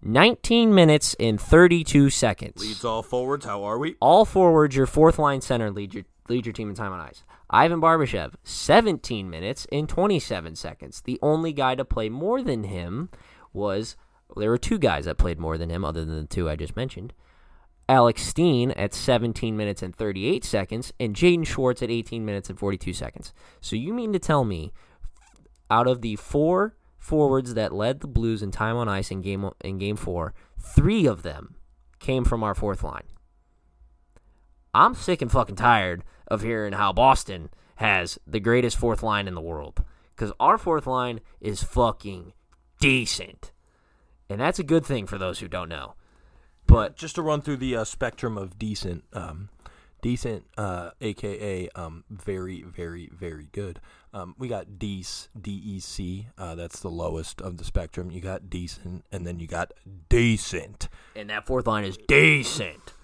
19 0.03 0.75
minutes 0.75 1.15
and 1.19 1.41
32 1.41 2.11
seconds. 2.11 2.61
leads 2.63 2.85
all 2.85 3.03
forwards. 3.03 3.45
How 3.47 3.65
are 3.65 3.79
we? 3.79 3.97
All 4.01 4.25
forwards, 4.25 4.77
your 4.77 4.87
fourth 4.87 5.19
line 5.19 5.41
center 5.41 5.71
lead 5.71 5.93
your 5.95 6.05
lead 6.29 6.47
your 6.47 6.53
team 6.53 6.69
in 6.69 6.75
time 6.75 6.93
on 6.93 7.01
ice. 7.01 7.25
Ivan 7.51 7.81
Barbashev, 7.81 8.35
17 8.45 9.29
minutes 9.29 9.67
and 9.71 9.89
27 9.89 10.57
seconds. 10.57 11.01
The 11.03 11.19
only 11.23 11.53
guy 11.53 11.75
to 11.75 11.85
play 11.85 12.09
more 12.09 12.43
than 12.43 12.65
him 12.65 13.11
was 13.53 13.97
there 14.37 14.51
were 14.51 14.59
two 14.59 14.79
guys 14.79 15.05
that 15.05 15.19
played 15.19 15.39
more 15.39 15.57
than 15.57 15.71
him, 15.71 15.85
other 15.85 16.05
than 16.05 16.17
the 16.17 16.27
two 16.27 16.49
I 16.49 16.57
just 16.57 16.77
mentioned. 16.77 17.13
Alex 17.89 18.23
Steen 18.23 18.73
at 18.73 18.93
17 18.93 19.57
minutes 19.57 19.83
and 19.83 19.95
38 19.95 20.45
seconds, 20.45 20.93
and 20.99 21.15
Jaden 21.15 21.47
Schwartz 21.47 21.83
at 21.83 21.91
18 21.91 22.25
minutes 22.25 22.51
and 22.51 22.59
42 22.59 22.93
seconds. 22.93 23.33
So 23.61 23.77
you 23.77 23.95
mean 23.95 24.13
to 24.13 24.19
tell 24.19 24.45
me, 24.45 24.73
out 25.71 25.87
of 25.87 26.03
the 26.03 26.17
four 26.17 26.77
forwards 26.99 27.55
that 27.55 27.73
led 27.73 28.01
the 28.01 28.09
Blues 28.09 28.43
in 28.43 28.51
time 28.51 28.77
on 28.77 28.89
ice 28.89 29.11
in 29.11 29.23
game 29.23 29.49
in 29.63 29.79
Game 29.79 29.97
Four, 29.97 30.35
three 30.59 31.07
of 31.07 31.23
them 31.23 31.55
came 32.01 32.25
from 32.25 32.43
our 32.43 32.55
fourth 32.55 32.83
line. 32.83 33.05
I'm 34.75 34.95
sick 34.95 35.23
and 35.23 35.31
fucking 35.31 35.57
tired 35.57 36.05
of 36.29 36.43
hearing 36.43 36.73
how 36.75 36.93
Boston 36.93 37.51
has 37.77 38.19
the 38.27 38.41
greatest 38.41 38.77
fourth 38.77 39.03
line 39.03 39.29
in 39.29 39.35
the 39.35 39.41
world 39.41 39.83
because 40.15 40.33
our 40.41 40.57
fourth 40.59 40.87
line 40.87 41.21
is 41.41 41.63
fucking 41.63 42.33
decent, 42.81 43.53
and 44.29 44.41
that's 44.41 44.59
a 44.59 44.65
good 44.65 44.85
thing 44.85 45.07
for 45.07 45.19
those 45.19 45.41
who 45.41 45.49
don't 45.49 45.69
know. 45.69 45.95
But 46.67 46.97
just 46.97 47.15
to 47.15 47.23
run 47.23 47.43
through 47.43 47.59
the 47.59 47.77
uh, 47.77 47.85
spectrum 47.85 48.37
of 48.37 48.59
decent, 48.59 49.05
um, 49.13 49.51
decent, 50.03 50.45
uh, 50.57 50.91
aka 51.01 51.69
um, 51.75 52.05
very, 52.11 52.63
very, 52.63 53.09
very 53.13 53.49
good. 53.53 53.81
Um, 54.13 54.35
we 54.39 54.49
got 54.49 54.67
Dec, 54.79 55.29
D 55.41 55.51
E 55.53 55.79
C. 55.81 56.27
Uh, 56.39 56.55
that's 56.55 56.81
the 56.81 56.91
lowest 56.91 57.41
of 57.41 57.59
the 57.59 57.65
spectrum. 57.65 58.11
You 58.11 58.21
got 58.21 58.49
decent, 58.49 59.05
and 59.13 59.27
then 59.27 59.39
you 59.39 59.47
got 59.47 59.73
decent. 60.09 60.89
and 61.15 61.31
that 61.31 61.47
fourth 61.47 61.67
line 61.67 61.85
is 61.85 61.99
decent. 62.09 62.95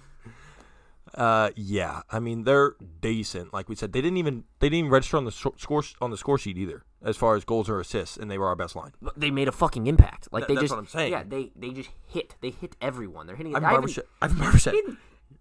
Uh, 1.14 1.50
yeah, 1.56 2.02
I 2.10 2.18
mean 2.20 2.44
they're 2.44 2.74
decent. 3.00 3.52
Like 3.52 3.68
we 3.68 3.74
said, 3.74 3.92
they 3.92 4.00
didn't 4.00 4.16
even 4.16 4.44
they 4.60 4.68
didn't 4.68 4.78
even 4.80 4.90
register 4.90 5.16
on 5.18 5.24
the 5.24 5.32
so- 5.32 5.54
score 5.58 5.82
on 6.00 6.10
the 6.10 6.16
score 6.16 6.38
sheet 6.38 6.56
either, 6.56 6.84
as 7.04 7.16
far 7.16 7.36
as 7.36 7.44
goals 7.44 7.68
or 7.68 7.80
assists, 7.80 8.16
and 8.16 8.30
they 8.30 8.38
were 8.38 8.46
our 8.46 8.56
best 8.56 8.74
line. 8.74 8.92
But 9.02 9.18
They 9.20 9.30
made 9.30 9.48
a 9.48 9.52
fucking 9.52 9.86
impact. 9.86 10.28
Like 10.32 10.46
Th- 10.46 10.48
they 10.48 10.54
that's 10.54 10.62
just, 10.64 10.72
what 10.72 10.78
I'm 10.80 10.86
saying. 10.86 11.12
Yeah, 11.12 11.22
they 11.26 11.52
they 11.54 11.70
just 11.70 11.90
hit. 12.06 12.36
They 12.40 12.50
hit 12.50 12.76
everyone. 12.80 13.26
They're 13.26 13.36
hitting. 13.36 13.54
I 13.54 13.60
haven't- 13.60 13.90
Barbashev, 13.90 14.02
Ivan 14.22 14.36
Barbashev, 14.38 14.72
in, 14.72 14.96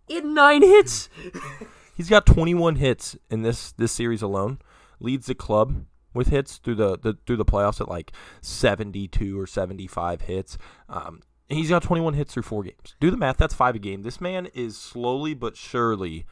in 0.10 0.34
nine 0.34 0.62
hits. 0.62 1.08
he's 1.96 2.10
got 2.10 2.26
21 2.26 2.76
hits 2.76 3.16
in 3.30 3.44
this 3.44 3.72
this 3.72 3.92
series 3.94 4.22
alone. 4.22 4.60
Leads 5.00 5.28
the 5.28 5.36
club 5.36 5.86
with 6.14 6.28
hits 6.28 6.58
through 6.58 6.76
the, 6.76 6.98
the 6.98 7.18
through 7.26 7.38
the 7.38 7.46
playoffs 7.46 7.80
at 7.80 7.88
like 7.88 8.12
72 8.42 9.40
or 9.40 9.48
75 9.48 10.22
hits. 10.22 10.58
Um, 10.90 11.22
and 11.52 11.60
he's 11.60 11.68
got 11.68 11.84
21 11.84 12.14
hits 12.14 12.34
through 12.34 12.44
four 12.44 12.64
games. 12.64 12.96
Do 13.02 13.12
the 13.12 13.18
math. 13.18 13.36
That's 13.36 13.54
five 13.54 13.76
a 13.76 13.80
game. 13.80 14.04
This 14.04 14.22
man 14.22 14.46
is 14.54 14.78
slowly 14.78 15.34
but 15.34 15.58
surely 15.58 16.26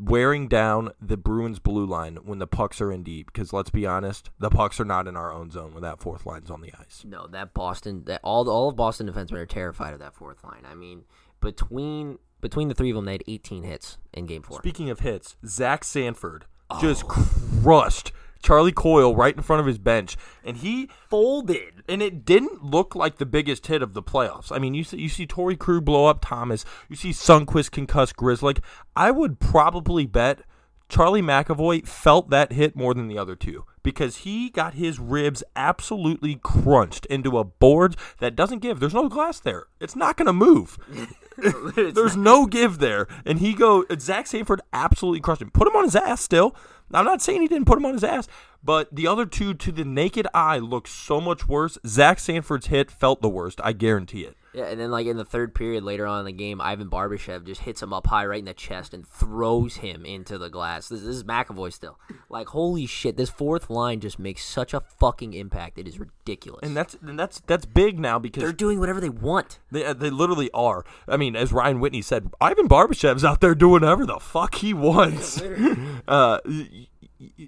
wearing 0.00 0.46
down 0.46 0.92
the 1.00 1.16
Bruins 1.16 1.58
blue 1.58 1.86
line 1.86 2.18
when 2.22 2.38
the 2.38 2.46
pucks 2.46 2.80
are 2.80 2.92
in 2.92 3.02
deep. 3.02 3.32
Because 3.32 3.52
let's 3.52 3.70
be 3.70 3.84
honest, 3.86 4.30
the 4.38 4.48
pucks 4.48 4.78
are 4.78 4.84
not 4.84 5.08
in 5.08 5.16
our 5.16 5.32
own 5.32 5.50
zone 5.50 5.74
when 5.74 5.82
that 5.82 5.98
fourth 5.98 6.24
line's 6.24 6.52
on 6.52 6.60
the 6.60 6.72
ice. 6.78 7.02
No, 7.04 7.26
that 7.32 7.52
Boston, 7.52 8.04
that 8.04 8.20
all 8.22 8.48
all 8.48 8.68
of 8.68 8.76
Boston 8.76 9.08
defensemen 9.08 9.38
are 9.38 9.46
terrified 9.46 9.92
of 9.92 9.98
that 9.98 10.14
fourth 10.14 10.44
line. 10.44 10.62
I 10.70 10.76
mean, 10.76 11.02
between 11.40 12.20
between 12.40 12.68
the 12.68 12.74
three 12.74 12.90
of 12.90 12.94
them, 12.94 13.06
they 13.06 13.12
had 13.14 13.24
18 13.26 13.64
hits 13.64 13.98
in 14.14 14.26
Game 14.26 14.42
Four. 14.42 14.58
Speaking 14.58 14.88
of 14.88 15.00
hits, 15.00 15.34
Zach 15.44 15.82
Sanford 15.82 16.44
oh. 16.70 16.80
just 16.80 17.08
crushed 17.08 18.12
Charlie 18.42 18.72
Coyle 18.72 19.14
right 19.14 19.36
in 19.36 19.42
front 19.42 19.60
of 19.60 19.66
his 19.66 19.78
bench, 19.78 20.16
and 20.44 20.56
he 20.58 20.88
Folded. 21.08 21.82
and 21.88 22.02
it 22.02 22.24
didn't 22.24 22.64
look 22.64 22.94
like 22.94 23.18
the 23.18 23.26
biggest 23.26 23.66
hit 23.66 23.82
of 23.82 23.94
the 23.94 24.02
playoffs. 24.02 24.50
I 24.50 24.58
mean, 24.58 24.74
you 24.74 24.84
see, 24.84 24.98
you 24.98 25.08
see 25.08 25.26
Torey 25.26 25.58
Krug 25.58 25.84
blow 25.84 26.06
up 26.06 26.24
Thomas, 26.24 26.64
you 26.88 26.96
see 26.96 27.10
Sundqvist 27.10 27.70
concuss 27.70 28.14
Grizzly. 28.14 28.54
I 28.96 29.10
would 29.10 29.40
probably 29.40 30.06
bet 30.06 30.40
Charlie 30.88 31.22
McAvoy 31.22 31.86
felt 31.86 32.30
that 32.30 32.52
hit 32.52 32.74
more 32.74 32.94
than 32.94 33.08
the 33.08 33.18
other 33.18 33.36
two 33.36 33.64
because 33.82 34.18
he 34.18 34.50
got 34.50 34.74
his 34.74 34.98
ribs 34.98 35.42
absolutely 35.54 36.38
crunched 36.42 37.06
into 37.06 37.38
a 37.38 37.44
board 37.44 37.96
that 38.18 38.36
doesn't 38.36 38.58
give. 38.58 38.80
There's 38.80 38.94
no 38.94 39.08
glass 39.08 39.38
there. 39.40 39.66
It's 39.78 39.96
not 39.96 40.16
going 40.16 40.26
to 40.26 40.32
move. 40.32 40.78
There's 41.76 42.16
no 42.16 42.46
give 42.46 42.78
there. 42.78 43.06
And 43.24 43.38
he 43.38 43.54
go 43.54 43.84
Zach 43.98 44.26
Sanford 44.26 44.60
absolutely 44.72 45.20
crushed 45.20 45.42
him. 45.42 45.50
Put 45.50 45.68
him 45.68 45.76
on 45.76 45.84
his 45.84 45.96
ass 45.96 46.20
still. 46.20 46.54
I'm 46.92 47.04
not 47.04 47.22
saying 47.22 47.42
he 47.42 47.48
didn't 47.48 47.66
put 47.66 47.78
him 47.78 47.86
on 47.86 47.94
his 47.94 48.04
ass, 48.04 48.28
but 48.62 48.94
the 48.94 49.06
other 49.06 49.26
two 49.26 49.54
to 49.54 49.72
the 49.72 49.84
naked 49.84 50.26
eye 50.34 50.58
look 50.58 50.86
so 50.86 51.20
much 51.20 51.46
worse. 51.46 51.78
Zach 51.86 52.18
Sanford's 52.18 52.66
hit 52.66 52.90
felt 52.90 53.22
the 53.22 53.28
worst. 53.28 53.60
I 53.62 53.72
guarantee 53.72 54.22
it. 54.22 54.36
Yeah, 54.52 54.64
and 54.64 54.80
then 54.80 54.90
like 54.90 55.06
in 55.06 55.16
the 55.16 55.24
third 55.24 55.54
period 55.54 55.84
later 55.84 56.06
on 56.06 56.20
in 56.20 56.26
the 56.26 56.32
game, 56.32 56.60
Ivan 56.60 56.90
Barbashev 56.90 57.44
just 57.44 57.60
hits 57.62 57.82
him 57.82 57.92
up 57.92 58.08
high 58.08 58.26
right 58.26 58.40
in 58.40 58.46
the 58.46 58.54
chest 58.54 58.92
and 58.92 59.06
throws 59.06 59.76
him 59.76 60.04
into 60.04 60.38
the 60.38 60.50
glass. 60.50 60.88
This, 60.88 61.00
this 61.00 61.16
is 61.16 61.24
McAvoy 61.24 61.72
still. 61.72 61.98
Like 62.28 62.48
holy 62.48 62.86
shit, 62.86 63.16
this 63.16 63.30
fourth 63.30 63.70
line 63.70 64.00
just 64.00 64.18
makes 64.18 64.44
such 64.44 64.74
a 64.74 64.80
fucking 64.80 65.34
impact. 65.34 65.78
It 65.78 65.86
is 65.86 66.00
ridiculous. 66.00 66.60
And 66.64 66.76
that's 66.76 66.96
and 67.00 67.18
that's 67.18 67.40
that's 67.46 67.64
big 67.64 68.00
now 68.00 68.18
because 68.18 68.42
they're 68.42 68.52
doing 68.52 68.80
whatever 68.80 69.00
they 69.00 69.08
want. 69.08 69.60
They, 69.70 69.84
uh, 69.84 69.92
they 69.92 70.10
literally 70.10 70.50
are. 70.52 70.84
I 71.06 71.16
mean, 71.16 71.36
as 71.36 71.52
Ryan 71.52 71.78
Whitney 71.78 72.02
said, 72.02 72.30
Ivan 72.40 72.68
Barbashev's 72.68 73.24
out 73.24 73.40
there 73.40 73.54
doing 73.54 73.82
whatever 73.82 74.04
the 74.04 74.18
fuck 74.18 74.56
he 74.56 74.74
wants. 74.74 75.40
uh, 76.08 76.40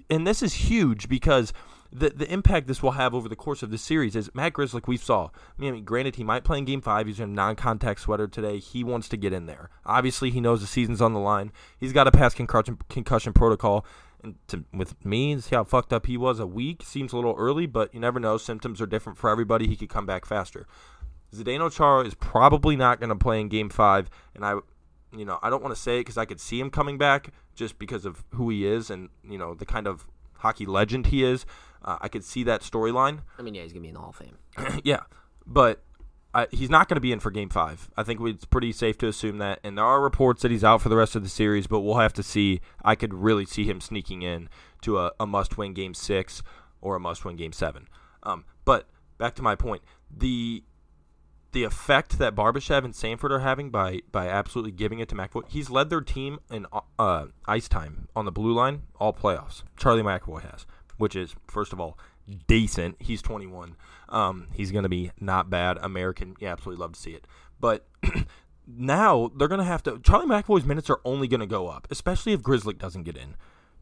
and 0.09 0.25
this 0.25 0.41
is 0.41 0.53
huge 0.53 1.09
because 1.09 1.51
the 1.93 2.09
the 2.09 2.31
impact 2.31 2.67
this 2.67 2.81
will 2.81 2.91
have 2.91 3.13
over 3.13 3.29
the 3.29 3.35
course 3.35 3.61
of 3.61 3.69
the 3.69 3.77
series 3.77 4.15
is 4.15 4.33
Matt 4.33 4.53
Grzelcyk. 4.53 4.87
We 4.87 4.97
saw. 4.97 5.29
I 5.57 5.61
mean, 5.61 5.83
granted, 5.83 6.15
he 6.15 6.23
might 6.23 6.43
play 6.43 6.57
in 6.57 6.65
Game 6.65 6.81
Five. 6.81 7.07
He's 7.07 7.19
in 7.19 7.29
a 7.29 7.33
non-contact 7.33 7.99
sweater 7.99 8.27
today. 8.27 8.59
He 8.59 8.83
wants 8.83 9.07
to 9.09 9.17
get 9.17 9.33
in 9.33 9.45
there. 9.45 9.69
Obviously, 9.85 10.31
he 10.31 10.41
knows 10.41 10.61
the 10.61 10.67
season's 10.67 11.01
on 11.01 11.13
the 11.13 11.19
line. 11.19 11.51
He's 11.77 11.93
got 11.93 12.05
to 12.05 12.11
pass 12.11 12.33
concussion 12.33 12.79
concussion 12.89 13.33
protocol. 13.33 13.85
And 14.23 14.35
to, 14.47 14.63
with 14.73 15.03
me, 15.05 15.39
see 15.39 15.55
how 15.55 15.65
fucked 15.65 15.91
up 15.91 16.05
he 16.05 16.17
was 16.17 16.39
a 16.39 16.47
week 16.47 16.81
seems 16.83 17.11
a 17.11 17.15
little 17.17 17.35
early, 17.37 17.65
but 17.65 17.93
you 17.93 17.99
never 17.99 18.19
know. 18.19 18.37
Symptoms 18.37 18.81
are 18.81 18.85
different 18.85 19.17
for 19.17 19.29
everybody. 19.29 19.67
He 19.67 19.75
could 19.75 19.89
come 19.89 20.05
back 20.05 20.25
faster. 20.25 20.65
Zdeno 21.33 21.71
Chara 21.71 22.05
is 22.05 22.13
probably 22.15 22.75
not 22.75 22.99
going 22.99 23.09
to 23.09 23.15
play 23.15 23.41
in 23.41 23.49
Game 23.49 23.69
Five, 23.69 24.09
and 24.35 24.45
I, 24.45 24.55
you 25.11 25.25
know, 25.25 25.39
I 25.41 25.49
don't 25.49 25.63
want 25.63 25.75
to 25.75 25.81
say 25.81 25.97
it 25.97 26.01
because 26.01 26.17
I 26.17 26.25
could 26.25 26.39
see 26.39 26.59
him 26.59 26.69
coming 26.69 26.97
back 26.97 27.33
just 27.55 27.77
because 27.77 28.05
of 28.05 28.23
who 28.31 28.49
he 28.49 28.65
is 28.65 28.89
and 28.89 29.09
you 29.23 29.37
know 29.37 29.53
the 29.53 29.65
kind 29.65 29.87
of 29.87 30.07
hockey 30.43 30.65
legend 30.65 31.07
he 31.07 31.23
is. 31.23 31.45
Uh, 31.83 31.97
I 32.01 32.07
could 32.07 32.23
see 32.23 32.43
that 32.43 32.61
storyline. 32.61 33.19
I 33.37 33.41
mean, 33.41 33.55
yeah, 33.55 33.63
he's 33.63 33.73
gonna 33.73 33.81
be 33.81 33.89
in 33.89 33.93
the 33.95 33.99
Hall 33.99 34.09
of 34.09 34.15
Fame. 34.15 34.37
yeah, 34.83 35.01
but 35.45 35.83
I, 36.33 36.47
he's 36.51 36.69
not 36.69 36.89
going 36.89 36.95
to 36.95 37.01
be 37.01 37.11
in 37.11 37.19
for 37.19 37.29
Game 37.29 37.49
Five. 37.49 37.89
I 37.95 38.03
think 38.03 38.19
it's 38.21 38.45
pretty 38.45 38.71
safe 38.71 38.97
to 38.99 39.07
assume 39.07 39.37
that. 39.37 39.59
And 39.63 39.77
there 39.77 39.85
are 39.85 40.01
reports 40.01 40.41
that 40.41 40.51
he's 40.51 40.63
out 40.63 40.81
for 40.81 40.89
the 40.89 40.95
rest 40.95 41.15
of 41.15 41.23
the 41.23 41.29
series, 41.29 41.67
but 41.67 41.81
we'll 41.81 41.97
have 41.97 42.13
to 42.13 42.23
see. 42.23 42.61
I 42.83 42.95
could 42.95 43.13
really 43.13 43.45
see 43.45 43.65
him 43.65 43.79
sneaking 43.79 44.23
in 44.23 44.49
to 44.81 44.97
a, 44.97 45.11
a 45.19 45.27
must-win 45.27 45.73
Game 45.73 45.93
Six 45.93 46.41
or 46.81 46.95
a 46.95 46.99
must-win 46.99 47.35
Game 47.35 47.53
Seven. 47.53 47.87
Um, 48.23 48.45
but 48.65 48.87
back 49.17 49.35
to 49.35 49.41
my 49.41 49.55
point, 49.55 49.83
the 50.09 50.63
the 51.51 51.63
effect 51.63 52.17
that 52.17 52.33
Barbashev 52.33 52.83
and 52.83 52.95
Sanford 52.95 53.31
are 53.31 53.39
having 53.39 53.69
by 53.69 53.99
by 54.11 54.27
absolutely 54.27 54.71
giving 54.71 54.99
it 54.99 55.09
to 55.09 55.15
McAvoy. 55.15 55.47
He's 55.47 55.69
led 55.69 55.91
their 55.91 56.01
team 56.01 56.39
in 56.49 56.65
uh, 56.97 57.27
ice 57.45 57.67
time 57.67 58.07
on 58.15 58.25
the 58.25 58.31
blue 58.31 58.53
line 58.53 58.83
all 58.99 59.13
playoffs. 59.13 59.61
Charlie 59.77 60.01
McAvoy 60.01 60.41
has, 60.49 60.65
which 60.97 61.15
is 61.15 61.35
first 61.47 61.73
of 61.73 61.79
all 61.79 61.97
decent. 62.47 62.95
He's 62.99 63.21
21. 63.21 63.75
Um, 64.09 64.47
he's 64.53 64.71
going 64.71 64.83
to 64.83 64.89
be 64.89 65.11
not 65.19 65.49
bad. 65.49 65.77
American, 65.81 66.35
yeah, 66.39 66.51
absolutely 66.51 66.81
love 66.81 66.93
to 66.93 66.99
see 66.99 67.11
it. 67.11 67.27
But 67.59 67.87
now 68.67 69.31
they're 69.35 69.47
going 69.47 69.59
to 69.59 69.65
have 69.65 69.83
to. 69.83 69.99
Charlie 69.99 70.27
McAvoy's 70.27 70.65
minutes 70.65 70.89
are 70.89 70.99
only 71.03 71.27
going 71.27 71.39
to 71.41 71.45
go 71.47 71.67
up, 71.67 71.87
especially 71.89 72.33
if 72.33 72.41
Grizzly 72.41 72.73
doesn't 72.73 73.03
get 73.03 73.17
in. 73.17 73.35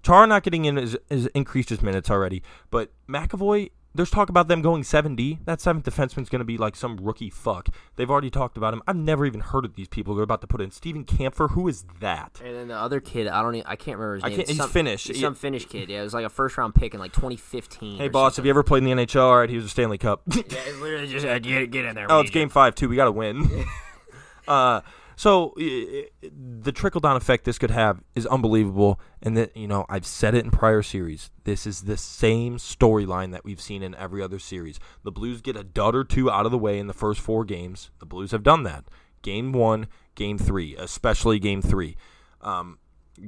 Char 0.03 0.25
not 0.25 0.43
getting 0.43 0.65
in 0.65 0.77
is, 0.77 0.97
is 1.09 1.27
increased 1.27 1.69
his 1.69 1.81
minutes 1.81 2.09
already, 2.09 2.41
but 2.71 2.91
McAvoy 3.07 3.69
there's 3.93 4.09
talk 4.09 4.29
about 4.29 4.47
them 4.47 4.61
going 4.61 4.83
7D. 4.83 5.39
That 5.45 5.59
seventh 5.59 5.85
defenseman's 5.85 6.29
going 6.29 6.39
to 6.39 6.45
be 6.45 6.57
like 6.57 6.75
some 6.75 6.97
rookie 6.97 7.29
fuck. 7.29 7.67
They've 7.95 8.09
already 8.09 8.29
talked 8.29 8.57
about 8.57 8.73
him. 8.73 8.81
I've 8.87 8.95
never 8.95 9.25
even 9.25 9.41
heard 9.41 9.65
of 9.65 9.75
these 9.75 9.87
people 9.87 10.15
they're 10.15 10.23
about 10.23 10.41
to 10.41 10.47
put 10.47 10.61
in. 10.61 10.71
Steven 10.71 11.03
Kampfer, 11.03 11.51
who 11.51 11.67
is 11.67 11.83
that? 11.99 12.39
And 12.43 12.55
then 12.55 12.67
the 12.69 12.75
other 12.77 12.99
kid, 12.99 13.27
I 13.27 13.41
don't, 13.41 13.55
even, 13.55 13.67
I 13.67 13.75
can't 13.75 13.97
remember 13.97 14.15
his 14.15 14.23
I 14.23 14.29
name. 14.29 14.37
can't- 14.37 14.47
he's 14.49 14.57
some, 14.57 14.69
Finnish. 14.69 15.09
Yeah. 15.09 15.21
Some 15.21 15.35
Finnish 15.35 15.65
kid. 15.65 15.89
Yeah, 15.89 15.99
it 15.99 16.03
was 16.03 16.13
like 16.13 16.25
a 16.25 16.29
first 16.29 16.57
round 16.57 16.73
pick 16.75 16.93
in 16.93 16.99
like 16.99 17.13
2015. 17.13 17.97
Hey, 17.97 18.07
or 18.07 18.09
boss, 18.09 18.37
have 18.37 18.45
you 18.45 18.49
ever 18.51 18.63
played 18.63 18.83
in 18.83 18.97
the 18.97 19.05
NHL? 19.05 19.21
All 19.23 19.37
right, 19.39 19.49
he 19.49 19.55
was 19.55 19.65
a 19.65 19.69
Stanley 19.69 19.97
Cup. 19.97 20.21
Yeah, 20.33 20.41
it 20.67 20.81
literally 20.81 21.07
just 21.07 21.25
uh, 21.25 21.39
get, 21.39 21.69
get 21.71 21.85
in 21.85 21.95
there. 21.95 22.07
oh, 22.09 22.21
it's 22.21 22.31
game 22.31 22.49
five, 22.49 22.75
too. 22.75 22.87
We 22.89 22.95
got 22.95 23.05
to 23.05 23.11
win. 23.11 23.65
uh, 24.47 24.81
so 25.21 25.53
the 25.55 26.71
trickle 26.71 26.99
down 26.99 27.15
effect 27.15 27.45
this 27.45 27.59
could 27.59 27.69
have 27.69 28.01
is 28.15 28.25
unbelievable. 28.25 28.99
And 29.21 29.37
that, 29.37 29.55
you 29.55 29.67
know, 29.67 29.85
I've 29.87 30.07
said 30.07 30.33
it 30.33 30.43
in 30.43 30.49
prior 30.49 30.81
series. 30.81 31.29
This 31.43 31.67
is 31.67 31.81
the 31.81 31.95
same 31.95 32.57
storyline 32.57 33.31
that 33.31 33.45
we've 33.45 33.61
seen 33.61 33.83
in 33.83 33.93
every 33.93 34.23
other 34.23 34.39
series. 34.39 34.79
The 35.03 35.11
Blues 35.11 35.41
get 35.41 35.55
a 35.55 35.63
dud 35.63 35.93
or 35.93 36.03
two 36.03 36.31
out 36.31 36.47
of 36.47 36.51
the 36.51 36.57
way 36.57 36.79
in 36.79 36.87
the 36.87 36.93
first 36.95 37.19
four 37.19 37.45
games. 37.45 37.91
The 37.99 38.07
Blues 38.07 38.31
have 38.31 38.41
done 38.41 38.63
that. 38.63 38.85
Game 39.21 39.51
one, 39.51 39.85
game 40.15 40.39
three, 40.39 40.75
especially 40.75 41.37
game 41.37 41.61
three. 41.61 41.97
Um, 42.41 42.79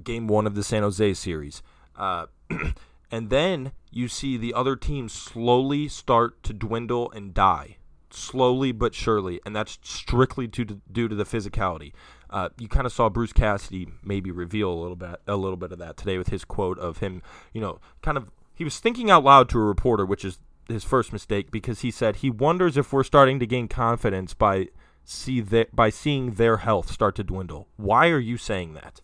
game 0.04 0.26
one 0.26 0.48
of 0.48 0.56
the 0.56 0.64
San 0.64 0.82
Jose 0.82 1.14
series. 1.14 1.62
Uh, 1.96 2.26
and 3.12 3.30
then 3.30 3.72
you 3.92 4.08
see 4.08 4.36
the 4.36 4.56
other 4.56 4.76
teams 4.76 5.14
slowly 5.14 5.88
start 5.88 6.42
to 6.42 6.54
dwindle 6.54 7.12
and 7.12 7.36
die, 7.36 7.78
slowly 8.16 8.72
but 8.72 8.94
surely, 8.94 9.40
and 9.46 9.56
that's 9.56 9.80
strictly 9.82 10.48
due 10.48 10.66
to, 10.66 10.82
due 10.92 11.08
to 11.08 11.16
the 11.16 11.24
physicality. 11.24 11.94
Uh, 12.30 12.50
you 12.58 12.68
kind 12.68 12.86
of 12.86 12.92
saw 12.92 13.10
Bruce 13.10 13.34
Cassidy 13.34 13.88
maybe 14.04 14.32
reveal 14.32 14.72
a 14.72 14.80
little 14.80 14.96
bit 14.96 15.22
a 15.28 15.36
little 15.36 15.58
bit 15.58 15.72
of 15.72 15.80
that 15.80 15.98
today 15.98 16.18
with 16.18 16.30
his 16.30 16.44
quote 16.44 16.80
of 16.80 16.98
him, 16.98 17.22
you 17.54 17.62
know, 17.62 17.80
kind 18.02 18.18
of 18.18 18.30
he 18.56 18.64
was 18.64 18.80
thinking 18.80 19.12
out 19.12 19.24
loud 19.24 19.50
to 19.50 19.60
a 19.60 19.64
reporter, 19.64 20.06
which 20.06 20.26
is 20.26 20.40
his 20.68 20.84
first 20.84 21.12
mistake 21.14 21.52
because 21.52 21.82
he 21.82 21.92
said 21.92 22.18
he 22.18 22.30
wonders 22.30 22.78
if 22.78 22.94
we're 22.94 23.04
starting 23.04 23.40
to 23.40 23.46
gain 23.46 23.68
confidence 23.68 24.34
by 24.34 24.68
see 25.04 25.42
that 25.42 25.76
by 25.76 25.90
seeing 25.90 26.32
their 26.32 26.58
health 26.58 26.92
start 26.92 27.16
to 27.16 27.24
dwindle. 27.24 27.68
Why 27.76 28.10
are 28.10 28.20
you 28.20 28.38
saying 28.38 28.74
that? 28.74 29.02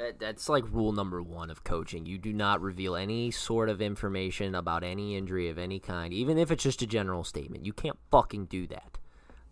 That- 0.00 0.18
That's 0.18 0.48
like 0.48 0.64
rule 0.72 0.92
number 0.92 1.20
one 1.22 1.50
of 1.50 1.62
coaching. 1.62 2.06
You 2.06 2.16
do 2.18 2.32
not 2.32 2.60
reveal 2.62 2.96
any 2.96 3.30
sort 3.30 3.68
of 3.68 3.82
information 3.82 4.54
about 4.54 4.82
any 4.82 5.14
injury 5.16 5.48
of 5.50 5.58
any 5.58 5.78
kind, 5.78 6.12
even 6.14 6.38
if 6.38 6.50
it's 6.50 6.62
just 6.62 6.80
a 6.82 6.86
general 6.86 7.22
statement. 7.22 7.66
You 7.66 7.72
can't 7.72 7.98
fucking 8.10 8.46
do 8.46 8.66
that. 8.68 8.98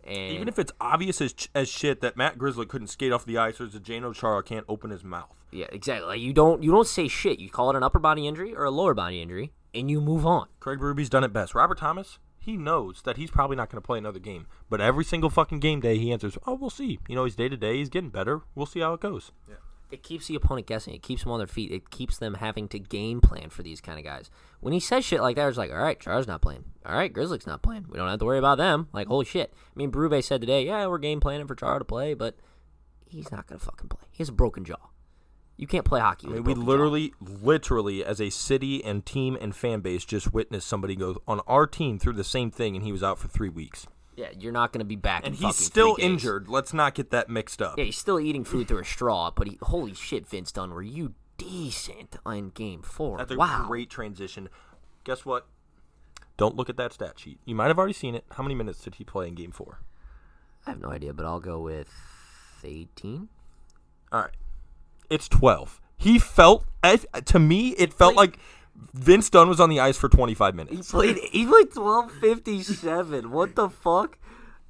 And 0.04 0.32
Even 0.32 0.48
if 0.48 0.58
it's 0.58 0.72
obvious 0.80 1.20
as, 1.20 1.34
ch- 1.34 1.50
as 1.54 1.68
shit 1.68 2.00
that 2.00 2.16
Matt 2.16 2.38
Grizzly 2.38 2.64
couldn't 2.64 2.86
skate 2.86 3.12
off 3.12 3.26
the 3.26 3.36
ice 3.36 3.60
or 3.60 3.66
that 3.66 3.82
Jano 3.84 4.14
Chara 4.14 4.42
can't 4.42 4.64
open 4.66 4.90
his 4.90 5.04
mouth. 5.04 5.34
yeah, 5.52 5.66
exactly. 5.70 6.06
Like 6.08 6.20
you 6.20 6.32
don't 6.32 6.62
you 6.62 6.70
don't 6.70 6.86
say 6.86 7.08
shit. 7.08 7.38
You 7.38 7.50
call 7.50 7.68
it 7.70 7.76
an 7.76 7.82
upper 7.82 7.98
body 7.98 8.26
injury 8.26 8.54
or 8.54 8.64
a 8.64 8.70
lower 8.70 8.94
body 8.94 9.20
injury, 9.20 9.52
and 9.74 9.90
you 9.90 10.00
move 10.00 10.24
on. 10.24 10.46
Craig 10.60 10.80
Ruby's 10.80 11.10
done 11.10 11.24
it 11.24 11.32
best. 11.34 11.54
Robert 11.54 11.76
Thomas, 11.78 12.18
he 12.38 12.56
knows 12.56 13.02
that 13.02 13.18
he's 13.18 13.30
probably 13.30 13.56
not 13.56 13.68
going 13.70 13.82
to 13.82 13.86
play 13.86 13.98
another 13.98 14.18
game. 14.18 14.46
But 14.70 14.80
every 14.80 15.04
single 15.04 15.28
fucking 15.28 15.60
game 15.60 15.80
day, 15.80 15.98
he 15.98 16.10
answers, 16.10 16.38
"Oh, 16.46 16.54
we'll 16.54 16.70
see." 16.70 17.00
You 17.06 17.14
know, 17.14 17.24
he's 17.24 17.36
day 17.36 17.50
to 17.50 17.56
day. 17.58 17.76
He's 17.76 17.90
getting 17.90 18.08
better. 18.10 18.40
We'll 18.54 18.64
see 18.66 18.80
how 18.80 18.94
it 18.94 19.00
goes. 19.00 19.30
It 19.90 20.02
keeps 20.02 20.26
the 20.26 20.34
opponent 20.34 20.66
guessing. 20.66 20.94
It 20.94 21.02
keeps 21.02 21.22
them 21.22 21.32
on 21.32 21.38
their 21.38 21.46
feet. 21.46 21.72
It 21.72 21.90
keeps 21.90 22.18
them 22.18 22.34
having 22.34 22.68
to 22.68 22.78
game 22.78 23.20
plan 23.20 23.48
for 23.48 23.62
these 23.62 23.80
kind 23.80 23.98
of 23.98 24.04
guys. 24.04 24.30
When 24.60 24.72
he 24.74 24.80
says 24.80 25.04
shit 25.04 25.22
like 25.22 25.36
that, 25.36 25.48
it's 25.48 25.56
like, 25.56 25.70
all 25.70 25.78
right, 25.78 25.98
Char's 25.98 26.26
not 26.26 26.42
playing. 26.42 26.64
All 26.84 26.94
right, 26.94 27.12
Grizzly's 27.12 27.46
not 27.46 27.62
playing. 27.62 27.86
We 27.88 27.96
don't 27.96 28.08
have 28.08 28.18
to 28.18 28.24
worry 28.24 28.38
about 28.38 28.58
them. 28.58 28.88
Like, 28.92 29.08
holy 29.08 29.24
shit. 29.24 29.52
I 29.54 29.72
mean, 29.76 29.90
Berube 29.90 30.22
said 30.22 30.40
today, 30.40 30.66
yeah, 30.66 30.86
we're 30.86 30.98
game 30.98 31.20
planning 31.20 31.46
for 31.46 31.54
Char 31.54 31.78
to 31.78 31.84
play, 31.84 32.14
but 32.14 32.36
he's 33.06 33.30
not 33.30 33.46
going 33.46 33.58
to 33.58 33.64
fucking 33.64 33.88
play. 33.88 34.04
He 34.10 34.18
has 34.18 34.28
a 34.28 34.32
broken 34.32 34.64
jaw. 34.64 34.90
You 35.56 35.66
can't 35.66 35.84
play 35.84 36.00
hockey 36.00 36.28
I 36.28 36.30
mean, 36.30 36.44
we 36.44 36.54
broken 36.54 36.62
jaw. 36.62 36.70
literally, 36.70 37.12
literally, 37.20 38.04
as 38.04 38.20
a 38.20 38.30
city 38.30 38.84
and 38.84 39.04
team 39.04 39.36
and 39.40 39.56
fan 39.56 39.80
base, 39.80 40.04
just 40.04 40.32
witnessed 40.32 40.68
somebody 40.68 40.96
go 40.96 41.22
on 41.26 41.40
our 41.46 41.66
team 41.66 41.98
through 41.98 42.12
the 42.14 42.24
same 42.24 42.50
thing, 42.50 42.76
and 42.76 42.84
he 42.84 42.92
was 42.92 43.02
out 43.02 43.18
for 43.18 43.28
three 43.28 43.48
weeks. 43.48 43.86
Yeah, 44.18 44.30
you're 44.36 44.52
not 44.52 44.72
going 44.72 44.80
to 44.80 44.84
be 44.84 44.96
back. 44.96 45.24
And 45.24 45.36
he's 45.36 45.54
still 45.54 45.96
injured. 46.00 46.48
Let's 46.48 46.74
not 46.74 46.96
get 46.96 47.10
that 47.10 47.28
mixed 47.28 47.62
up. 47.62 47.78
Yeah, 47.78 47.84
he's 47.84 47.96
still 47.96 48.18
eating 48.18 48.42
food 48.42 48.66
through 48.66 48.80
a 48.80 48.84
straw, 48.84 49.30
but 49.30 49.46
he, 49.46 49.58
holy 49.62 49.94
shit, 49.94 50.26
Vince 50.26 50.50
Dunn, 50.50 50.70
were 50.70 50.82
you 50.82 51.14
decent 51.36 52.16
on 52.26 52.50
game 52.50 52.82
four? 52.82 53.18
That's 53.18 53.30
a 53.30 53.36
wow. 53.36 53.64
great 53.68 53.90
transition. 53.90 54.48
Guess 55.04 55.24
what? 55.24 55.46
Don't 56.36 56.56
look 56.56 56.68
at 56.68 56.76
that 56.78 56.92
stat 56.92 57.20
sheet. 57.20 57.38
You 57.44 57.54
might 57.54 57.68
have 57.68 57.78
already 57.78 57.92
seen 57.92 58.16
it. 58.16 58.24
How 58.32 58.42
many 58.42 58.56
minutes 58.56 58.80
did 58.80 58.96
he 58.96 59.04
play 59.04 59.28
in 59.28 59.36
game 59.36 59.52
four? 59.52 59.82
I 60.66 60.70
have 60.70 60.80
no 60.80 60.90
idea, 60.90 61.12
but 61.12 61.24
I'll 61.24 61.38
go 61.38 61.60
with 61.60 61.88
18. 62.64 63.28
All 64.10 64.22
right. 64.22 64.30
It's 65.08 65.28
12. 65.28 65.80
He 65.96 66.18
felt, 66.18 66.64
to 67.24 67.38
me, 67.38 67.68
it 67.70 67.94
felt 67.94 68.16
like 68.16 68.40
Vince 68.94 69.30
Dunn 69.30 69.48
was 69.48 69.60
on 69.60 69.70
the 69.70 69.80
ice 69.80 69.96
for 69.96 70.08
25 70.08 70.54
minutes. 70.54 70.76
He 70.76 70.82
played 70.82 71.18
he 71.32 71.46
played 71.46 71.72
twelve 71.72 72.10
fifty 72.12 72.62
seven. 72.62 73.30
What 73.30 73.54
the 73.54 73.68
fuck, 73.68 74.18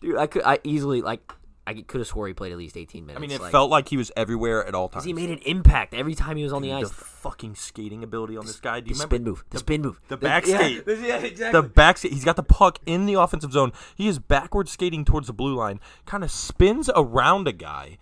dude? 0.01 0.17
I 0.17 0.27
could 0.27 0.43
I 0.45 0.59
easily 0.65 1.01
like 1.03 1.33
I 1.67 1.75
could 1.75 2.01
have 2.01 2.09
swore 2.09 2.27
he 2.27 2.33
played 2.33 2.51
at 2.53 2.57
least 2.59 2.77
eighteen 2.79 3.05
minutes. 3.05 3.19
I 3.19 3.21
mean, 3.21 3.31
it 3.31 3.41
like, 3.43 3.53
felt 3.53 3.71
like 3.71 3.89
he 3.91 3.97
was 3.99 4.11
everywhere 4.17 4.67
at 4.67 4.75
all 4.75 4.89
times. 4.89 5.05
he 5.05 5.13
made 5.13 5.29
an 5.31 5.39
impact 5.45 5.93
every 5.93 6.15
time 6.15 6.37
he 6.39 6.43
was 6.43 6.53
on 6.53 6.63
the 6.63 6.71
the 6.71 6.77
ice. 6.77 6.91
fucking 6.91 7.55
skating 7.57 8.03
ability 8.03 8.37
on 8.39 8.47
this 8.47 8.59
guy. 8.59 8.81
Do 8.81 8.89
you 8.89 8.95
The 8.95 9.01
remember 9.01 9.17
spin 9.17 9.25
move, 9.25 9.45
the 9.51 9.59
spin 9.59 9.83
move, 9.83 10.01
the 10.09 10.17
back 10.17 10.47
yeah, 10.47 10.57
skate. 10.59 10.85
yeah, 10.87 11.17
exactly. 11.19 11.61
the 11.61 11.69
back 11.69 11.99
skate? 11.99 12.13
He's 12.13 12.25
got 12.25 12.37
the 12.37 12.43
puck 12.43 12.79
in 12.87 13.05
the 13.05 13.15
offensive 13.15 13.53
zone. 13.53 13.73
He 13.95 14.09
is 14.09 14.19
backward 14.19 14.69
skating 14.71 15.05
towards 15.05 15.27
the 15.27 15.35
blue 15.35 15.55
line, 15.55 15.79
kind 16.07 16.25
of 16.25 16.31
spins 16.31 16.89
around 16.97 17.47
a 17.47 17.53
guy, 17.53 17.99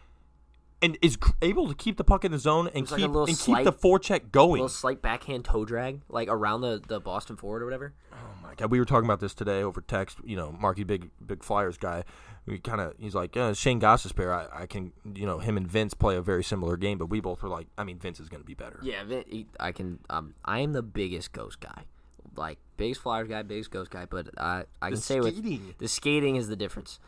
and 0.83 0.99
is 1.01 1.17
able 1.43 1.69
to 1.69 1.75
keep 1.75 1.97
the 1.97 2.05
puck 2.05 2.25
in 2.25 2.33
the 2.33 2.39
zone 2.39 2.69
and 2.75 2.91
like 2.91 3.01
keep 3.01 3.09
little 3.09 3.25
and 3.25 3.39
keep 3.39 3.65
the 3.65 3.73
forecheck 3.73 4.31
going. 4.31 4.49
A 4.61 4.65
little 4.65 4.69
slight 4.69 5.01
backhand 5.03 5.45
toe 5.45 5.65
drag, 5.65 6.01
like 6.09 6.29
around 6.29 6.61
the, 6.61 6.83
the 6.87 7.01
Boston 7.01 7.37
forward 7.37 7.63
or 7.63 7.65
whatever. 7.67 7.95
Oh 8.13 8.17
my 8.43 8.55
god, 8.55 8.71
we 8.71 8.79
were 8.79 8.85
talking 8.85 9.07
about 9.07 9.21
this 9.21 9.35
today 9.35 9.63
over 9.63 9.81
text. 9.81 10.19
You 10.25 10.37
know, 10.37 10.53
Marky 10.53 10.85
Big 10.85 11.11
Big 11.25 11.43
Flyers 11.43 11.79
guy. 11.79 12.05
We 12.45 12.59
kind 12.59 12.81
of 12.81 12.95
he's 12.99 13.15
like 13.15 13.37
uh, 13.37 13.55
Shayne 13.55 13.81
Gostisbehere. 13.81 14.33
I, 14.33 14.63
I 14.63 14.67
can 14.67 14.93
you 15.15 15.27
know 15.27 15.39
him 15.39 15.57
and 15.57 15.67
Vince 15.67 15.95
play 15.95 16.17
a 16.17 16.23
very 16.23 16.45
similar 16.45 16.77
game, 16.77 16.99
but 16.99 17.07
we 17.07 17.21
both 17.21 17.43
were 17.43 17.49
like, 17.49 17.67
I 17.79 17.85
mean 17.85 17.99
Vince 17.99 18.21
is 18.21 18.29
going 18.29 18.43
to 18.43 18.47
be 18.47 18.55
better. 18.55 18.79
Yeah, 18.83 19.03
I 19.59 19.73
can. 19.73 19.99
Um, 20.11 20.35
I 20.45 20.61
am 20.61 20.73
the 20.73 20.83
biggest 20.83 21.33
ghost 21.33 21.61
guy, 21.61 21.85
like 22.37 22.59
biggest 22.77 23.01
Flyers 23.01 23.29
guy, 23.29 23.43
biggest 23.43 23.71
ghost 23.71 23.91
guy. 23.91 24.05
But 24.05 24.29
I 24.39 24.65
I 24.83 24.91
can 24.91 24.99
say 24.99 25.21
with 25.21 25.43
the 25.79 25.89
skating 25.89 26.37
is 26.37 26.49
the 26.49 26.57
difference. 26.57 27.01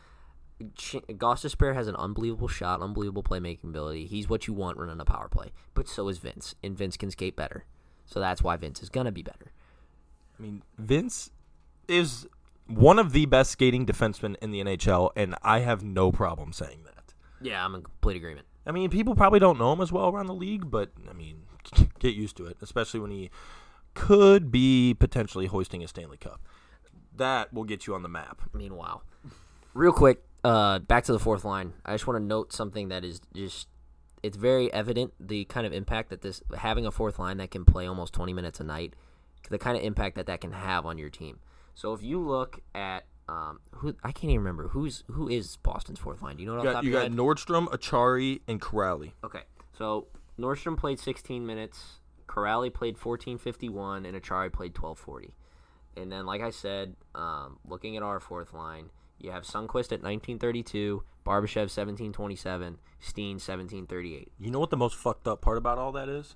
Gostisbehere 0.61 1.73
has 1.73 1.87
an 1.87 1.95
unbelievable 1.95 2.47
shot, 2.47 2.81
unbelievable 2.81 3.23
playmaking 3.23 3.65
ability. 3.65 4.05
He's 4.05 4.27
what 4.27 4.47
you 4.47 4.53
want 4.53 4.77
running 4.77 4.99
a 4.99 5.05
power 5.05 5.29
play. 5.29 5.51
But 5.73 5.87
so 5.87 6.09
is 6.09 6.17
Vince, 6.17 6.55
and 6.63 6.77
Vince 6.77 6.97
can 6.97 7.11
skate 7.11 7.35
better. 7.35 7.65
So 8.05 8.19
that's 8.19 8.41
why 8.41 8.57
Vince 8.57 8.81
is 8.81 8.89
gonna 8.89 9.11
be 9.11 9.23
better. 9.23 9.51
I 10.37 10.41
mean 10.41 10.63
Vince 10.77 11.31
is 11.87 12.27
one 12.67 12.99
of 12.99 13.13
the 13.13 13.25
best 13.25 13.51
skating 13.51 13.85
defensemen 13.85 14.35
in 14.41 14.51
the 14.51 14.63
NHL, 14.63 15.11
and 15.15 15.35
I 15.43 15.59
have 15.59 15.83
no 15.83 16.11
problem 16.11 16.53
saying 16.53 16.83
that. 16.85 17.13
Yeah, 17.41 17.63
I'm 17.63 17.75
in 17.75 17.83
complete 17.83 18.17
agreement. 18.17 18.47
I 18.65 18.71
mean, 18.71 18.89
people 18.89 19.15
probably 19.15 19.39
don't 19.39 19.57
know 19.57 19.73
him 19.73 19.81
as 19.81 19.91
well 19.91 20.09
around 20.09 20.27
the 20.27 20.33
league, 20.33 20.69
but 20.69 20.91
I 21.09 21.13
mean, 21.13 21.43
get 21.99 22.13
used 22.13 22.37
to 22.37 22.45
it, 22.45 22.57
especially 22.61 22.99
when 22.99 23.11
he 23.11 23.31
could 23.95 24.51
be 24.51 24.93
potentially 24.93 25.47
hoisting 25.47 25.83
a 25.83 25.87
Stanley 25.87 26.17
Cup. 26.17 26.41
That 27.15 27.51
will 27.53 27.63
get 27.63 27.87
you 27.87 27.95
on 27.95 28.03
the 28.03 28.09
map. 28.09 28.41
Meanwhile, 28.53 29.03
real 29.73 29.91
quick, 29.91 30.23
uh, 30.43 30.79
back 30.79 31.03
to 31.05 31.13
the 31.13 31.19
fourth 31.19 31.45
line. 31.45 31.73
I 31.85 31.93
just 31.93 32.07
want 32.07 32.17
to 32.17 32.23
note 32.23 32.53
something 32.53 32.89
that 32.89 33.03
is 33.03 33.21
just 33.33 33.67
it's 34.21 34.37
very 34.37 34.71
evident 34.73 35.13
the 35.19 35.45
kind 35.45 35.65
of 35.65 35.73
impact 35.73 36.09
that 36.09 36.21
this 36.21 36.41
having 36.57 36.85
a 36.85 36.91
fourth 36.91 37.19
line 37.19 37.37
that 37.37 37.51
can 37.51 37.65
play 37.65 37.87
almost 37.87 38.13
20 38.13 38.33
minutes 38.33 38.59
a 38.59 38.63
night, 38.63 38.93
the 39.49 39.57
kind 39.57 39.77
of 39.77 39.83
impact 39.83 40.15
that 40.15 40.25
that 40.25 40.41
can 40.41 40.51
have 40.51 40.85
on 40.85 40.97
your 40.97 41.09
team. 41.09 41.39
So 41.73 41.93
if 41.93 42.03
you 42.03 42.19
look 42.19 42.59
at 42.75 43.05
um, 43.29 43.59
who 43.71 43.95
I 44.03 44.11
can't 44.11 44.25
even 44.25 44.39
remember 44.39 44.69
who's 44.69 45.03
who 45.11 45.29
is 45.29 45.57
Boston's 45.57 45.99
fourth 45.99 46.21
line. 46.21 46.37
Do 46.37 46.43
you 46.43 46.49
know 46.49 46.55
what 46.55 46.65
You 46.65 46.71
got, 46.71 46.83
you 46.83 46.91
got 46.91 47.03
head? 47.03 47.13
Nordstrom, 47.13 47.67
Acciari, 47.67 48.41
and 48.47 48.59
Kuraly. 48.59 49.11
Okay, 49.23 49.43
so 49.77 50.07
Nordstrom 50.39 50.77
played 50.77 50.99
16 50.99 51.45
minutes, 51.45 51.99
Kuraly 52.27 52.73
played 52.73 52.97
14:51, 52.97 54.05
and 54.05 54.19
Acciari 54.19 54.51
played 54.51 54.73
12:40. 54.73 55.31
And 55.95 56.11
then, 56.11 56.25
like 56.25 56.41
I 56.41 56.49
said, 56.49 56.95
um, 57.13 57.59
looking 57.67 57.97
at 57.97 58.03
our 58.03 58.19
fourth 58.19 58.53
line, 58.53 58.89
you 59.19 59.31
have 59.31 59.43
Sundqvist 59.43 59.91
at 59.91 60.01
19:32, 60.01 61.03
Barbashev 61.25 61.69
17:27, 61.69 62.77
Steen 62.99 63.37
17:38. 63.39 64.29
You 64.39 64.51
know 64.51 64.59
what 64.59 64.69
the 64.69 64.77
most 64.77 64.95
fucked 64.95 65.27
up 65.27 65.41
part 65.41 65.57
about 65.57 65.77
all 65.77 65.91
that 65.93 66.09
is? 66.09 66.35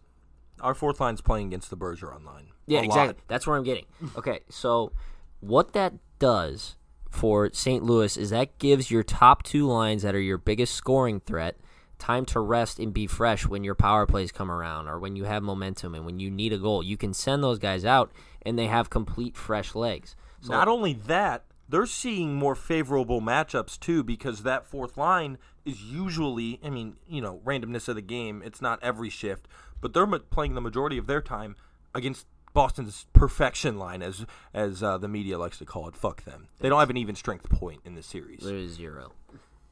Our 0.61 0.73
fourth 0.75 0.99
line's 0.99 1.21
playing 1.21 1.47
against 1.47 1.69
the 1.69 1.77
Bergeron 1.77 2.23
line. 2.25 2.47
Yeah, 2.67 2.81
A 2.81 2.83
exactly. 2.83 3.07
lot. 3.15 3.27
That's 3.27 3.47
where 3.47 3.57
I'm 3.57 3.63
getting. 3.63 3.85
Okay, 4.17 4.41
so 4.49 4.91
what 5.39 5.73
that 5.73 5.93
does 6.19 6.75
for 7.09 7.49
St. 7.53 7.83
Louis 7.83 8.15
is 8.17 8.29
that 8.29 8.57
gives 8.59 8.89
your 8.91 9.03
top 9.03 9.43
two 9.43 9.67
lines 9.67 10.03
that 10.03 10.15
are 10.15 10.21
your 10.21 10.37
biggest 10.37 10.73
scoring 10.75 11.19
threat 11.19 11.57
time 11.99 12.25
to 12.25 12.39
rest 12.39 12.79
and 12.79 12.93
be 12.93 13.07
fresh 13.07 13.47
when 13.47 13.63
your 13.63 13.75
power 13.75 14.05
plays 14.05 14.31
come 14.31 14.51
around 14.51 14.87
or 14.87 14.99
when 14.99 15.15
you 15.15 15.23
have 15.23 15.41
momentum 15.41 15.95
and 15.95 16.05
when 16.05 16.19
you 16.19 16.29
need 16.29 16.51
a 16.53 16.57
goal. 16.57 16.83
You 16.83 16.97
can 16.97 17.13
send 17.13 17.43
those 17.43 17.59
guys 17.59 17.85
out 17.85 18.11
and 18.41 18.57
they 18.59 18.67
have 18.67 18.89
complete 18.89 19.37
fresh 19.37 19.73
legs. 19.73 20.15
So 20.41 20.51
Not 20.51 20.67
only 20.67 20.93
that, 20.93 21.45
they're 21.67 21.86
seeing 21.86 22.36
more 22.36 22.56
favorable 22.56 23.21
matchups 23.21 23.80
too 23.80 24.04
because 24.04 24.43
that 24.43 24.65
fourth 24.65 24.97
line 24.97 25.38
is 25.65 25.82
usually, 25.82 26.60
I 26.63 26.69
mean, 26.69 26.97
you 27.08 27.21
know, 27.21 27.41
randomness 27.45 27.88
of 27.88 27.95
the 27.95 28.02
game. 28.02 28.41
It's 28.45 28.62
not 28.62 28.80
every 28.82 29.10
shift, 29.10 29.47
but 29.82 29.93
they're 29.93 30.08
playing 30.08 30.56
the 30.56 30.62
majority 30.62 30.97
of 30.97 31.08
their 31.08 31.21
time 31.21 31.56
against 31.95 32.28
Boston's 32.54 33.08
perfection 33.13 33.80
line, 33.80 34.02
as 34.02 34.26
as 34.54 34.84
uh, 34.84 34.97
the 34.97 35.08
media 35.08 35.38
likes 35.38 35.58
to 35.58 35.65
call 35.65 35.88
it. 35.88 35.95
Fuck 35.95 36.23
them. 36.23 36.47
They 36.60 36.69
don't 36.69 36.80
have 36.80 36.89
an 36.89 36.97
even 36.97 37.15
strength 37.15 37.49
point 37.49 37.82
in 37.84 37.95
this 37.95 38.06
series. 38.06 38.41
There 38.41 38.56
is 38.56 38.73
zero. 38.73 39.12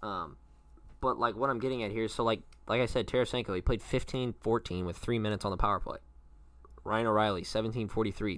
Um, 0.02 0.38
but 1.00 1.20
like 1.20 1.36
what 1.36 1.50
I'm 1.50 1.60
getting 1.60 1.84
at 1.84 1.92
here, 1.92 2.08
so 2.08 2.24
like 2.24 2.42
like 2.68 2.82
I 2.82 2.86
said, 2.88 3.08
Tarasenko 3.08 3.54
he 3.56 3.62
played 3.62 3.82
15-14 3.82 4.86
with 4.86 4.98
three 4.98 5.20
minutes 5.20 5.46
on 5.46 5.52
the 5.52 5.58
power 5.58 5.80
play. 5.80 6.00
Ryan 6.84 7.08
O'Reilly 7.08 7.44
17-43, 7.44 7.90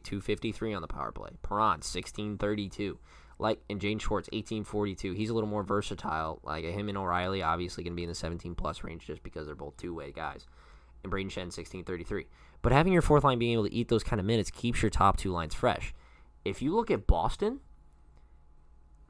253 0.04 0.74
on 0.74 0.82
the 0.82 0.88
power 0.88 1.14
play. 1.14 1.30
Perron 1.44 1.80
16-32. 1.80 2.98
Like 3.44 3.60
and 3.70 3.82
Jane 3.82 4.00
Schwartz 4.00 4.30
18-42. 4.32 5.18
He's 5.18 5.30
a 5.30 5.34
little 5.34 5.50
more 5.50 5.64
versatile. 5.64 6.40
Like 6.44 6.64
him 6.64 6.88
and 6.88 6.98
O'Reilly 6.98 7.44
obviously 7.44 7.84
going 7.84 7.92
to 7.92 7.96
be 7.98 8.04
in 8.04 8.10
the 8.10 8.16
17 8.16 8.56
plus 8.56 8.86
range 8.86 9.06
just 9.06 9.22
because 9.22 9.46
they're 9.46 9.54
both 9.54 9.76
two 9.76 9.94
way 9.94 10.14
guys. 10.14 10.48
And 11.04 11.12
Brayden 11.12 11.30
Schenn 11.30 11.54
16-33. 11.54 12.26
But 12.62 12.72
having 12.72 12.94
your 12.94 13.02
fourth 13.02 13.26
line 13.26 13.40
being 13.40 13.52
able 13.52 13.68
to 13.68 13.74
eat 13.74 13.90
those 13.90 14.04
kind 14.04 14.22
of 14.22 14.26
minutes 14.26 14.50
keeps 14.50 14.82
your 14.82 14.90
top 14.90 15.18
two 15.18 15.34
lines 15.34 15.54
fresh. 15.54 15.94
If 16.46 16.62
you 16.62 16.74
look 16.74 16.90
at 16.90 17.06
Boston, 17.06 17.60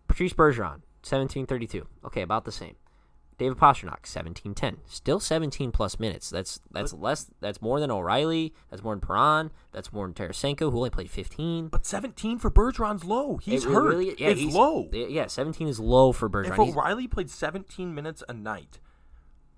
Patrice 0.08 0.34
Bergeron, 0.34 0.82
1732. 1.06 1.86
Okay, 2.04 2.24
about 2.24 2.46
the 2.46 2.52
same. 2.52 2.76
David 3.38 3.58
Pastrnak, 3.58 4.06
1710. 4.06 4.78
Still 4.86 5.19
17 5.19 5.72
plus 5.72 6.00
minutes. 6.00 6.30
That's 6.30 6.60
that's 6.72 6.93
less 6.93 7.32
that's 7.39 7.62
more 7.62 7.80
than 7.80 7.89
O'Reilly, 7.91 8.54
that's 8.69 8.84
more 8.84 8.93
than 8.93 9.02
Perron, 9.02 9.52
that's 9.72 9.91
more 9.91 10.06
than 10.08 10.13
Tarasenko, 10.13 10.72
who 10.72 10.78
only 10.78 10.89
played 10.89 11.10
15. 11.10 11.67
But 11.69 11.86
17 11.86 12.38
for 12.39 12.52
Bergeron's 12.52 13.04
low. 13.04 13.38
He's 13.38 13.65
It 13.65 13.72
hurt. 13.72 13.84
really- 13.89 14.15
yeah, 14.19 14.30
it's 14.30 14.39
he's- 14.39 14.54
low. 14.54 14.89
Yeah, 14.91 15.28
17 15.28 15.67
is 15.67 15.80
low 15.80 16.12
for 16.12 16.30
Bergeron. 16.30 16.50
If 16.52 16.56
He's- 16.58 16.76
O'Reilly 16.78 17.08
played 17.08 17.30
17 17.30 17.93
minutes 17.96 18.24
a 18.30 18.34
night 18.34 18.80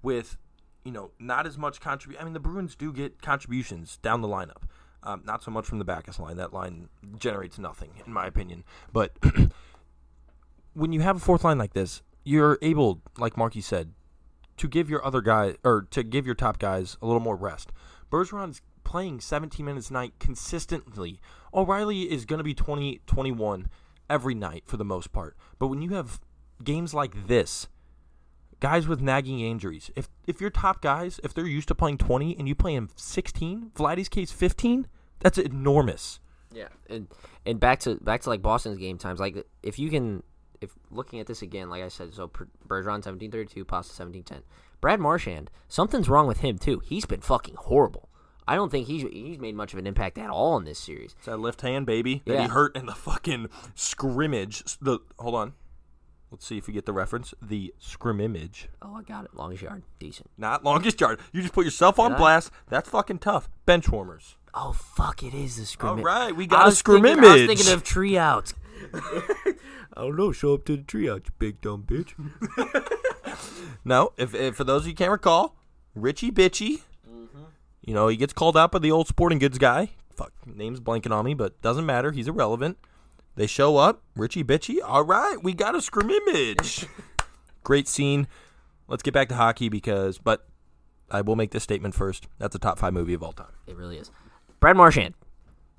with, 0.01 0.38
you 0.83 0.91
know, 0.91 1.11
not 1.19 1.45
as 1.45 1.57
much 1.57 1.81
contribution. 1.81 2.21
I 2.21 2.25
mean, 2.25 2.33
the 2.33 2.39
Bruins 2.39 2.75
do 2.75 2.93
get 2.93 3.21
contributions 3.21 3.97
down 3.97 4.21
the 4.21 4.27
lineup. 4.27 4.63
Um, 5.03 5.21
not 5.25 5.43
so 5.43 5.51
much 5.51 5.65
from 5.65 5.77
the 5.79 5.85
Backes 5.85 6.19
line. 6.19 6.38
That 6.38 6.51
line 6.53 6.89
generates 7.19 7.59
nothing, 7.59 7.91
in 8.05 8.11
my 8.13 8.25
opinion. 8.25 8.63
But 8.91 9.15
when 10.73 10.91
you 10.93 11.01
have 11.01 11.17
a 11.17 11.19
fourth 11.19 11.43
line 11.43 11.57
like 11.57 11.73
this, 11.73 12.01
you're 12.25 12.57
able, 12.61 13.01
like 13.17 13.38
Marky 13.38 13.61
said, 13.61 13.93
to 14.57 14.67
give 14.67 14.89
your 14.89 15.05
other 15.05 15.21
guy 15.21 15.55
or 15.63 15.88
to 15.91 16.03
give 16.03 16.25
your 16.25 16.35
top 16.35 16.59
guys 16.59 16.97
a 17.01 17.05
little 17.05 17.21
more 17.21 17.35
rest. 17.38 17.71
Bergeron's 18.11 18.61
playing 18.83 19.19
17 19.19 19.65
minutes 19.65 19.89
a 19.89 19.93
night 19.93 20.13
consistently. 20.19 21.21
O'Reilly 21.53 22.11
is 22.11 22.25
going 22.25 22.39
to 22.39 22.43
be 22.43 22.53
20, 22.53 23.01
21 23.05 23.69
every 24.09 24.35
night 24.35 24.63
for 24.65 24.77
the 24.77 24.85
most 24.85 25.13
part. 25.13 25.38
But 25.59 25.67
when 25.67 25.81
you 25.81 25.91
have 25.91 26.19
games 26.63 26.93
like 26.93 27.27
this, 27.27 27.67
guys 28.59 28.88
with 28.88 29.01
nagging 29.01 29.39
injuries, 29.39 29.91
if 29.95 30.09
if 30.25 30.41
your 30.41 30.49
top 30.49 30.81
guys, 30.81 31.19
if 31.23 31.33
they're 31.33 31.45
used 31.45 31.67
to 31.67 31.75
playing 31.75 31.97
20 31.97 32.38
and 32.38 32.47
you 32.47 32.55
play 32.55 32.73
him 32.73 32.89
16, 32.95 33.71
Vladdy's 33.75 34.09
case 34.09 34.31
15, 34.31 34.88
that's 35.19 35.38
enormous. 35.38 36.19
Yeah, 36.53 36.69
and 36.89 37.07
and 37.45 37.59
back 37.59 37.79
to 37.81 37.95
back 37.95 38.21
to 38.21 38.29
like 38.29 38.41
Boston's 38.41 38.77
game 38.77 38.97
times. 38.97 39.19
Like 39.19 39.45
if 39.61 39.77
you 39.77 39.89
can, 39.89 40.23
if 40.61 40.71
looking 40.91 41.19
at 41.19 41.27
this 41.27 41.41
again, 41.41 41.69
like 41.69 41.83
I 41.83 41.87
said, 41.89 42.13
so 42.13 42.29
Bergeron 42.67 43.03
seventeen 43.03 43.31
thirty 43.31 43.53
two, 43.53 43.65
Pasta 43.65 43.93
seventeen 43.93 44.23
ten. 44.23 44.41
Brad 44.81 44.99
Marchand, 44.99 45.49
something's 45.67 46.09
wrong 46.09 46.27
with 46.27 46.39
him 46.39 46.57
too. 46.57 46.79
He's 46.79 47.05
been 47.05 47.21
fucking 47.21 47.55
horrible. 47.57 48.09
I 48.47 48.55
don't 48.55 48.69
think 48.71 48.85
he's 48.87 49.01
he's 49.11 49.39
made 49.39 49.55
much 49.55 49.73
of 49.73 49.79
an 49.79 49.87
impact 49.87 50.17
at 50.19 50.29
all 50.29 50.55
in 50.57 50.65
this 50.65 50.77
series. 50.77 51.13
It's 51.17 51.25
that 51.25 51.37
left 51.37 51.61
hand 51.61 51.85
baby 51.87 52.21
that 52.25 52.33
Yeah. 52.33 52.41
he 52.43 52.47
hurt 52.49 52.75
in 52.75 52.85
the 52.85 52.93
fucking 52.93 53.49
scrimmage. 53.73 54.63
The 54.79 54.99
hold 55.17 55.33
on, 55.33 55.53
let's 56.29 56.45
see 56.45 56.57
if 56.59 56.67
we 56.67 56.73
get 56.73 56.85
the 56.85 56.93
reference. 56.93 57.33
The 57.41 57.73
scrimmage, 57.79 58.69
Oh, 58.83 58.93
I 58.95 59.01
got 59.01 59.25
it. 59.25 59.33
Longest 59.33 59.63
yard, 59.63 59.81
decent. 59.97 60.29
not 60.37 60.63
longest 60.63 61.01
yard. 61.01 61.19
You 61.31 61.41
just 61.41 61.53
put 61.53 61.65
yourself 61.65 61.97
on 61.97 62.11
Did 62.11 62.15
I? 62.15 62.19
blast. 62.19 62.51
That's 62.69 62.89
fucking 62.89 63.19
tough. 63.19 63.49
Bench 63.65 63.89
warmers. 63.89 64.35
Oh 64.53 64.73
fuck! 64.73 65.23
It 65.23 65.33
is 65.33 65.57
the 65.57 65.65
scrimmage. 65.65 66.05
right, 66.05 66.35
we 66.35 66.43
I 66.43 66.47
got 66.47 66.67
a 66.67 66.71
scrimmage. 66.71 67.13
thinking- 67.15 67.29
I 67.29 67.33
was 67.33 67.45
thinking 67.47 67.73
of 67.73 67.83
tree 67.83 68.17
outs. 68.17 68.53
I 69.95 70.01
don't 70.01 70.15
know. 70.17 70.31
Show 70.31 70.53
up 70.53 70.65
to 70.65 70.77
the 70.77 70.84
tree 70.84 71.10
out, 71.10 71.23
you 71.25 71.31
big 71.39 71.62
dumb 71.62 71.84
bitch. 71.84 72.13
no, 73.86 74.12
if, 74.17 74.36
if 74.36 74.55
for 74.55 74.63
those 74.63 74.84
of 74.84 74.88
you 74.88 74.95
can't 74.95 75.12
recall, 75.12 75.55
Richie 75.95 76.31
Bitchy, 76.31 76.81
you 77.81 77.93
know, 77.93 78.08
he 78.08 78.17
gets 78.17 78.34
called 78.34 78.58
out 78.58 78.71
by 78.71 78.79
the 78.79 78.91
old 78.91 79.08
sporting 79.08 79.39
goods 79.39 79.58
guy. 79.58 79.91
Fuck, 80.15 80.34
name's 80.45 80.79
blanking 80.79 81.12
on 81.12 81.25
me, 81.25 81.34
but 81.34 81.62
doesn't 81.62 81.86
matter. 81.86 82.12
He's 82.12 82.27
irrelevant. 82.27 82.77
They 83.36 83.47
show 83.47 83.77
up, 83.77 84.01
Richie 84.15 84.43
Bitchy. 84.43 84.77
All 84.84 85.03
right, 85.03 85.38
we 85.41 85.53
got 85.53 85.75
a 85.75 85.81
scrimmage. 85.81 86.88
Great 87.63 87.88
scene. 87.88 88.27
Let's 88.88 89.03
get 89.03 89.13
back 89.13 89.29
to 89.29 89.36
hockey 89.36 89.69
because, 89.69 90.17
but 90.17 90.47
I 91.12 91.21
will 91.21 91.36
make 91.36 91.51
this 91.51 91.63
statement 91.63 91.95
first. 91.95 92.27
That's 92.39 92.55
a 92.55 92.60
top 92.60 92.79
five 92.79 92.93
movie 92.93 93.13
of 93.13 93.23
all 93.23 93.34
time. 93.34 93.51
It 93.67 93.75
really 93.75 93.97
is. 93.97 94.12
Brad 94.60 94.77
Marchand, 94.77 95.15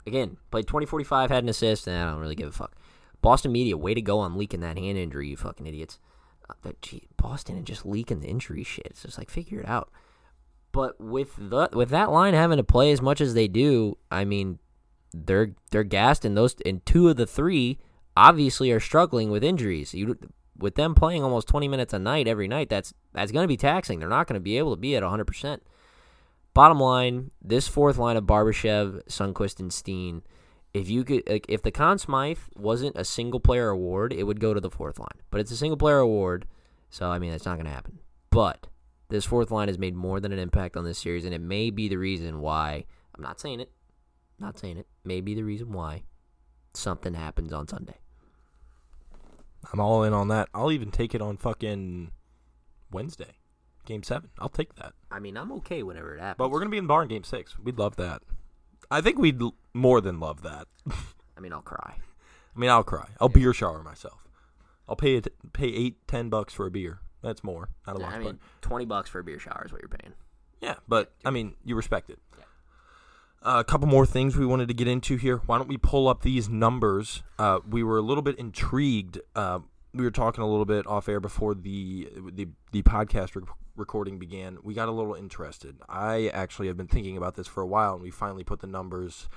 again, 0.07 0.37
played 0.51 0.67
2045, 0.67 1.31
had 1.31 1.43
an 1.45 1.49
assist, 1.49 1.87
and 1.87 1.97
I 1.97 2.11
don't 2.13 2.21
really 2.21 2.35
give 2.35 2.49
a 2.49 2.53
fuck. 2.53 2.73
Boston 3.27 3.51
media, 3.51 3.77
way 3.77 3.93
to 3.93 4.01
go 4.01 4.21
on 4.21 4.39
leaking 4.39 4.61
that 4.61 4.79
hand 4.79 4.97
injury, 4.97 5.31
you 5.31 5.37
fucking 5.37 5.67
idiots. 5.67 5.99
Uh, 6.49 6.71
gee, 6.81 7.09
Boston 7.17 7.57
and 7.57 7.67
just 7.67 7.85
leaking 7.85 8.21
the 8.21 8.29
injury 8.29 8.63
shit. 8.63 8.87
It's 8.87 9.03
just 9.03 9.19
like 9.19 9.31
figure 9.31 9.59
it 9.59 9.69
out. 9.69 9.91
But 10.71 11.01
with 11.01 11.35
the 11.37 11.69
with 11.73 11.89
that 11.89 12.13
line 12.13 12.35
having 12.35 12.59
to 12.59 12.63
play 12.63 12.93
as 12.93 13.03
much 13.03 13.21
as 13.21 13.35
they 13.35 13.49
do, 13.49 13.99
I 14.13 14.25
mean, 14.25 14.61
they're 15.13 15.57
they're 15.73 15.83
gassed, 15.83 16.25
and 16.25 16.37
those 16.37 16.55
and 16.65 16.87
two 16.87 17.09
of 17.09 17.17
the 17.17 17.27
three 17.27 17.81
obviously 18.17 18.71
are 18.71 18.79
struggling 18.79 19.29
with 19.33 19.43
injuries. 19.43 19.93
You 19.93 20.17
with 20.57 20.77
them 20.77 20.95
playing 20.95 21.25
almost 21.25 21.49
20 21.49 21.67
minutes 21.67 21.93
a 21.93 21.99
night 21.99 22.29
every 22.29 22.47
night, 22.47 22.69
that's 22.69 22.95
that's 23.13 23.33
going 23.33 23.43
to 23.43 23.49
be 23.49 23.57
taxing. 23.57 23.99
They're 23.99 24.09
not 24.09 24.29
going 24.29 24.35
to 24.35 24.41
be 24.41 24.57
able 24.57 24.77
to 24.77 24.81
be 24.81 24.95
at 24.95 25.03
100 25.03 25.25
percent. 25.25 25.65
Bottom 26.55 26.79
line, 26.79 27.33
this 27.43 27.67
fourth 27.67 27.99
line 27.99 28.17
of 28.17 28.23
Barbashev, 28.23 29.05
Sundqvist, 29.09 29.59
and 29.59 29.73
Steen, 29.73 30.23
if 30.77 30.91
you 30.91 31.05
could, 31.05 31.23
like, 31.27 31.47
if 31.49 31.63
the 31.63 31.71
Conn 31.71 31.99
Smythe 31.99 32.39
wasn't 32.55 32.97
a 32.97 33.05
single 33.05 33.41
player 33.41 33.71
award, 33.71 34.13
it 34.13 34.25
would 34.25 34.41
go 34.41 34.53
to 34.53 34.61
the 34.61 34.71
fourth 34.71 34.99
line. 34.99 35.23
But 35.31 35.41
it's 35.41 35.51
a 35.51 35.57
single 35.57 35.79
player 35.79 35.99
award, 35.99 36.47
so 36.91 37.09
I 37.09 37.19
mean 37.19 37.31
that's 37.31 37.47
not 37.47 37.55
going 37.55 37.65
to 37.65 37.73
happen. 37.73 38.01
But 38.31 38.67
this 39.09 39.25
fourth 39.25 39.51
line 39.51 39.69
has 39.69 39.79
made 39.79 39.95
more 39.95 40.21
than 40.21 40.33
an 40.33 40.39
impact 40.39 40.77
on 40.77 40.85
this 40.85 40.99
series, 40.99 41.25
and 41.25 41.33
it 41.33 41.41
may 41.41 41.71
be 41.71 41.89
the 41.89 41.97
reason 41.97 42.41
why. 42.41 42.85
I'm 43.15 43.23
not 43.23 43.41
saying 43.41 43.61
it, 43.61 43.71
not 44.39 44.59
saying 44.59 44.77
it. 44.77 44.87
May 45.03 45.23
be 45.23 45.35
the 45.35 45.45
reason 45.45 45.73
why 45.73 46.03
something 46.75 47.15
happens 47.15 47.55
on 47.55 47.67
Sunday. 47.67 47.97
I'm 49.73 49.81
all 49.81 50.03
in 50.03 50.13
on 50.13 50.29
that. 50.29 50.51
I'll 50.53 50.71
even 50.71 50.91
take 50.91 51.15
it 51.15 51.23
on 51.23 51.39
fucking 51.39 52.11
Wednesday, 52.93 53.39
game 53.87 54.03
seven. 54.03 54.29
I'll 54.39 54.51
take 54.51 54.75
that. 54.75 54.93
I 55.11 55.21
mean, 55.21 55.39
I'm 55.39 55.53
okay 55.53 55.83
whenever 55.83 56.15
it 56.15 56.21
happens. 56.21 56.37
But 56.37 56.51
we're 56.51 56.59
gonna 56.59 56.71
be 56.71 56.77
in 56.77 56.85
the 56.85 56.89
bar 56.89 57.03
in 57.03 57.09
Game 57.09 57.25
Six. 57.25 57.59
We'd 57.59 57.79
love 57.79 57.97
that. 57.97 58.23
I 58.91 59.01
think 59.01 59.19
we'd 59.19 59.41
more 59.77 60.01
than 60.01 60.19
love 60.21 60.43
that. 60.43 60.67
I 61.37 61.41
mean, 61.41 61.53
I'll 61.53 61.63
cry. 61.63 61.97
I 62.55 62.59
mean, 62.59 62.71
I'll 62.71 62.83
cry. 62.85 63.09
I'll 63.21 63.29
beer 63.29 63.53
shower 63.53 63.83
myself. 63.83 64.27
I'll 64.89 64.97
pay 64.97 65.17
it. 65.17 65.29
Pay 65.53 65.67
eight, 65.69 66.07
ten 66.09 66.29
bucks 66.31 66.55
for 66.55 66.67
a 66.67 66.71
beer. 66.71 67.01
That's 67.23 67.43
more. 67.45 67.69
Not 67.87 67.97
a 67.97 67.99
lot. 67.99 68.13
I 68.13 68.19
but- 68.19 68.25
mean, 68.25 68.39
twenty 68.61 68.85
bucks 68.85 69.11
for 69.11 69.19
a 69.19 69.25
beer 69.25 69.39
shower 69.39 69.65
is 69.67 69.73
what 69.73 69.81
you're 69.83 69.89
paying. 69.89 70.15
yeah, 70.61 70.77
but 70.89 71.13
I 71.25 71.31
mean, 71.31 71.55
you 71.65 71.75
respect 71.77 72.11
it. 72.11 72.19
Uh, 73.43 73.61
a 73.61 73.65
couple 73.65 73.87
more 73.87 74.07
things 74.07 74.37
we 74.37 74.47
wanted 74.47 74.67
to 74.67 74.75
get 74.75 74.89
into 74.89 75.17
here. 75.17 75.37
Why 75.47 75.59
don't 75.59 75.69
we 75.69 75.77
pull 75.77 76.09
up 76.09 76.23
these 76.23 76.49
numbers? 76.49 77.23
Uh, 77.39 77.61
we 77.69 77.85
were 77.85 77.99
a 77.99 78.03
little 78.03 78.23
bit 78.23 78.37
intrigued. 78.39 79.21
Uh, 79.37 79.61
we 79.95 80.03
were 80.03 80.11
talking 80.11 80.43
a 80.43 80.49
little 80.49 80.65
bit 80.65 80.85
off 80.87 81.09
air 81.09 81.21
before 81.21 81.55
the 81.55 82.09
the, 82.33 82.49
the 82.73 82.83
podcast 82.83 83.37
rec- 83.37 83.49
recording 83.77 84.19
began. 84.19 84.59
We 84.65 84.75
got 84.75 84.89
a 84.89 84.93
little 84.93 85.15
interested. 85.15 85.77
I 85.89 86.29
actually 86.29 86.67
have 86.69 86.77
been 86.77 86.89
thinking 86.89 87.17
about 87.17 87.37
this 87.37 87.47
for 87.47 87.63
a 87.63 87.67
while, 87.67 87.95
and 87.95 88.03
we 88.03 88.11
finally 88.11 88.43
put 88.43 88.61
the 88.61 88.67
numbers 88.67 89.29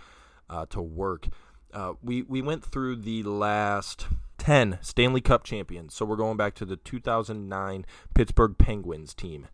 uh, 0.50 0.66
to 0.68 0.82
work. 0.82 1.28
Uh, 1.74 1.94
we 2.02 2.24
we 2.24 2.42
went 2.42 2.64
through 2.64 2.96
the 2.98 3.24
last 3.24 4.08
ten 4.38 4.80
Stanley 4.82 5.22
Cup 5.22 5.44
champions. 5.44 5.94
So 5.94 6.06
we're 6.06 6.16
going 6.16 6.38
back 6.38 6.56
to 6.56 6.66
the 6.66 6.78
2009 6.78 7.86
Pittsburgh 8.14 8.58
Penguins 8.58 9.14
team 9.14 9.48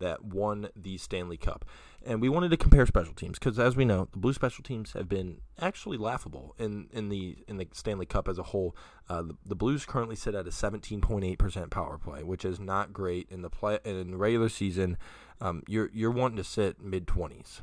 that 0.00 0.24
won 0.24 0.68
the 0.74 0.98
Stanley 0.98 1.36
Cup. 1.36 1.64
And 2.04 2.22
we 2.22 2.30
wanted 2.30 2.50
to 2.50 2.56
compare 2.56 2.86
special 2.86 3.12
teams 3.12 3.38
because, 3.38 3.58
as 3.58 3.76
we 3.76 3.84
know, 3.84 4.08
the 4.10 4.18
blue 4.18 4.32
special 4.32 4.64
teams 4.64 4.94
have 4.94 5.06
been 5.06 5.42
actually 5.60 5.98
laughable 5.98 6.54
in, 6.58 6.88
in 6.92 7.10
the 7.10 7.36
in 7.46 7.58
the 7.58 7.68
Stanley 7.72 8.06
Cup 8.06 8.26
as 8.26 8.38
a 8.38 8.44
whole. 8.44 8.74
Uh, 9.08 9.20
the, 9.22 9.36
the 9.44 9.54
Blues 9.54 9.84
currently 9.84 10.16
sit 10.16 10.34
at 10.34 10.46
a 10.46 10.50
17.8% 10.50 11.70
power 11.70 11.98
play, 11.98 12.22
which 12.22 12.44
is 12.44 12.58
not 12.58 12.94
great 12.94 13.28
in 13.30 13.42
the 13.42 13.50
play 13.50 13.78
in 13.84 14.12
the 14.12 14.16
regular 14.16 14.48
season. 14.48 14.96
Um, 15.42 15.62
you're 15.68 15.90
you're 15.92 16.10
wanting 16.10 16.38
to 16.38 16.44
sit 16.44 16.80
mid 16.80 17.06
20s. 17.06 17.60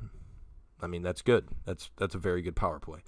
I 0.81 0.87
mean, 0.87 1.01
that's 1.01 1.21
good. 1.21 1.47
That's 1.65 1.89
that's 1.97 2.15
a 2.15 2.19
very 2.19 2.41
good 2.41 2.55
power 2.55 2.79
play. 2.79 2.99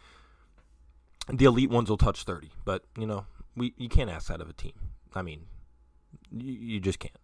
The 1.32 1.46
elite 1.46 1.70
ones 1.70 1.90
will 1.90 1.98
touch 1.98 2.24
30, 2.24 2.50
but 2.66 2.84
you 2.98 3.06
know, 3.06 3.26
we 3.56 3.74
you 3.78 3.90
can't 3.90 4.10
ask 4.10 4.28
that 4.28 4.42
of 4.42 4.50
a 4.50 4.54
team. 4.54 4.74
I 5.14 5.22
mean, 5.22 5.46
you, 6.32 6.54
you 6.54 6.80
just 6.80 7.00
can't. 7.00 7.18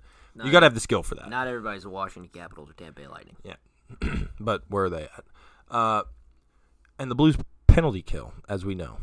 you 0.43 0.51
got 0.51 0.59
to 0.61 0.65
have 0.65 0.73
the 0.75 0.79
skill 0.79 1.03
for 1.03 1.15
that. 1.15 1.29
Not 1.29 1.47
everybody's 1.47 1.83
the 1.83 1.89
Washington 1.89 2.29
Capitals 2.33 2.69
or 2.69 2.73
Tampa 2.73 3.01
Bay 3.01 3.07
Lightning. 3.07 3.37
Yeah, 3.43 3.55
but 4.39 4.63
where 4.67 4.85
are 4.85 4.89
they 4.89 5.03
at? 5.03 5.23
Uh, 5.69 6.03
and 6.99 7.09
the 7.09 7.15
Blues 7.15 7.37
penalty 7.67 8.01
kill, 8.01 8.33
as 8.47 8.63
we 8.63 8.75
know, 8.75 8.97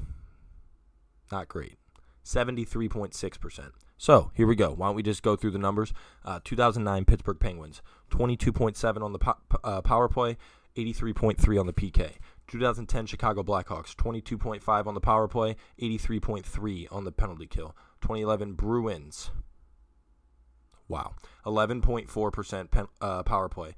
not 1.31 1.49
great. 1.49 1.79
73.6%. 2.25 3.71
So 3.99 4.31
here 4.35 4.47
we 4.47 4.55
go. 4.55 4.71
Why 4.71 4.89
don't 4.89 4.97
we 4.97 5.03
just 5.03 5.23
go 5.23 5.37
through 5.37 5.53
the 5.53 5.59
numbers? 5.59 5.93
Uh, 6.25 6.41
2009 6.45 7.05
Pittsburgh 7.05 7.39
Penguins, 7.39 7.83
22.7 8.11 9.03
on 9.03 9.13
the 9.13 9.19
po- 9.19 9.39
uh, 9.65 9.81
power 9.81 10.09
play, 10.09 10.37
83.3 10.77 11.61
on 11.61 11.67
the 11.67 11.73
PK. 11.73 12.13
2010 12.49 13.07
Chicago 13.07 13.43
Blackhawks, 13.43 13.95
22.5 13.95 14.87
on 14.87 14.95
the 14.95 15.01
power 15.01 15.29
play, 15.29 15.57
83.3 15.81 16.87
on 16.91 17.05
the 17.05 17.13
penalty 17.13 17.47
kill. 17.47 17.75
2011 18.03 18.55
Bruins, 18.55 19.31
wow, 20.89 21.15
11.4% 21.47 22.71
pen, 22.71 22.87
uh, 23.01 23.23
power 23.23 23.49
play. 23.49 23.75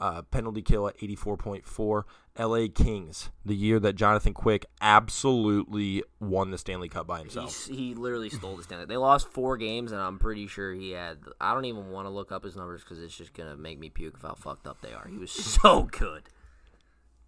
Uh, 0.00 0.22
penalty 0.22 0.62
kill 0.62 0.86
at 0.86 0.96
84.4. 0.98 2.04
LA 2.38 2.68
Kings, 2.72 3.30
the 3.44 3.56
year 3.56 3.80
that 3.80 3.94
Jonathan 3.94 4.32
Quick 4.32 4.64
absolutely 4.80 6.04
won 6.20 6.52
the 6.52 6.58
Stanley 6.58 6.88
Cup 6.88 7.08
by 7.08 7.18
himself. 7.18 7.66
He's, 7.66 7.76
he 7.76 7.94
literally 7.94 8.30
stole 8.30 8.56
the 8.56 8.62
Stanley. 8.62 8.84
They 8.86 8.96
lost 8.96 9.26
four 9.26 9.56
games, 9.56 9.90
and 9.90 10.00
I'm 10.00 10.20
pretty 10.20 10.46
sure 10.46 10.72
he 10.72 10.92
had. 10.92 11.18
I 11.40 11.52
don't 11.52 11.64
even 11.64 11.90
want 11.90 12.06
to 12.06 12.10
look 12.10 12.30
up 12.30 12.44
his 12.44 12.54
numbers 12.54 12.84
because 12.84 13.02
it's 13.02 13.16
just 13.16 13.34
gonna 13.34 13.56
make 13.56 13.80
me 13.80 13.90
puke 13.90 14.22
how 14.22 14.34
fucked 14.34 14.68
up 14.68 14.80
they 14.82 14.92
are. 14.92 15.08
He 15.08 15.18
was 15.18 15.32
so 15.62 15.88
good. 15.90 16.28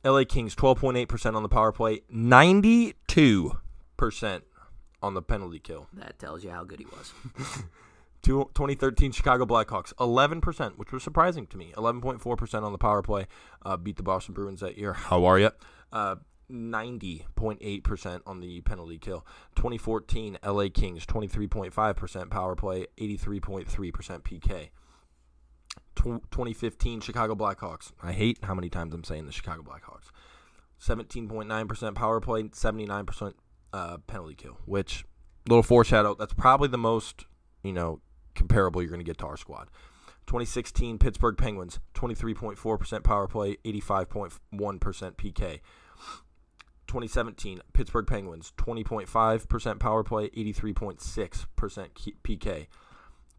LA 0.05 0.24
Kings 0.24 0.55
12.8% 0.55 1.34
on 1.34 1.42
the 1.42 1.48
power 1.48 1.72
play, 1.72 2.01
92% 2.12 2.94
on 5.03 5.14
the 5.14 5.22
penalty 5.22 5.59
kill. 5.59 5.88
That 5.92 6.18
tells 6.18 6.44
you 6.44 6.51
how 6.51 6.64
good 6.64 6.78
he 6.78 6.86
was. 6.86 7.12
Two- 8.22 8.51
2013 8.55 9.12
Chicago 9.12 9.46
Blackhawks 9.46 9.94
11%, 9.94 10.76
which 10.76 10.92
was 10.92 11.03
surprising 11.03 11.46
to 11.48 11.57
me. 11.57 11.72
11.4% 11.76 12.62
on 12.62 12.72
the 12.72 12.78
power 12.78 13.03
play. 13.03 13.26
Uh, 13.64 13.76
beat 13.76 13.96
the 13.96 14.03
Boston 14.03 14.34
Bruins 14.34 14.61
that 14.61 14.76
year. 14.76 14.92
How 14.92 15.24
are 15.24 15.38
you? 15.38 15.51
Uh, 15.92 16.16
90.8% 16.51 18.20
on 18.26 18.40
the 18.40 18.61
penalty 18.62 18.98
kill. 18.98 19.24
2014 19.57 20.38
LA 20.44 20.66
Kings 20.72 21.07
23.5% 21.07 22.30
power 22.30 22.57
play, 22.57 22.86
83.3% 22.98 23.66
PK. 24.22 24.68
Tw 25.95 26.22
2015 26.30 27.01
Chicago 27.01 27.34
Blackhawks. 27.34 27.93
I 28.03 28.12
hate 28.12 28.38
how 28.43 28.55
many 28.55 28.68
times 28.68 28.95
I'm 28.95 29.05
saying 29.05 29.26
the 29.26 29.32
Chicago 29.32 29.62
Blackhawks. 29.62 30.11
17.9% 30.80 31.95
power 31.95 32.20
play, 32.20 32.45
79% 32.45 33.34
uh, 33.72 33.99
penalty 34.07 34.34
kill, 34.34 34.59
which 34.64 35.05
little 35.47 35.62
foreshadow, 35.62 36.14
that's 36.14 36.32
probably 36.32 36.68
the 36.68 36.78
most, 36.78 37.26
you 37.62 37.72
know, 37.72 38.01
comparable 38.34 38.80
you're 38.80 38.91
going 38.91 39.01
to 39.01 39.05
get 39.05 39.18
to 39.18 39.26
our 39.26 39.36
squad. 39.36 39.68
2016 40.26 40.99
Pittsburgh 40.99 41.36
Penguins, 41.36 41.80
23.4% 41.95 43.03
power 43.03 43.26
play, 43.26 43.57
85.1% 43.64 44.30
PK. 45.16 45.61
2017 46.86 47.61
Pittsburgh 47.72 48.07
Penguins, 48.07 48.53
20.5% 48.57 49.78
power 49.78 50.03
play, 50.03 50.28
83.6% 50.30 52.16
PK. 52.24 52.66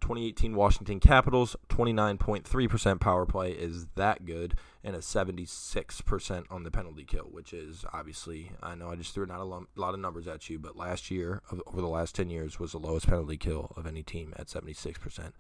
2018 0.02 0.56
Washington 0.56 1.00
Capitals, 1.00 1.56
29.3% 1.70 3.00
power 3.00 3.26
play 3.26 3.52
is 3.52 3.88
that 3.96 4.26
good, 4.26 4.56
and 4.84 4.96
a 4.96 5.00
76% 5.00 6.46
on 6.50 6.64
the 6.64 6.72
penalty 6.72 7.06
kill, 7.06 7.26
which 7.26 7.54
is 7.54 7.86
obviously, 7.94 8.52
I 8.62 8.76
know 8.76 8.90
I 8.90 8.96
just 8.96 9.14
threw 9.14 9.26
not 9.26 9.40
a 9.40 9.44
lot 9.44 9.94
of 9.94 10.00
numbers 10.00 10.28
at 10.28 10.50
you, 10.50 10.60
but 10.60 10.76
last 10.76 11.12
year, 11.12 11.42
over 11.68 11.82
the 11.82 11.88
last 11.88 12.16
10 12.16 12.30
years, 12.30 12.60
was 12.60 12.74
the 12.74 12.80
lowest 12.80 13.08
penalty 13.08 13.38
kill 13.38 13.72
of 13.78 13.88
any 13.88 14.04
team 14.04 14.34
at 14.38 14.48
76%. 14.48 15.32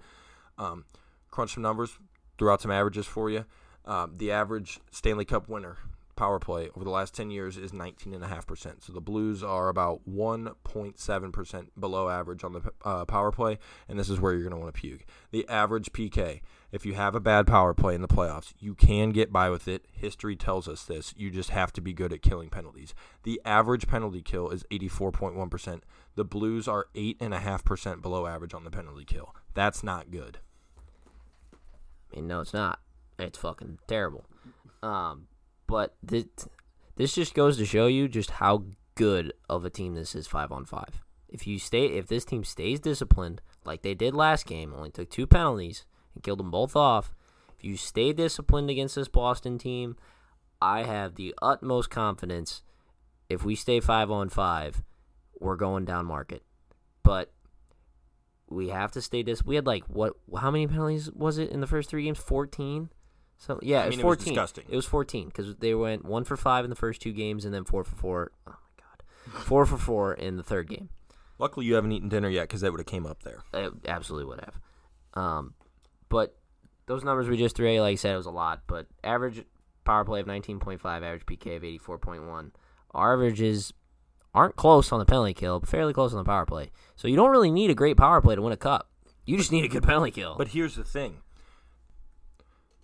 Um, 0.57 0.85
crunch 1.29 1.55
some 1.55 1.63
numbers, 1.63 1.97
threw 2.37 2.49
out 2.49 2.61
some 2.61 2.71
averages 2.71 3.07
for 3.07 3.29
you. 3.29 3.45
Um, 3.85 4.13
the 4.17 4.31
average 4.31 4.79
Stanley 4.91 5.25
Cup 5.25 5.49
winner 5.49 5.77
power 6.21 6.37
play 6.37 6.69
over 6.75 6.83
the 6.83 6.91
last 6.91 7.15
10 7.15 7.31
years 7.31 7.57
is 7.57 7.71
19.5%. 7.71 8.83
So 8.83 8.93
the 8.93 9.01
Blues 9.01 9.41
are 9.41 9.69
about 9.69 10.07
1.7% 10.07 11.67
below 11.79 12.09
average 12.09 12.43
on 12.43 12.53
the 12.53 12.61
uh, 12.85 13.05
power 13.05 13.31
play, 13.31 13.57
and 13.89 13.97
this 13.97 14.07
is 14.07 14.19
where 14.19 14.31
you're 14.31 14.43
going 14.43 14.53
to 14.53 14.59
want 14.59 14.71
to 14.71 14.79
puke. 14.79 15.03
The 15.31 15.49
average 15.49 15.91
PK, 15.93 16.41
if 16.71 16.85
you 16.85 16.93
have 16.93 17.15
a 17.15 17.19
bad 17.19 17.47
power 17.47 17.73
play 17.73 17.95
in 17.95 18.03
the 18.03 18.07
playoffs, 18.07 18.53
you 18.59 18.75
can 18.75 19.09
get 19.09 19.33
by 19.33 19.49
with 19.49 19.67
it. 19.67 19.87
History 19.91 20.35
tells 20.35 20.67
us 20.67 20.83
this. 20.83 21.11
You 21.17 21.31
just 21.31 21.49
have 21.49 21.73
to 21.73 21.81
be 21.81 21.91
good 21.91 22.13
at 22.13 22.21
killing 22.21 22.51
penalties. 22.51 22.93
The 23.23 23.41
average 23.43 23.87
penalty 23.87 24.21
kill 24.21 24.51
is 24.51 24.63
84.1%. 24.69 25.81
The 26.13 26.23
Blues 26.23 26.67
are 26.67 26.85
8.5% 26.93 28.03
below 28.03 28.27
average 28.27 28.53
on 28.53 28.63
the 28.63 28.69
penalty 28.69 29.05
kill. 29.05 29.33
That's 29.55 29.83
not 29.83 30.11
good. 30.11 30.37
I 32.13 32.17
mean, 32.17 32.27
no, 32.27 32.41
it's 32.41 32.53
not. 32.53 32.79
It's 33.17 33.39
fucking 33.39 33.79
terrible. 33.87 34.25
Um, 34.83 35.27
but 35.71 35.95
this, 36.03 36.25
this 36.97 37.15
just 37.15 37.33
goes 37.33 37.57
to 37.57 37.65
show 37.65 37.87
you 37.87 38.09
just 38.09 38.31
how 38.31 38.65
good 38.95 39.31
of 39.49 39.63
a 39.63 39.69
team 39.69 39.95
this 39.95 40.15
is 40.15 40.27
five 40.27 40.51
on 40.51 40.65
five. 40.65 41.01
If 41.29 41.47
you 41.47 41.59
stay, 41.59 41.85
if 41.85 42.07
this 42.07 42.25
team 42.25 42.43
stays 42.43 42.81
disciplined 42.81 43.41
like 43.63 43.81
they 43.81 43.93
did 43.93 44.13
last 44.13 44.45
game, 44.45 44.73
only 44.75 44.91
took 44.91 45.09
two 45.09 45.25
penalties 45.25 45.85
and 46.13 46.21
killed 46.23 46.39
them 46.39 46.51
both 46.51 46.75
off. 46.75 47.13
If 47.57 47.63
you 47.63 47.77
stay 47.77 48.11
disciplined 48.11 48.69
against 48.69 48.95
this 48.95 49.07
Boston 49.07 49.57
team, 49.57 49.95
I 50.61 50.83
have 50.83 51.15
the 51.15 51.33
utmost 51.41 51.89
confidence. 51.89 52.63
If 53.29 53.45
we 53.45 53.55
stay 53.55 53.79
five 53.79 54.11
on 54.11 54.27
five, 54.27 54.83
we're 55.39 55.55
going 55.55 55.85
down 55.85 56.05
market. 56.05 56.43
But 57.01 57.31
we 58.49 58.67
have 58.67 58.91
to 58.91 59.01
stay 59.01 59.23
this. 59.23 59.45
We 59.45 59.55
had 59.55 59.65
like 59.65 59.85
what? 59.85 60.17
How 60.37 60.51
many 60.51 60.67
penalties 60.67 61.09
was 61.09 61.37
it 61.37 61.49
in 61.49 61.61
the 61.61 61.67
first 61.67 61.89
three 61.89 62.03
games? 62.03 62.19
Fourteen. 62.19 62.89
So 63.41 63.59
yeah, 63.63 63.81
I 63.81 63.85
it 63.85 63.87
was 63.87 63.99
fourteen. 64.01 64.37
It 64.37 64.39
was, 64.39 64.53
it 64.69 64.75
was 64.75 64.85
fourteen 64.85 65.25
because 65.25 65.55
they 65.55 65.73
went 65.73 66.05
one 66.05 66.25
for 66.25 66.37
five 66.37 66.63
in 66.63 66.69
the 66.69 66.75
first 66.75 67.01
two 67.01 67.11
games 67.11 67.43
and 67.43 67.51
then 67.51 67.65
four 67.65 67.83
for 67.83 67.95
four. 67.95 68.31
Oh 68.45 68.51
my 68.51 68.83
god, 69.33 69.41
four 69.43 69.65
for 69.65 69.79
four 69.79 70.13
in 70.13 70.37
the 70.37 70.43
third 70.43 70.69
game. 70.69 70.89
Luckily, 71.39 71.65
you 71.65 71.73
haven't 71.73 71.91
eaten 71.91 72.07
dinner 72.07 72.29
yet 72.29 72.43
because 72.43 72.61
that 72.61 72.71
would 72.71 72.79
have 72.79 72.85
came 72.85 73.07
up 73.07 73.23
there. 73.23 73.39
It 73.51 73.73
absolutely 73.87 74.27
would 74.27 74.41
have. 74.41 74.59
Um, 75.15 75.55
but 76.07 76.37
those 76.85 77.03
numbers 77.03 77.27
we 77.27 77.35
just 77.35 77.55
threw, 77.55 77.81
like 77.81 77.93
I 77.93 77.95
said, 77.95 78.13
it 78.13 78.17
was 78.17 78.27
a 78.27 78.31
lot. 78.31 78.61
But 78.67 78.85
average 79.03 79.43
power 79.85 80.05
play 80.05 80.19
of 80.19 80.27
nineteen 80.27 80.59
point 80.59 80.79
five, 80.79 81.01
average 81.01 81.25
PK 81.25 81.55
of 81.55 81.63
eighty 81.63 81.79
four 81.79 81.97
point 81.97 82.27
one. 82.27 82.51
Our 82.91 83.13
averages 83.13 83.73
aren't 84.35 84.55
close 84.55 84.91
on 84.91 84.99
the 84.99 85.05
penalty 85.05 85.33
kill, 85.33 85.59
but 85.59 85.67
fairly 85.67 85.93
close 85.93 86.13
on 86.13 86.19
the 86.19 86.29
power 86.29 86.45
play. 86.45 86.69
So 86.95 87.07
you 87.07 87.15
don't 87.15 87.31
really 87.31 87.49
need 87.49 87.71
a 87.71 87.75
great 87.75 87.97
power 87.97 88.21
play 88.21 88.35
to 88.35 88.41
win 88.43 88.53
a 88.53 88.57
cup. 88.57 88.91
You 89.25 89.35
just 89.35 89.51
need 89.51 89.65
a 89.65 89.67
good 89.67 89.81
penalty 89.81 90.11
kill. 90.11 90.35
But 90.37 90.49
here's 90.49 90.75
the 90.75 90.83
thing 90.83 91.17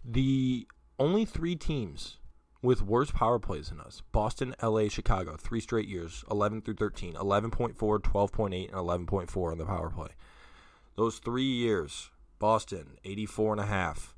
the 0.08 0.68
only 0.97 1.26
three 1.26 1.55
teams 1.55 2.18
with 2.62 2.82
worse 2.82 3.12
power 3.12 3.39
plays 3.39 3.70
than 3.70 3.82
us 3.82 4.01
Boston, 4.12 4.55
LA, 4.64 4.88
Chicago, 4.88 5.36
three 5.38 5.60
straight 5.60 5.88
years 5.88 6.24
11 6.32 6.62
through 6.62 6.76
13, 6.76 7.14
11.4, 7.14 7.76
12.8, 7.76 8.68
and 8.68 9.08
11.4 9.08 9.51
on 9.51 9.58
the 9.58 9.66
power 9.66 9.89
play. 9.89 10.10
Those 10.95 11.20
three 11.20 11.43
years 11.43 12.10
Boston, 12.39 12.97
84.5, 13.03 14.14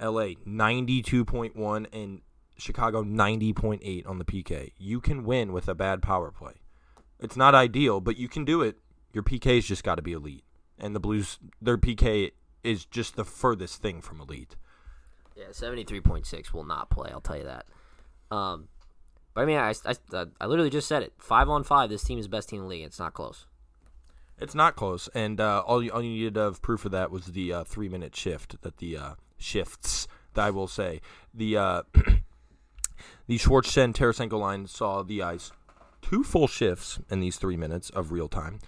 LA, 0.00 0.34
92.1, 0.46 1.86
and 1.92 2.20
Chicago, 2.56 3.02
90.8 3.02 4.08
on 4.08 4.18
the 4.18 4.24
PK. 4.24 4.72
You 4.76 5.00
can 5.00 5.24
win 5.24 5.52
with 5.52 5.68
a 5.68 5.74
bad 5.74 6.02
power 6.02 6.30
play. 6.30 6.54
It's 7.18 7.36
not 7.36 7.54
ideal, 7.54 8.00
but 8.00 8.16
you 8.16 8.28
can 8.28 8.44
do 8.44 8.62
it. 8.62 8.78
Your 9.12 9.22
PK's 9.22 9.66
just 9.66 9.84
got 9.84 9.96
to 9.96 10.02
be 10.02 10.12
elite. 10.12 10.44
And 10.78 10.94
the 10.94 11.00
Blues, 11.00 11.38
their 11.60 11.78
PK 11.78 12.32
is 12.62 12.84
just 12.84 13.16
the 13.16 13.24
furthest 13.24 13.82
thing 13.82 14.00
from 14.00 14.20
elite. 14.20 14.56
Yeah, 15.36 15.44
seventy 15.52 15.84
three 15.84 16.00
point 16.00 16.26
six 16.26 16.52
will 16.52 16.64
not 16.64 16.90
play. 16.90 17.10
I'll 17.12 17.20
tell 17.20 17.36
you 17.38 17.44
that. 17.44 17.66
Um, 18.30 18.68
but 19.34 19.42
I 19.42 19.44
mean, 19.44 19.58
I, 19.58 19.74
I, 19.86 20.26
I 20.40 20.46
literally 20.46 20.70
just 20.70 20.88
said 20.88 21.02
it. 21.02 21.12
Five 21.18 21.48
on 21.48 21.64
five, 21.64 21.88
this 21.88 22.02
team 22.02 22.18
is 22.18 22.28
best 22.28 22.48
team 22.48 22.58
in 22.58 22.64
the 22.64 22.68
league. 22.68 22.84
It's 22.84 22.98
not 22.98 23.14
close. 23.14 23.46
It's 24.38 24.54
not 24.54 24.74
close, 24.74 25.08
and 25.14 25.38
uh, 25.40 25.62
all 25.66 25.82
you 25.82 25.90
all 25.90 26.02
you 26.02 26.10
needed 26.10 26.38
of 26.38 26.62
proof 26.62 26.86
of 26.86 26.92
that 26.92 27.10
was 27.10 27.26
the 27.26 27.52
uh, 27.52 27.64
three 27.64 27.88
minute 27.88 28.16
shift 28.16 28.60
that 28.62 28.78
the 28.78 28.96
uh, 28.96 29.14
shifts 29.36 30.08
that 30.34 30.46
I 30.46 30.50
will 30.50 30.66
say 30.66 31.02
the 31.34 31.58
uh, 31.58 31.82
the 33.26 33.36
Schwartz-Schenn 33.36 33.92
Tarasenko 33.92 34.40
line 34.40 34.66
saw 34.66 35.02
the 35.02 35.22
ice 35.22 35.52
two 36.00 36.24
full 36.24 36.48
shifts 36.48 36.98
in 37.10 37.20
these 37.20 37.36
three 37.36 37.58
minutes 37.58 37.90
of 37.90 38.12
real 38.12 38.28
time, 38.28 38.60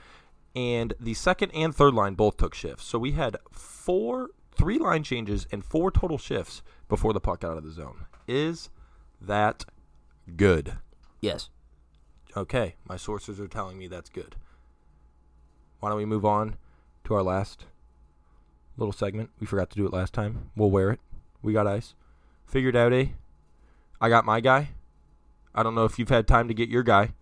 and 0.54 0.92
the 1.00 1.14
second 1.14 1.50
and 1.52 1.74
third 1.74 1.94
line 1.94 2.14
both 2.14 2.36
took 2.36 2.54
shifts. 2.54 2.84
So 2.84 2.98
we 2.98 3.12
had 3.12 3.38
four 3.50 4.28
three 4.54 4.78
line 4.78 5.02
changes 5.02 5.46
and 5.50 5.64
four 5.64 5.90
total 5.90 6.18
shifts 6.18 6.62
before 6.88 7.12
the 7.12 7.20
puck 7.20 7.40
got 7.40 7.52
out 7.52 7.58
of 7.58 7.64
the 7.64 7.72
zone. 7.72 8.06
Is 8.28 8.70
that 9.20 9.64
good? 10.36 10.74
Yes. 11.20 11.50
Okay, 12.36 12.76
my 12.86 12.96
sources 12.96 13.38
are 13.40 13.48
telling 13.48 13.78
me 13.78 13.88
that's 13.88 14.08
good. 14.08 14.36
Why 15.80 15.88
don't 15.88 15.98
we 15.98 16.04
move 16.04 16.24
on 16.24 16.56
to 17.04 17.14
our 17.14 17.22
last 17.22 17.66
little 18.76 18.92
segment? 18.92 19.30
We 19.40 19.46
forgot 19.46 19.70
to 19.70 19.76
do 19.76 19.86
it 19.86 19.92
last 19.92 20.12
time. 20.12 20.50
We'll 20.56 20.70
wear 20.70 20.90
it. 20.90 21.00
We 21.42 21.52
got 21.52 21.66
ice. 21.66 21.94
Figured 22.46 22.76
out, 22.76 22.92
eh? 22.92 23.06
I 24.00 24.08
got 24.08 24.24
my 24.24 24.40
guy. 24.40 24.70
I 25.54 25.62
don't 25.62 25.74
know 25.74 25.84
if 25.84 25.98
you've 25.98 26.08
had 26.08 26.26
time 26.26 26.48
to 26.48 26.54
get 26.54 26.68
your 26.68 26.82
guy. 26.82 27.12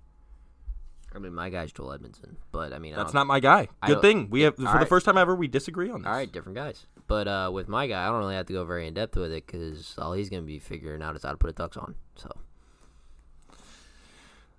I 1.14 1.18
mean, 1.18 1.34
my 1.34 1.50
guy's 1.50 1.72
Joel 1.72 1.98
Edmundson, 1.98 2.36
but 2.52 2.72
I 2.72 2.78
mean, 2.78 2.94
that's 2.94 3.14
not 3.14 3.26
my 3.26 3.40
guy. 3.40 3.68
Good 3.84 4.00
thing 4.00 4.28
we 4.30 4.42
have 4.42 4.56
for 4.56 4.62
right. 4.62 4.80
the 4.80 4.86
first 4.86 5.04
time 5.04 5.18
ever 5.18 5.34
we 5.34 5.48
disagree 5.48 5.90
on 5.90 6.02
this. 6.02 6.08
All 6.08 6.14
right, 6.14 6.30
different 6.30 6.56
guys. 6.56 6.86
But 7.08 7.26
uh, 7.26 7.50
with 7.52 7.66
my 7.68 7.88
guy, 7.88 8.04
I 8.04 8.06
don't 8.06 8.20
really 8.20 8.36
have 8.36 8.46
to 8.46 8.52
go 8.52 8.64
very 8.64 8.86
in 8.86 8.94
depth 8.94 9.16
with 9.16 9.32
it 9.32 9.44
because 9.44 9.96
all 9.98 10.12
he's 10.12 10.30
going 10.30 10.42
to 10.42 10.46
be 10.46 10.60
figuring 10.60 11.02
out 11.02 11.16
is 11.16 11.24
how 11.24 11.32
to 11.32 11.36
put 11.36 11.50
a 11.50 11.52
tux 11.52 11.76
on. 11.76 11.96
So 12.14 12.30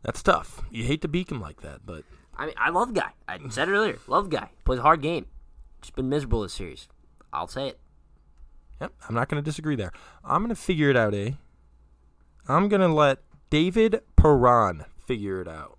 that's 0.03 0.21
tough. 0.21 0.61
You 0.69 0.83
hate 0.83 1.01
to 1.03 1.07
beak 1.07 1.31
him 1.31 1.39
like 1.39 1.61
that, 1.61 1.85
but 1.85 2.03
I 2.35 2.47
mean, 2.47 2.55
I 2.57 2.69
love 2.69 2.93
guy. 2.93 3.11
I 3.27 3.37
said 3.49 3.69
it 3.69 3.71
earlier. 3.71 3.97
Love 4.07 4.29
guy. 4.29 4.49
Plays 4.65 4.79
a 4.79 4.83
hard 4.83 5.01
game. 5.01 5.27
Just 5.81 5.95
been 5.95 6.09
miserable 6.09 6.41
this 6.41 6.53
series. 6.53 6.89
I'll 7.31 7.47
say 7.47 7.69
it. 7.69 7.79
Yep, 8.81 8.93
I'm 9.07 9.15
not 9.15 9.29
going 9.29 9.41
to 9.41 9.45
disagree 9.45 9.75
there. 9.75 9.91
I'm 10.23 10.41
going 10.41 10.49
to 10.49 10.61
figure 10.61 10.89
it 10.89 10.97
out, 10.97 11.13
eh? 11.13 11.31
I'm 12.47 12.67
going 12.67 12.81
to 12.81 12.87
let 12.87 13.19
David 13.49 14.01
Perron 14.15 14.85
figure 15.05 15.39
it 15.39 15.47
out 15.47 15.77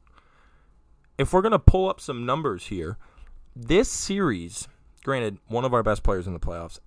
if 1.22 1.32
we're 1.32 1.40
going 1.40 1.52
to 1.52 1.58
pull 1.58 1.88
up 1.88 2.00
some 2.00 2.26
numbers 2.26 2.66
here, 2.66 2.98
this 3.54 3.88
series, 3.88 4.66
granted, 5.04 5.38
one 5.46 5.64
of 5.64 5.72
our 5.72 5.82
best 5.82 6.02
players 6.02 6.26
in 6.26 6.32
the 6.32 6.40
playoffs, 6.40 6.80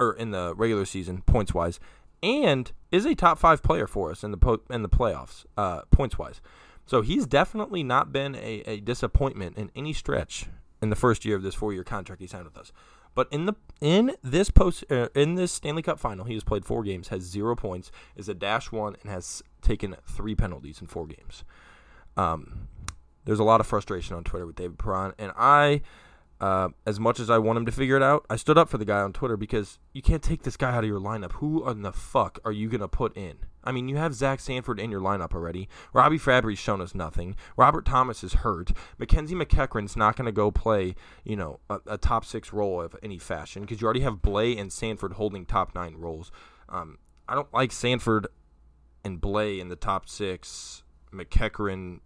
or 0.00 0.12
in 0.14 0.32
the 0.32 0.52
regular 0.56 0.84
season, 0.84 1.22
points 1.22 1.54
wise, 1.54 1.78
and 2.22 2.72
is 2.90 3.06
a 3.06 3.14
top 3.14 3.38
five 3.38 3.62
player 3.62 3.86
for 3.86 4.10
us 4.10 4.24
in 4.24 4.32
the 4.32 4.36
po- 4.36 4.62
in 4.68 4.82
the 4.82 4.88
playoffs, 4.88 5.46
uh, 5.56 5.82
points 5.90 6.18
wise. 6.18 6.40
So 6.86 7.02
he's 7.02 7.26
definitely 7.26 7.84
not 7.84 8.12
been 8.12 8.34
a, 8.34 8.62
a 8.66 8.80
disappointment 8.80 9.56
in 9.56 9.70
any 9.76 9.92
stretch 9.92 10.46
in 10.82 10.90
the 10.90 10.96
first 10.96 11.24
year 11.24 11.36
of 11.36 11.42
this 11.42 11.54
four 11.54 11.72
year 11.72 11.84
contract 11.84 12.20
he 12.20 12.26
signed 12.26 12.46
with 12.46 12.58
us. 12.58 12.72
But 13.14 13.28
in 13.30 13.46
the 13.46 13.54
in 13.80 14.16
this 14.22 14.50
post 14.50 14.84
uh, 14.90 15.08
in 15.14 15.36
this 15.36 15.52
Stanley 15.52 15.82
Cup 15.82 16.00
final, 16.00 16.24
he 16.24 16.34
has 16.34 16.42
played 16.42 16.64
four 16.64 16.82
games, 16.82 17.08
has 17.08 17.22
zero 17.22 17.54
points, 17.54 17.92
is 18.16 18.28
a 18.28 18.34
dash 18.34 18.72
one, 18.72 18.96
and 19.02 19.10
has 19.10 19.42
taken 19.62 19.94
three 20.04 20.34
penalties 20.34 20.80
in 20.80 20.88
four 20.88 21.06
games. 21.06 21.44
Um, 22.16 22.68
there's 23.28 23.38
a 23.38 23.44
lot 23.44 23.60
of 23.60 23.66
frustration 23.66 24.16
on 24.16 24.24
Twitter 24.24 24.46
with 24.46 24.56
David 24.56 24.78
Perron, 24.78 25.12
and 25.18 25.32
I, 25.36 25.82
uh, 26.40 26.70
as 26.86 26.98
much 26.98 27.20
as 27.20 27.28
I 27.28 27.36
want 27.36 27.58
him 27.58 27.66
to 27.66 27.72
figure 27.72 27.94
it 27.94 28.02
out, 28.02 28.24
I 28.30 28.36
stood 28.36 28.56
up 28.56 28.70
for 28.70 28.78
the 28.78 28.86
guy 28.86 29.00
on 29.00 29.12
Twitter 29.12 29.36
because 29.36 29.78
you 29.92 30.00
can't 30.00 30.22
take 30.22 30.44
this 30.44 30.56
guy 30.56 30.72
out 30.72 30.82
of 30.82 30.88
your 30.88 30.98
lineup. 30.98 31.32
Who 31.32 31.68
in 31.68 31.82
the 31.82 31.92
fuck 31.92 32.38
are 32.46 32.52
you 32.52 32.70
gonna 32.70 32.88
put 32.88 33.14
in? 33.14 33.40
I 33.62 33.70
mean, 33.70 33.86
you 33.86 33.96
have 33.96 34.14
Zach 34.14 34.40
Sanford 34.40 34.80
in 34.80 34.90
your 34.90 35.02
lineup 35.02 35.34
already. 35.34 35.68
Robby 35.92 36.18
Fabbri's 36.18 36.58
shown 36.58 36.80
us 36.80 36.94
nothing. 36.94 37.36
Robert 37.54 37.84
Thomas 37.84 38.24
is 38.24 38.32
hurt. 38.32 38.72
Mackenzie 38.96 39.34
MacEachern's 39.34 39.94
not 39.94 40.16
going 40.16 40.24
to 40.24 40.32
go 40.32 40.50
play, 40.50 40.94
you 41.22 41.36
know, 41.36 41.60
a, 41.68 41.80
a, 41.86 41.98
top 41.98 42.24
six 42.24 42.50
role 42.50 42.80
of 42.80 42.96
any 43.02 43.18
fashion 43.18 43.62
because 43.62 43.82
you 43.82 43.84
already 43.84 44.00
have 44.00 44.22
Blais 44.22 44.58
and 44.58 44.72
Sanford 44.72 45.14
holding 45.14 45.44
top 45.44 45.74
nine 45.74 45.96
roles. 45.96 46.32
Um, 46.70 46.96
I 47.28 47.34
don't 47.34 47.52
like 47.52 47.72
Sanford 47.72 48.28
and 49.04 49.20
Blais 49.20 49.60
in 49.60 49.68
the 49.68 49.76
top 49.76 50.08
six, 50.08 50.82
MacEachern, 51.12 52.00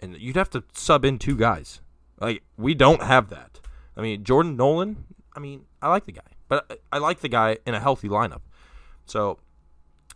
and 0.00 0.16
you'd 0.18 0.36
have 0.36 0.50
to 0.50 0.64
sub 0.72 1.04
in 1.04 1.18
two 1.18 1.36
guys. 1.36 1.80
Like 2.20 2.42
we 2.56 2.74
don't 2.74 3.02
have 3.02 3.30
that. 3.30 3.60
I 3.96 4.00
mean, 4.00 4.24
Jordan 4.24 4.56
Nolan. 4.56 5.04
I 5.34 5.40
mean, 5.40 5.66
I 5.80 5.88
like 5.88 6.06
the 6.06 6.12
guy, 6.12 6.22
but 6.48 6.80
I 6.92 6.98
like 6.98 7.20
the 7.20 7.28
guy 7.28 7.58
in 7.66 7.74
a 7.74 7.80
healthy 7.80 8.08
lineup. 8.08 8.40
So 9.06 9.38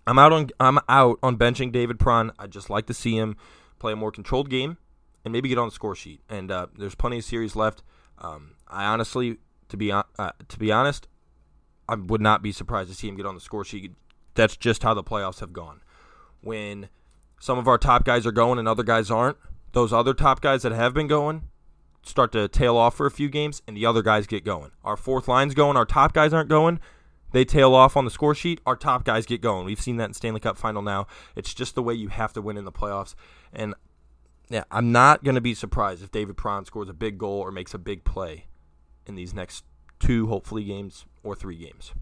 I'm 0.07 0.19
out 0.19 0.33
on 0.33 0.49
I'm 0.59 0.79
out 0.89 1.19
on 1.23 1.37
benching 1.37 1.73
David 1.73 1.99
Perron. 1.99 2.33
I 2.39 2.47
just 2.47 2.71
like 2.71 2.87
to 2.87 2.95
see 2.95 3.17
him 3.17 3.37
play 3.79 3.93
a 3.93 3.97
more 3.97 4.11
controlled 4.11 4.51
game 4.51 4.79
and 5.25 5.33
maybe 5.33 5.49
get 5.49 5.59
on 5.59 5.69
the 5.69 5.75
score 5.75 5.95
sheet. 5.95 6.21
And 6.29 6.51
uh, 6.51 6.67
there's 6.77 6.95
plenty 6.95 7.19
of 7.19 7.25
series 7.25 7.55
left. 7.55 7.83
Um, 8.19 8.55
I 8.69 8.85
honestly, 8.85 9.39
to 9.69 9.77
be 9.77 9.93
uh, 9.93 10.03
to 10.19 10.59
be 10.59 10.73
honest, 10.73 11.09
I 11.89 11.95
would 11.95 12.21
not 12.21 12.43
be 12.43 12.53
surprised 12.53 12.91
to 12.91 12.97
see 12.97 13.09
him 13.09 13.17
get 13.17 13.27
on 13.27 13.35
the 13.35 13.41
score 13.41 13.65
sheet. 13.65 13.93
That's 14.35 14.57
just 14.57 14.83
how 14.83 14.95
the 14.95 15.05
playoffs 15.05 15.41
have 15.41 15.53
gone. 15.53 15.83
When 16.41 16.89
some 17.41 17.59
of 17.59 17.69
our 17.69 17.79
top 17.79 18.05
guys 18.05 18.27
are 18.27 18.33
going 18.33 18.59
and 18.59 18.67
other 18.67 18.83
guys 18.83 19.11
aren't, 19.11 19.37
those 19.73 19.93
other 19.93 20.15
top 20.15 20.41
guys 20.41 20.63
that 20.63 20.73
have 20.73 20.95
been 20.95 21.09
going 21.09 21.49
start 22.03 22.33
to 22.33 22.49
tail 22.49 22.77
off 22.77 22.97
for 22.97 23.07
a 23.07 23.11
few 23.11 23.29
games, 23.29 23.63
and 23.67 23.77
the 23.77 23.87
other 23.87 24.03
guys 24.03 24.27
get 24.27 24.45
going. 24.45 24.73
Our 24.85 24.97
fourth 24.97 25.29
line's 25.29 25.55
going, 25.55 25.77
our 25.77 25.87
top 25.87 26.13
guys 26.13 26.33
aren't 26.33 26.49
going. 26.49 26.81
They 27.33 27.45
tail 27.45 27.75
off 27.75 27.97
on 27.97 28.05
the 28.05 28.11
score 28.11 28.35
sheet. 28.35 28.61
Our 28.67 28.77
top 28.77 29.05
guys 29.05 29.25
get 29.25 29.41
going. 29.41 29.65
We've 29.65 29.81
seen 29.81 29.97
that 29.97 30.07
in 30.07 30.15
Stanley 30.15 30.41
Cup 30.41 30.59
final 30.59 30.83
now. 30.83 31.07
It's 31.35 31.55
just 31.55 31.75
the 31.75 31.83
way 31.83 31.95
you 31.95 32.09
have 32.09 32.33
to 32.35 32.43
win 32.43 32.59
in 32.59 32.65
the 32.65 32.73
playoffs. 32.73 33.15
And 33.55 33.75
yeah, 34.51 34.65
I'm 34.71 34.93
not 34.93 35.25
going 35.25 35.37
to 35.37 35.41
be 35.41 35.55
surprised 35.55 36.03
if 36.03 36.11
David 36.11 36.37
Perron 36.37 36.67
scores 36.67 36.91
a 36.91 36.95
big 36.95 37.17
goal 37.17 37.41
or 37.41 37.51
makes 37.51 37.73
a 37.73 37.79
big 37.79 38.05
play 38.05 38.49
in 39.07 39.15
these 39.15 39.33
next 39.33 39.65
two, 39.99 40.27
hopefully, 40.27 40.65
games 40.65 41.07
or 41.23 41.35
three 41.35 41.57
games. 41.57 41.93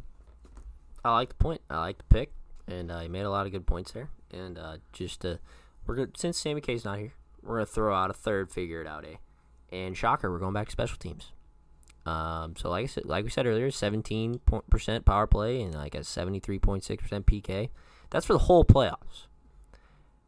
I 1.05 1.13
like 1.15 1.29
the 1.29 1.35
point. 1.37 1.61
I 1.71 1.79
like 1.79 1.99
the 1.99 2.05
pick, 2.05 2.33
and 2.67 2.91
uh, 2.91 3.01
he 3.01 3.09
made 3.09 3.23
a 3.23 3.31
lot 3.31 3.47
of 3.47 3.53
good 3.53 3.67
points 3.67 3.93
there. 3.93 4.11
And 4.33 4.59
uh, 4.59 4.79
just 4.93 5.25
uh, 5.25 5.37
we're 5.87 5.95
good 5.95 6.17
since 6.17 6.39
Sammy 6.39 6.61
K's 6.61 6.85
not 6.85 6.99
here, 6.99 7.15
we're 7.43 7.57
gonna 7.57 7.67
throw 7.67 7.95
out 7.95 8.11
a 8.11 8.15
third, 8.15 8.51
figure 8.51 8.81
it 8.81 8.87
out, 8.87 9.05
eh? 9.05 9.17
And 9.73 9.97
shocker, 9.97 10.31
we're 10.31 10.39
going 10.39 10.55
back 10.55 10.67
to 10.67 10.73
special 10.73 10.97
teams. 10.97 11.33
Um, 12.07 12.55
so 12.57 12.71
like 12.71 12.85
I 12.85 12.87
said, 12.87 13.05
like 13.05 13.25
we 13.25 13.31
said 13.31 13.47
earlier, 13.47 13.71
17 13.71 14.41
percent 14.71 15.05
power 15.05 15.27
play 15.27 15.61
and 15.61 15.75
like 15.75 15.95
a 15.95 16.01
73.6 16.01 16.99
percent 16.99 17.27
PK. 17.27 17.69
That's 18.11 18.27
for 18.27 18.33
the 18.33 18.41
whole 18.41 18.65
playoffs. 18.65 19.27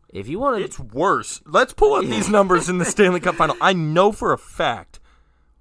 If 0.09 0.29
you 0.29 0.39
want 0.39 0.59
to, 0.59 0.65
it's 0.65 0.79
worse. 0.79 1.41
Let's 1.47 1.73
pull 1.73 1.95
up 1.95 2.05
these 2.05 2.29
numbers 2.31 2.69
in 2.69 2.79
the 2.79 2.85
Stanley 2.85 3.21
Cup 3.21 3.37
final. 3.37 3.57
I 3.61 3.73
know 3.73 4.13
for 4.13 4.33
a 4.33 4.39
fact 4.39 5.01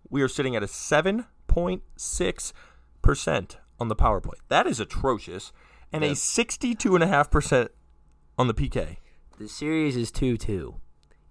we 0.10 0.22
are 0.22 0.28
sitting 0.28 0.56
at 0.56 0.64
a 0.64 0.68
7.6 0.68 2.54
percent 3.02 3.58
on 3.80 3.88
the 3.88 3.96
power 3.96 4.20
play. 4.20 4.38
That 4.50 4.68
is 4.68 4.80
atrocious, 4.80 5.54
and 5.92 6.04
a 6.04 6.12
62.5 6.12 7.32
percent 7.32 7.72
on 8.38 8.48
the 8.48 8.54
PK. 8.54 8.98
The 9.40 9.48
series 9.48 9.96
is 9.96 10.12
two 10.12 10.38
two. 10.38 10.76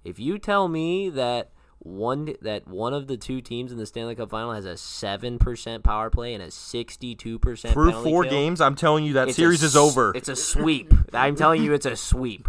If 0.04 0.18
you 0.18 0.38
tell 0.38 0.68
me 0.68 1.10
that 1.10 1.50
one 1.78 2.34
that 2.42 2.68
one 2.68 2.92
of 2.92 3.06
the 3.06 3.16
two 3.16 3.40
teams 3.40 3.72
in 3.72 3.78
the 3.78 3.86
Stanley 3.86 4.14
Cup 4.14 4.30
final 4.30 4.52
has 4.52 4.64
a 4.64 4.76
seven 4.76 5.38
percent 5.38 5.82
power 5.82 6.10
play 6.10 6.34
and 6.34 6.42
a 6.42 6.50
sixty-two 6.50 7.38
percent 7.38 7.72
through 7.72 7.92
four 7.92 8.24
kill, 8.24 8.30
games, 8.30 8.60
I'm 8.60 8.74
telling 8.74 9.04
you 9.04 9.14
that 9.14 9.30
series 9.34 9.62
a, 9.62 9.66
is 9.66 9.76
over. 9.76 10.12
It's 10.14 10.28
a 10.28 10.36
sweep. 10.36 10.92
I'm 11.12 11.36
telling 11.36 11.62
you, 11.62 11.72
it's 11.72 11.86
a 11.86 11.96
sweep 11.96 12.48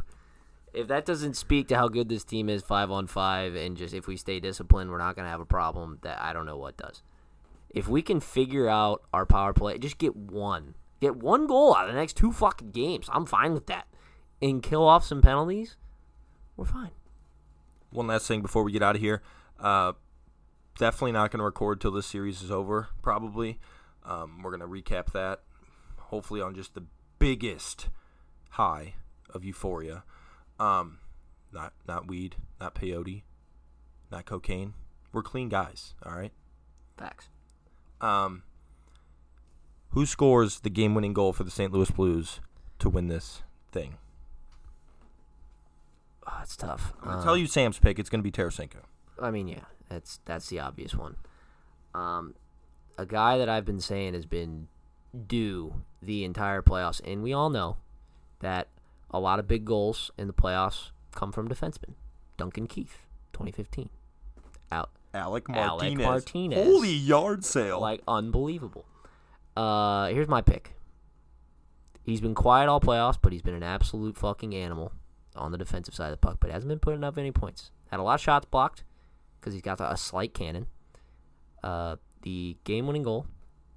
if 0.74 0.88
that 0.88 1.06
doesn't 1.06 1.36
speak 1.36 1.68
to 1.68 1.76
how 1.76 1.88
good 1.88 2.10
this 2.10 2.24
team 2.24 2.50
is 2.50 2.64
five 2.64 2.92
on 2.92 3.08
five, 3.08 3.56
and 3.56 3.76
just 3.76 3.94
if 3.94 4.08
we 4.08 4.16
stay 4.16 4.40
disciplined, 4.40 4.90
we're 4.90 4.98
not 4.98 5.16
going 5.16 5.26
to 5.26 5.30
have 5.32 5.42
a 5.42 5.46
problem. 5.46 6.00
That 6.02 6.22
I 6.22 6.34
don't 6.34 6.46
know 6.46 6.58
what 6.58 6.78
does. 6.78 7.02
If 7.70 7.88
we 7.88 8.02
can 8.02 8.20
figure 8.20 8.68
out 8.68 9.04
our 9.14 9.26
power 9.26 9.54
play, 9.54 9.78
just 9.78 9.98
get 9.98 10.16
one, 10.16 10.76
get 11.00 11.16
one 11.16 11.48
goal 11.48 11.76
out 11.76 11.88
of 11.88 11.94
the 11.94 12.00
next 12.00 12.18
two 12.18 12.32
fucking 12.32 12.72
games. 12.72 13.10
I'm 13.12 13.26
fine 13.26 13.54
with 13.54 13.68
that, 13.68 13.88
and 14.42 14.64
kill 14.64 14.88
off 14.88 15.06
some 15.06 15.22
penalties. 15.22 15.76
We're 16.56 16.66
fine. 16.66 16.92
One 17.92 18.08
last 18.08 18.28
thing 18.28 18.42
before 18.42 18.64
we 18.64 18.72
get 18.72 18.82
out 18.82 18.96
of 18.96 19.02
here. 19.02 19.22
Uh, 19.60 19.94
definitely 20.78 21.12
not 21.12 21.32
going 21.32 21.40
to 21.40 21.46
record 21.46 21.80
till 21.82 21.92
this 21.92 22.08
series 22.08 22.42
is 22.42 22.52
over. 22.52 22.90
Probably. 23.02 23.60
Um, 24.04 24.42
we're 24.42 24.56
going 24.56 24.62
to 24.62 24.68
recap 24.68 25.12
that. 25.14 25.42
Hopefully 25.98 26.42
on 26.42 26.56
just 26.56 26.74
the 26.74 26.84
biggest 27.20 27.90
high 28.52 28.96
of 29.30 29.46
euphoria. 29.46 30.04
Um, 30.60 31.00
not 31.54 31.74
not 31.88 32.08
weed, 32.08 32.36
not 32.60 32.76
peyote, 32.76 33.24
not 34.12 34.26
cocaine. 34.26 34.74
We're 35.14 35.24
clean 35.24 35.50
guys. 35.50 35.94
All 36.06 36.14
right. 36.14 36.32
Facts. 36.98 37.30
Um, 38.00 38.44
who 39.90 40.06
scores 40.06 40.62
the 40.62 40.70
game-winning 40.70 41.14
goal 41.14 41.34
for 41.34 41.44
the 41.44 41.52
St. 41.52 41.72
Louis 41.72 41.92
Blues 41.92 42.40
to 42.80 42.90
win 42.90 43.08
this 43.08 43.44
thing? 43.72 43.98
It's 46.52 46.58
tough. 46.58 46.92
I'm 47.02 47.24
tell 47.24 47.38
you 47.38 47.48
Sam's 47.48 47.80
pick. 47.80 47.98
It's 47.98 48.10
gonna 48.10 48.24
be 48.24 48.32
Tarasenko. 48.32 48.82
I 49.22 49.32
mean, 49.32 49.48
yeah, 49.48 49.64
that's 49.88 50.20
that's 50.26 50.50
the 50.50 50.60
obvious 50.60 50.94
one. 50.94 51.16
Um, 51.94 52.36
a 52.98 53.06
guy 53.06 53.38
that 53.38 53.48
I've 53.48 53.64
been 53.64 53.80
saying 53.80 54.16
has 54.16 54.26
been 54.26 54.68
due 55.28 55.76
the 56.02 56.26
entire 56.26 56.62
playoffs, 56.62 57.00
and 57.10 57.24
we 57.24 57.32
all 57.32 57.50
know 57.50 57.78
that 58.42 58.68
a 59.12 59.18
lot 59.18 59.40
of 59.40 59.48
big 59.48 59.64
goals 59.64 60.12
in 60.18 60.28
the 60.28 60.34
playoffs 60.34 60.92
come 61.16 61.32
from 61.32 61.48
defensemen. 61.48 61.94
Duncan 62.36 62.68
Keith, 62.68 63.06
2015. 63.32 63.90
Out. 64.74 64.90
Alec 65.14 65.48
Martinez. 65.48 65.70
Alec 65.70 65.98
Martinez. 66.00 66.66
Holy 66.66 66.92
yard 66.92 67.46
sale. 67.46 67.80
Like, 67.80 68.02
unbelievable. 68.10 68.84
Uh, 69.56 70.08
here's 70.08 70.28
my 70.28 70.42
pick. 70.42 70.74
He's 72.04 72.20
been 72.20 72.36
quiet 72.36 72.68
all 72.68 72.82
playoffs, 72.82 73.20
but 73.22 73.32
he's 73.32 73.42
been 73.42 73.54
an 73.54 73.64
absolute 73.64 74.18
fucking 74.18 74.54
animal 74.54 74.92
on 75.36 75.52
the 75.52 75.58
defensive 75.58 75.96
side 75.96 76.08
of 76.08 76.12
the 76.12 76.18
puck, 76.18 76.38
but 76.40 76.50
hasn't 76.50 76.70
been 76.70 76.80
putting 76.80 77.04
up 77.04 77.18
any 77.18 77.32
points. 77.32 77.72
Had 77.90 78.00
a 78.00 78.04
lot 78.04 78.16
of 78.16 78.22
shots 78.22 78.46
blocked 78.46 78.84
because 79.40 79.54
he's 79.54 79.62
got 79.62 79.80
a 79.80 79.98
slight 79.98 80.34
cannon. 80.34 80.68
Uh, 81.64 81.98
the 82.22 82.58
game-winning 82.64 83.04
goal. 83.04 83.26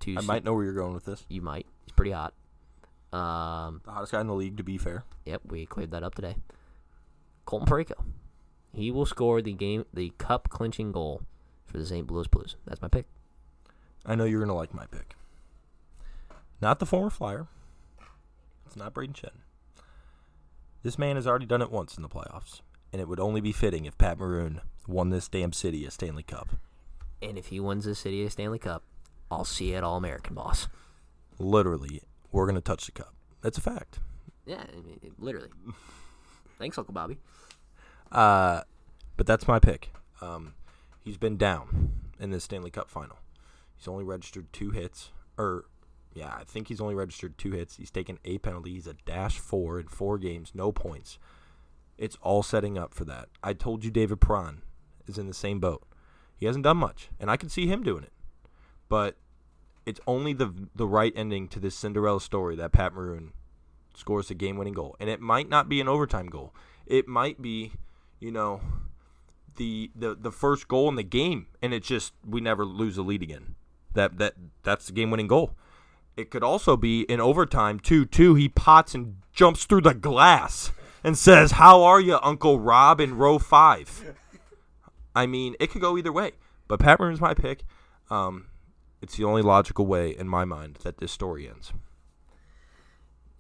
To 0.01 0.17
I 0.19 0.21
might 0.23 0.45
know 0.45 0.55
where 0.55 0.65
you're 0.65 0.75
going 0.75 0.95
with 0.95 1.05
this. 1.05 1.25
You 1.29 1.41
might. 1.41 1.67
He's 1.85 1.93
pretty 1.93 2.11
hot. 2.11 2.35
Um, 3.13 3.81
the 3.85 3.93
hottest 3.93 4.13
guy 4.13 4.21
in 4.21 4.27
the 4.27 4.35
league, 4.35 4.57
to 4.57 4.63
be 4.65 4.77
fair. 4.77 5.05
Yep, 5.25 5.43
we 5.47 5.67
cleared 5.67 5.93
that 5.93 6.03
up 6.03 6.15
today. 6.15 6.37
Colton 7.45 7.69
Parayko. 7.69 8.05
He 8.73 8.91
will 8.91 9.07
score 9.07 9.41
the 9.41 9.53
game, 9.53 9.85
the 9.95 10.13
cup 10.19 10.49
clinching 10.51 10.91
goal 10.93 11.23
for 11.65 11.79
the 11.79 11.87
St. 11.87 12.11
Louis 12.11 12.27
Blues. 12.27 12.57
That's 12.67 12.83
my 12.83 12.89
pick. 12.89 13.07
I 14.05 14.15
know 14.15 14.25
you're 14.25 14.41
gonna 14.41 14.55
like 14.55 14.75
my 14.75 14.87
pick. 14.87 15.15
Not 16.61 16.81
the 16.81 16.87
former 16.87 17.11
Flyer. 17.11 17.47
It's 18.67 18.77
not 18.77 18.95
Brayden 18.95 19.15
Schenn. 19.15 19.31
This 20.85 20.99
man 20.99 21.17
has 21.17 21.27
already 21.27 21.47
done 21.47 21.63
it 21.63 21.71
once 21.71 21.97
in 21.97 22.03
the 22.03 22.11
playoffs, 22.11 22.61
and 22.93 23.01
it 23.01 23.09
would 23.09 23.19
only 23.19 23.41
be 23.41 23.53
fitting 23.53 23.87
if 23.87 23.97
Pat 23.97 24.19
Maroon 24.19 24.61
won 24.87 25.09
this 25.09 25.29
damn 25.29 25.55
city 25.55 25.87
a 25.87 25.91
Stanley 25.91 26.23
Cup. 26.23 26.51
And 27.23 27.39
if 27.39 27.47
he 27.47 27.59
wins 27.59 27.87
this 27.87 28.01
city 28.01 28.23
a 28.23 28.29
Stanley 28.29 28.59
Cup, 28.59 28.83
I'll 29.31 29.47
see 29.47 29.73
it 29.73 29.83
all 29.83 29.97
American, 29.97 30.35
boss. 30.35 30.69
Literally, 31.39 32.03
we're 32.31 32.45
going 32.45 32.57
to 32.57 32.61
touch 32.61 32.85
the 32.85 32.93
cup. 32.93 33.15
That's 33.41 33.57
a 33.57 33.63
fact. 33.63 33.99
Yeah, 34.45 34.63
I 34.63 34.77
mean, 34.83 35.01
literally. 35.19 35.49
Thanks, 36.59 36.77
Uncle 36.77 36.93
Bobby. 36.93 37.17
Uh, 38.13 38.61
but 39.17 39.27
that's 39.27 39.49
my 39.49 39.59
pick. 39.59 39.91
Um, 40.21 40.53
he's 41.03 41.17
been 41.17 41.39
down 41.39 41.93
in 42.21 42.31
the 42.31 42.41
Stanley 42.41 42.71
Cup 42.71 42.91
final. 42.91 43.17
He's 43.79 43.89
only 43.89 44.05
registered 44.05 44.53
two 44.53 44.71
hits, 44.71 45.13
or 45.39 45.65
yeah, 46.15 46.35
I 46.35 46.45
think 46.45 46.69
he's 46.69 46.81
only 46.81 46.95
registered 46.95 47.37
two 47.37 47.53
hits. 47.53 47.77
He's 47.77 47.91
taken 47.91 48.19
a 48.25 48.39
penalty. 48.39 48.73
He's 48.73 48.87
a 48.87 48.95
dash 49.05 49.39
four 49.39 49.81
in 49.81 49.89
four 49.89 50.19
games, 50.19 50.53
no 50.55 50.73
points. 50.73 51.19
It's 51.99 52.17
all 52.23 52.43
setting 52.43 52.79
up 52.79 52.95
for 52.95 53.05
that. 53.05 53.29
I 53.43 53.53
told 53.53 53.85
you 53.85 53.91
David 53.91 54.21
Perron 54.21 54.63
is 55.07 55.19
in 55.19 55.27
the 55.27 55.35
same 55.35 55.61
boat. 55.61 55.87
He 56.37 56.47
hasn't 56.47 56.65
done 56.65 56.77
much, 56.77 57.11
and 57.21 57.31
I 57.31 57.37
can 57.37 57.49
see 57.49 57.67
him 57.67 57.83
doing 57.83 58.05
it. 58.05 58.13
But 58.89 59.17
it's 59.87 60.01
only 60.07 60.33
the 60.33 60.53
the 60.75 60.87
right 60.87 61.13
ending 61.17 61.49
to 61.49 61.61
this 61.61 61.75
Cinderella 61.75 62.21
story 62.21 62.57
that 62.57 62.73
Pat 62.73 62.95
Maroon 62.95 63.33
scores 63.95 64.31
a 64.31 64.35
game-winning 64.35 64.75
goal, 64.75 64.97
and 64.99 65.09
it 65.09 65.21
might 65.21 65.49
not 65.49 65.69
be 65.69 65.81
an 65.81 65.89
overtime 65.89 66.27
goal. 66.27 66.55
It 66.87 67.07
might 67.07 67.41
be, 67.41 67.73
you 68.21 68.33
know, 68.33 68.61
the 69.57 69.91
the 69.95 70.15
the 70.15 70.33
first 70.33 70.69
goal 70.69 70.89
in 70.89 70.97
the 70.97 71.03
game, 71.03 71.47
and 71.63 71.73
it's 71.73 71.87
just 71.87 72.13
we 72.27 72.41
never 72.41 72.65
lose 72.65 72.97
the 72.97 73.03
lead 73.03 73.23
again. 73.23 73.55
That 73.95 74.19
that 74.19 74.35
that's 74.63 74.87
the 74.87 74.93
game-winning 74.93 75.29
goal. 75.29 75.57
It 76.17 76.31
could 76.31 76.45
also 76.45 76.77
be 76.77 77.03
in 77.03 77.21
overtime 77.21 77.81
two 77.81 78.05
two. 78.05 78.35
He 78.35 78.49
pots 78.49 78.95
and 78.95 79.17
jumps 79.33 79.65
through 79.65 79.83
the 79.83 79.95
glass 79.95 80.71
and 81.03 81.19
says, 81.19 81.53
"How 81.53 81.83
are 81.83 82.01
you, 82.01 82.19
Uncle 82.23 82.61
Rob?" 82.61 83.01
in 83.01 83.17
row 83.17 83.39
five. 83.39 84.15
I 85.15 85.27
mean, 85.27 85.57
it 85.61 85.71
could 85.71 85.81
go 85.81 85.97
either 85.99 86.13
way. 86.13 86.33
But 86.69 86.81
Pat 86.81 86.99
Maroon's 86.99 87.21
my 87.21 87.35
pick. 87.35 87.65
Um, 88.11 88.47
it's 89.01 89.17
the 89.17 89.25
only 89.25 89.43
logical 89.43 89.87
way, 89.87 90.11
in 90.11 90.29
my 90.29 90.45
mind, 90.45 90.79
that 90.83 90.99
this 90.99 91.13
story 91.13 91.49
ends. 91.49 91.73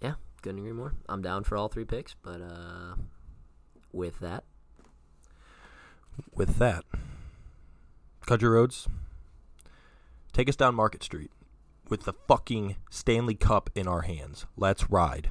Yeah, 0.01 0.14
couldn't 0.43 0.59
agree 0.59 0.72
more. 0.72 0.95
I'm 1.09 1.22
down 1.22 1.45
for 1.45 1.57
all 1.57 1.68
three 1.68 1.85
picks, 1.85 2.14
but 2.14 2.41
uh, 2.41 2.97
with 3.93 4.18
that, 4.20 4.45
with 6.35 6.59
that, 6.59 6.85
Country 8.27 8.49
Roads, 8.49 8.89
take 10.33 10.49
us 10.49 10.57
down 10.57 10.75
Market 10.75 11.03
Street 11.03 11.31
with 11.95 12.07
the 12.07 12.14
fucking 12.26 12.74
Stanley 12.90 13.36
Cup 13.36 13.70
in 13.76 13.86
our 13.86 14.01
hands. 14.01 14.47
Let's 14.57 14.90
ride. 14.90 15.30